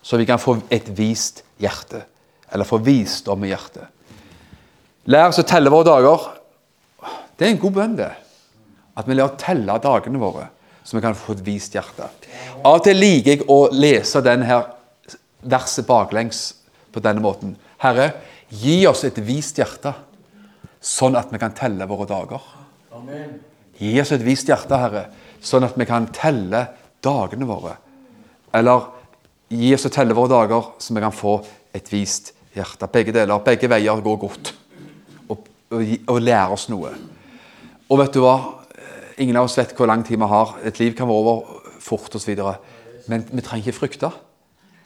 så 0.00 0.16
vi 0.16 0.24
kan 0.24 0.40
få 0.40 0.56
et 0.72 0.86
vist 0.96 1.42
hjerte. 1.60 2.00
Eller 2.48 2.68
få 2.68 2.78
visdom 2.84 3.44
i 3.44 3.50
hjertet. 3.50 3.90
Lær 5.12 5.28
oss 5.28 5.42
å 5.42 5.44
telle 5.48 5.72
våre 5.72 5.88
dager. 5.90 6.24
Det 7.36 7.44
er 7.44 7.52
en 7.52 7.60
god 7.60 7.76
bønn, 7.76 7.96
det. 7.98 8.10
At 8.96 9.08
vi 9.08 9.16
lærer 9.16 9.34
å 9.34 9.40
telle 9.40 9.76
dagene 9.82 10.22
våre, 10.22 10.46
så 10.84 10.96
vi 10.96 11.02
kan 11.04 11.16
få 11.18 11.36
et 11.36 11.44
vist 11.44 11.76
hjerte. 11.76 12.08
Av 12.62 12.78
og 12.78 12.84
til 12.86 12.96
liker 13.00 13.34
jeg 13.34 13.48
å 13.50 13.58
lese 13.74 14.22
denne 14.24 14.62
verset 15.44 15.88
baklengs 15.88 16.46
på 16.94 17.02
denne 17.04 17.20
måten. 17.24 17.56
Herre, 17.82 18.12
gi 18.50 18.82
oss 18.86 19.04
et 19.06 19.18
vist 19.24 19.58
hjerte, 19.58 19.94
sånn 20.84 21.16
at 21.16 21.32
vi 21.32 21.40
kan 21.40 21.54
telle 21.56 21.86
våre 21.88 22.06
dager. 22.08 22.42
Gi 23.78 23.94
oss 24.00 24.12
et 24.14 24.24
vist 24.24 24.48
hjerte, 24.50 24.78
Herre, 24.78 25.06
sånn 25.42 25.66
at 25.66 25.78
vi 25.78 25.86
kan 25.88 26.08
telle 26.14 26.66
dagene 27.04 27.48
våre. 27.48 27.76
Eller 28.54 28.90
gi 29.50 29.72
oss 29.74 29.88
å 29.88 29.92
telle 29.92 30.16
våre 30.16 30.32
dager, 30.32 30.74
så 30.78 30.94
vi 30.94 31.02
kan 31.02 31.14
få 31.14 31.38
et 31.74 31.88
vist 31.92 32.32
hjerte. 32.54 32.88
Begge 32.92 33.14
deler, 33.14 33.42
begge 33.44 33.70
veier 33.70 34.04
går 34.04 34.20
godt 34.22 34.52
og, 35.28 35.48
og 35.74 36.20
lære 36.20 36.54
oss 36.54 36.68
noe. 36.70 36.92
Og 37.90 38.00
vet 38.00 38.14
du 38.14 38.22
hva? 38.24 38.36
Ingen 39.20 39.38
av 39.38 39.48
oss 39.48 39.58
vet 39.58 39.74
hvor 39.76 39.88
lang 39.90 40.04
tid 40.06 40.18
vi 40.18 40.28
har. 40.30 40.54
Et 40.66 40.78
liv 40.80 40.94
kan 40.96 41.08
være 41.10 41.22
over 41.22 41.58
fort 41.82 42.14
osv. 42.16 42.38
Men 43.10 43.26
vi 43.30 43.44
trenger 43.44 43.68
ikke 43.68 43.80
frykte 43.82 44.10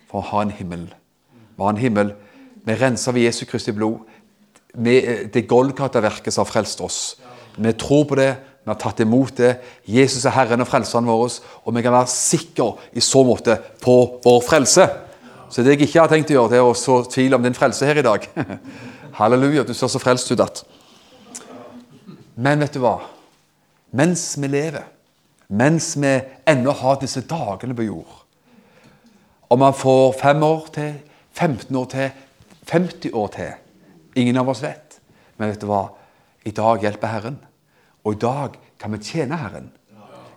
for 0.09 0.21
å 0.21 0.29
ha 0.33 0.43
en 0.45 0.55
himmel. 0.55 0.89
Vi 1.57 1.63
har 1.63 1.75
en 1.75 1.81
himmel. 1.81 2.15
Vi 2.69 2.77
renser 2.77 3.14
ved 3.16 3.25
Jesu 3.25 3.47
Kristi 3.49 3.73
blod. 3.73 4.05
Det 4.77 5.47
Golgata-verket 5.49 6.35
som 6.35 6.45
har 6.45 6.51
frelst 6.51 6.83
oss. 6.85 7.01
Vi 7.57 7.73
tror 7.81 8.05
på 8.05 8.19
det, 8.19 8.35
vi 8.62 8.69
har 8.71 8.77
tatt 8.79 9.01
imot 9.01 9.39
det. 9.41 9.55
Jesus 9.89 10.27
er 10.29 10.35
Herren 10.37 10.61
og 10.61 10.69
Frelseren 10.69 11.09
vår, 11.09 11.39
og 11.64 11.75
vi 11.75 11.83
kan 11.83 11.95
være 11.97 12.11
sikre 12.12 12.75
i 12.93 13.01
så 13.01 13.23
måte 13.25 13.57
på 13.81 13.95
vår 14.25 14.43
frelse. 14.45 14.85
Så 15.49 15.64
det 15.64 15.79
jeg 15.79 15.89
ikke 15.89 16.03
har 16.03 16.12
tenkt 16.12 16.35
å 16.35 16.37
gjøre, 16.37 16.53
det 16.53 16.61
er 16.61 16.69
å 16.69 16.77
så 16.77 16.99
tvil 17.09 17.39
om 17.39 17.47
din 17.47 17.57
frelse 17.57 17.89
her 17.89 18.03
i 18.03 18.05
dag. 18.05 18.29
Halleluja, 19.19 19.64
du 19.64 19.73
ser 19.73 19.89
så 19.89 20.03
frelst 20.03 20.29
ut 20.31 20.45
at 20.45 20.61
Men 22.37 22.61
vet 22.61 22.77
du 22.77 22.83
hva? 22.85 22.99
Mens 23.97 24.35
vi 24.37 24.53
lever, 24.53 24.85
mens 25.49 25.95
vi 25.97 26.12
ennå 26.47 26.77
har 26.77 27.01
disse 27.01 27.25
dagene 27.25 27.75
på 27.75 27.87
jord 27.87 28.19
Om 29.49 29.62
man 29.64 29.73
får 29.75 30.12
fem 30.21 30.43
år 30.45 30.66
til, 30.75 30.93
15 31.33 31.77
år 31.81 31.89
til, 31.89 32.11
50 32.69 33.14
år 33.14 33.33
til 33.37 33.53
Ingen 34.19 34.37
av 34.41 34.49
oss 34.51 34.62
vet. 34.64 34.99
Men 35.39 35.53
vet 35.53 35.61
du 35.62 35.69
hva? 35.71 35.85
I 36.49 36.51
dag 36.51 36.83
hjelper 36.83 37.12
Herren. 37.12 37.37
Og 38.05 38.16
i 38.16 38.19
dag 38.23 38.57
kan 38.81 38.93
vi 38.95 38.99
tjene 39.05 39.37
Herren. 39.39 39.71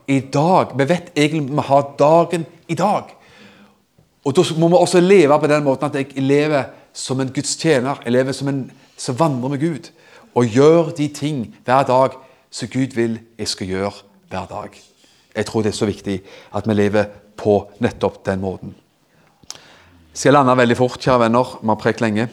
I 0.08 0.20
dag, 0.20 0.78
Vi 0.78 0.86
vet 0.90 1.12
egentlig 1.16 1.56
vi 1.56 1.62
har 1.62 1.96
dagen 2.00 2.46
i 2.68 2.76
dag. 2.76 3.04
Og 4.26 4.36
Da 4.36 4.44
må 4.58 4.68
vi 4.68 4.76
også 4.76 5.00
leve 5.00 5.40
på 5.40 5.48
den 5.48 5.64
måten 5.64 5.86
at 5.86 5.96
jeg 5.96 6.24
lever 6.24 6.64
som 6.94 7.20
en 7.20 7.34
Guds 7.34 7.56
tjener. 7.56 8.02
Jeg 8.06 8.12
lever 8.12 8.32
som 8.32 8.48
en 8.48 8.72
som 8.98 9.20
vandrer 9.20 9.50
med 9.50 9.60
Gud. 9.60 9.90
Og 10.36 10.46
gjør 10.46 10.92
de 10.98 11.08
ting 11.08 11.56
hver 11.66 11.84
dag 11.84 12.10
som 12.52 12.68
Gud 12.68 12.96
vil 12.96 13.20
jeg 13.38 13.48
skal 13.48 13.68
gjøre 13.68 13.92
hver 14.30 14.46
dag. 14.50 14.70
Jeg 15.36 15.46
tror 15.46 15.62
det 15.62 15.72
er 15.72 15.80
så 15.80 15.86
viktig 15.86 16.22
at 16.56 16.68
vi 16.68 16.74
lever 16.74 17.06
på 17.38 17.72
nettopp 17.80 18.26
den 18.26 18.42
måten. 18.42 18.76
Skal 20.14 20.36
lande 20.36 20.58
veldig 20.60 20.76
fort, 20.76 21.00
kjære 21.00 21.24
venner. 21.24 21.52
Vi 21.62 21.70
har 21.70 21.78
prekt 21.80 22.02
lenge. 22.04 22.26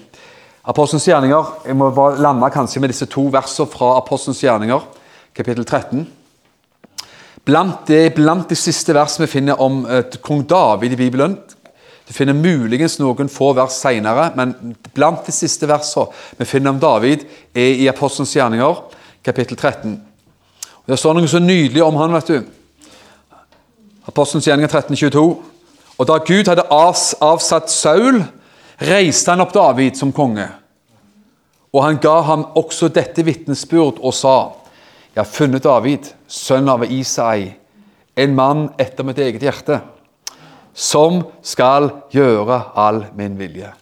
Apostelens 0.66 1.04
gjerninger, 1.06 1.44
Jeg 1.66 1.76
må 1.76 1.90
bare 1.90 2.20
lande 2.20 2.50
kanskje 2.50 2.80
med 2.80 2.88
disse 2.88 3.06
to 3.06 3.28
versene 3.30 3.70
fra 3.70 3.96
Apostelens 3.96 4.40
gjerninger, 4.42 4.80
kapittel 5.34 5.64
13. 5.64 6.06
Blant, 7.44 7.86
det, 7.86 8.14
blant 8.14 8.48
de 8.48 8.56
siste 8.56 8.92
versene 8.92 9.26
vi 9.26 9.32
finner 9.32 9.60
om 9.60 9.86
uh, 9.86 10.02
kong 10.20 10.42
David 10.48 10.92
i 10.92 10.96
Bibelen, 10.96 11.36
du 12.08 12.12
finner 12.12 12.34
muligens 12.34 12.98
noen 12.98 13.28
få 13.28 13.52
vers 13.54 13.78
senere, 13.78 14.32
men 14.34 14.74
blant 14.94 15.24
de 15.26 15.32
siste 15.32 15.68
versene 15.68 16.08
vi 16.36 16.44
finner 16.44 16.70
om 16.70 16.80
David, 16.80 17.24
er 17.54 17.78
i 17.78 17.88
Apostelens 17.88 18.34
gjerninger, 18.34 18.82
kapittel 19.22 19.56
13. 19.56 19.94
Og 20.82 20.90
det 20.90 20.98
står 20.98 21.14
noe 21.14 21.28
så 21.28 21.38
nydelig 21.38 21.84
om 21.84 21.96
han, 21.96 22.12
vet 22.12 22.26
du. 22.26 23.38
Apostelens 24.08 24.48
gjerninger 24.48 24.68
13, 24.68 24.96
22. 24.96 25.57
Og 25.98 26.06
da 26.06 26.18
Gud 26.22 26.46
hadde 26.46 26.66
avsatt 26.70 27.70
Saul, 27.70 28.22
reiste 28.78 29.32
han 29.32 29.42
opp 29.42 29.52
David 29.54 29.98
som 29.98 30.14
konge. 30.14 30.46
Og 31.74 31.82
han 31.84 31.98
ga 32.00 32.20
ham 32.24 32.46
også 32.56 32.88
dette 32.88 33.24
vitnesbyrd 33.26 33.98
og 34.00 34.14
sa:" 34.14 34.52
Jeg 35.14 35.24
har 35.24 35.32
funnet 35.32 35.64
David, 35.64 36.04
sønn 36.28 36.68
av 36.68 36.84
Isai, 36.84 37.56
en 38.16 38.34
mann 38.34 38.68
etter 38.78 39.04
mitt 39.04 39.18
eget 39.18 39.42
hjerte 39.42 39.80
som 40.78 41.24
skal 41.42 41.90
gjøre 42.14 42.60
all 42.78 43.00
min 43.18 43.34
vilje. 43.38 43.72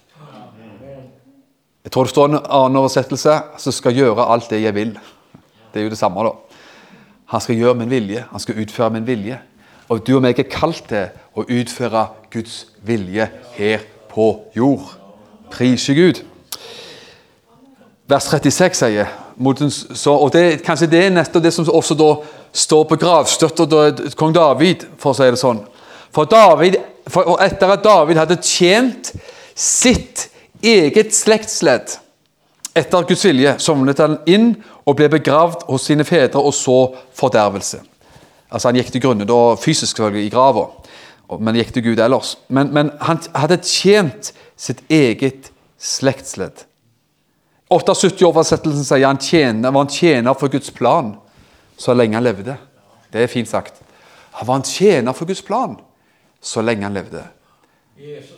Jeg 1.84 1.92
tror 1.92 2.08
det 2.08 2.10
står 2.14 2.28
en 2.30 2.38
annen 2.40 2.78
oversettelse 2.80 3.34
som 3.60 3.72
skal 3.72 3.94
gjøre 3.94 4.24
alt 4.32 4.48
det 4.50 4.62
jeg 4.62 4.74
vil. 4.74 4.94
Det 5.72 5.80
er 5.80 5.84
jo 5.84 5.92
det 5.92 5.98
samme, 6.00 6.24
da. 6.24 6.32
Han 7.34 7.40
skal 7.40 7.60
gjøre 7.60 7.76
min 7.82 7.90
vilje. 7.90 8.24
Han 8.30 8.40
skal 8.40 8.58
utføre 8.62 8.90
min 8.96 9.06
vilje. 9.06 9.36
Og 9.88 10.06
du 10.06 10.16
og 10.16 10.22
meg 10.24 10.38
er 10.38 10.48
kalt 10.50 10.88
til 10.90 11.12
å 11.36 11.44
utføre 11.44 12.06
Guds 12.32 12.64
vilje 12.86 13.28
her 13.56 13.84
på 14.10 14.30
jord. 14.56 14.96
Prise 15.52 15.94
Gud. 15.94 16.22
Vers 18.06 18.26
36 18.30 18.78
sier 18.78 19.14
så, 19.68 20.14
og 20.14 20.30
det, 20.32 20.62
Kanskje 20.64 20.88
det 20.88 21.00
er 21.04 21.10
nettopp 21.12 21.42
det 21.44 21.52
som 21.52 21.66
også 21.68 21.94
da 21.98 22.10
står 22.56 22.84
på 22.88 22.98
gravstøtta 23.02 23.66
til 23.68 24.14
kong 24.16 24.32
David, 24.34 24.86
for 24.98 25.12
å 25.12 25.18
si 25.18 25.26
det 25.28 25.40
sånn. 25.40 25.60
For, 26.14 26.24
David, 26.30 26.78
for 27.10 27.36
etter 27.44 27.74
at 27.74 27.84
David 27.84 28.20
hadde 28.22 28.38
tjent 28.40 29.12
sitt 29.52 30.28
eget 30.64 31.12
slektsledd 31.14 31.98
etter 32.76 33.04
Guds 33.08 33.26
vilje, 33.26 33.56
sovnet 33.60 34.00
han 34.00 34.18
inn 34.28 34.54
og 34.86 34.96
ble 34.96 35.10
begravd 35.12 35.66
hos 35.68 35.86
sine 35.90 36.06
fedre 36.08 36.40
og 36.40 36.54
så 36.56 36.78
fordervelse. 37.16 37.82
Altså 38.50 38.68
Han 38.68 38.78
gikk 38.78 38.92
til 38.94 39.02
grunne 39.02 39.26
da 39.26 39.40
fysisk 39.58 40.00
i 40.00 40.28
grava, 40.30 40.68
men 41.38 41.58
gikk 41.58 41.72
til 41.74 41.82
Gud 41.90 41.98
ellers. 41.98 42.36
Men, 42.48 42.72
men 42.74 42.90
han 43.00 43.18
hadde 43.34 43.58
tjent 43.62 44.32
sitt 44.56 44.82
eget 44.90 45.50
slektsledd. 45.78 46.64
78-oversettelsen 47.70 48.86
sier 48.86 49.08
han 49.08 49.18
tjener, 49.18 49.72
var 49.74 49.86
en 49.86 49.90
tjener 49.90 50.36
for 50.38 50.52
Guds 50.52 50.70
plan 50.70 51.16
så 51.76 51.94
lenge 51.94 52.14
han 52.14 52.24
levde. 52.24 52.54
Det 53.12 53.22
er 53.22 53.30
fint 53.30 53.48
sagt. 53.48 53.82
Han 54.38 54.46
var 54.46 54.60
en 54.60 54.68
tjener 54.68 55.12
for 55.12 55.26
Guds 55.26 55.42
plan 55.42 55.74
så 56.40 56.62
lenge 56.62 56.86
han 56.86 56.94
levde. 56.94 57.24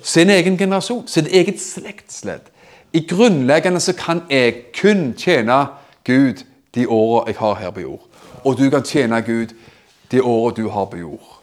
Sin 0.03 0.31
egen 0.31 0.57
generasjon, 0.59 1.05
sitt 1.11 1.27
eget 1.27 1.61
slektsledd. 1.61 2.49
I 2.93 3.05
grunnleggende 3.05 3.81
så 3.81 3.93
kan 3.93 4.23
jeg 4.31 4.71
kun 4.81 5.13
tjene 5.19 5.67
Gud 6.07 6.45
de 6.75 6.87
åra 6.87 7.27
jeg 7.27 7.37
har 7.39 7.55
her 7.55 7.71
på 7.75 7.85
jord. 7.85 8.05
Og 8.45 8.57
du 8.59 8.71
kan 8.71 8.87
tjene 8.87 9.21
Gud 9.27 9.53
de 10.11 10.21
åra 10.21 10.55
du 10.57 10.69
har 10.69 10.87
på 10.87 11.01
jord. 11.01 11.35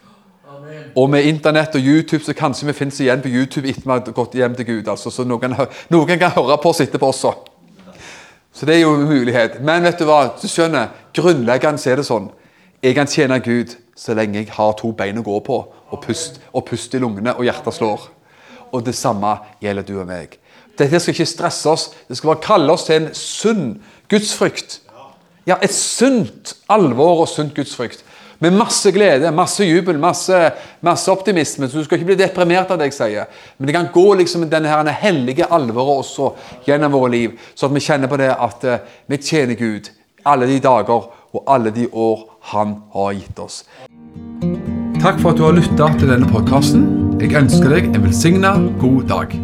Og 0.96 1.10
med 1.10 1.26
Internett 1.28 1.76
og 1.76 1.82
YouTube 1.82 2.24
så 2.24 2.34
kanskje 2.34 2.70
vi 2.70 2.74
finnes 2.78 3.00
igjen 3.04 3.22
på 3.22 3.30
YouTube 3.30 3.68
etter 3.70 3.84
vi 3.84 3.92
har 3.92 4.16
gått 4.16 4.38
hjem 4.38 4.56
til 4.56 4.66
Gud. 4.66 4.88
altså, 4.88 5.12
Så 5.12 5.24
noen, 5.24 5.56
noen 5.90 6.20
kan 6.20 6.32
høre 6.32 6.58
på 6.62 6.72
oss 6.72 6.82
etterpå 6.82 7.10
også. 7.12 7.34
Så 8.56 8.66
det 8.66 8.78
er 8.78 8.86
jo 8.86 8.96
en 8.96 9.08
mulighet. 9.10 9.60
Men 9.62 9.84
vet 9.84 10.00
du 10.00 10.06
hva? 10.08 10.30
Du 10.42 10.48
skjønner, 10.48 10.94
grunnleggende 11.14 11.92
er 11.92 12.00
det 12.00 12.08
sånn. 12.08 12.30
Jeg 12.82 12.96
kan 12.96 13.10
tjene 13.10 13.42
Gud 13.44 13.76
så 13.96 14.16
lenge 14.16 14.40
jeg 14.40 14.54
har 14.56 14.74
to 14.80 14.92
bein 14.96 15.20
å 15.20 15.26
gå 15.26 15.40
på, 15.44 15.58
og 15.92 16.02
pust, 16.04 16.40
og 16.54 16.66
pust 16.68 16.96
i 16.96 17.00
lungene, 17.00 17.36
og 17.36 17.48
hjertet 17.48 17.76
slår. 17.76 18.08
Og 18.72 18.84
det 18.86 18.96
samme 18.96 19.38
gjelder 19.64 19.86
du 19.88 19.94
og 20.00 20.08
meg. 20.08 20.38
Dette 20.76 21.00
skal 21.00 21.16
ikke 21.16 21.28
stresse 21.28 21.72
oss. 21.72 21.86
Det 22.08 22.18
skal 22.18 22.34
bare 22.34 22.44
kalle 22.44 22.74
oss 22.74 22.88
til 22.88 23.02
en 23.02 23.14
sunn 23.16 23.68
gudsfrykt. 24.12 24.82
Ja, 25.48 25.60
et 25.62 25.74
sunt 25.76 26.56
alvor 26.72 27.24
og 27.24 27.30
sunt 27.32 27.54
gudsfrykt. 27.56 28.04
Med 28.40 28.54
masse 28.54 28.92
glede, 28.92 29.32
masse 29.32 29.66
jubel, 29.66 30.00
masse, 30.00 30.40
masse, 30.86 31.12
optimisme. 31.12 31.70
Så 31.70 31.78
du 31.78 31.86
skal 31.86 32.00
ikke 32.00 32.12
bli 32.12 32.20
deprimert 32.20 32.72
av 32.72 32.80
det 32.80 32.90
jeg 32.92 32.98
sier. 32.98 33.30
Men 33.58 33.70
det 33.70 33.76
kan 33.78 33.92
gå 33.94 34.06
liksom 34.22 34.48
denne 34.52 34.72
her, 34.72 34.92
hellige 35.02 35.48
alvoret 35.52 36.04
også 36.04 36.32
gjennom 36.68 36.96
våre 36.96 37.12
liv, 37.14 37.38
så 37.56 37.70
at 37.70 37.76
vi 37.76 37.84
kjenner 37.84 38.12
på 38.12 38.20
det 38.22 38.32
at 38.34 38.66
uh, 38.68 38.98
vi 39.08 39.22
tjener 39.22 39.60
Gud 39.60 39.92
alle 40.26 40.48
de 40.50 40.60
dager 40.60 41.10
og 41.36 41.44
alle 41.48 41.72
de 41.72 41.88
år 41.92 42.32
Han 42.52 42.76
har 42.94 43.12
gitt 43.18 43.40
oss. 43.40 43.64
Takk 45.02 45.18
for 45.22 45.32
at 45.32 45.38
du 45.38 45.44
har 45.48 45.58
lytta 45.58 45.90
til 46.00 46.14
denne 46.14 46.30
podkasten. 46.30 46.86
Jeg 47.22 47.34
ønsker 47.42 47.74
deg 47.74 47.90
en 47.92 48.06
velsigna 48.06 48.54
god 48.82 49.10
dag. 49.10 49.36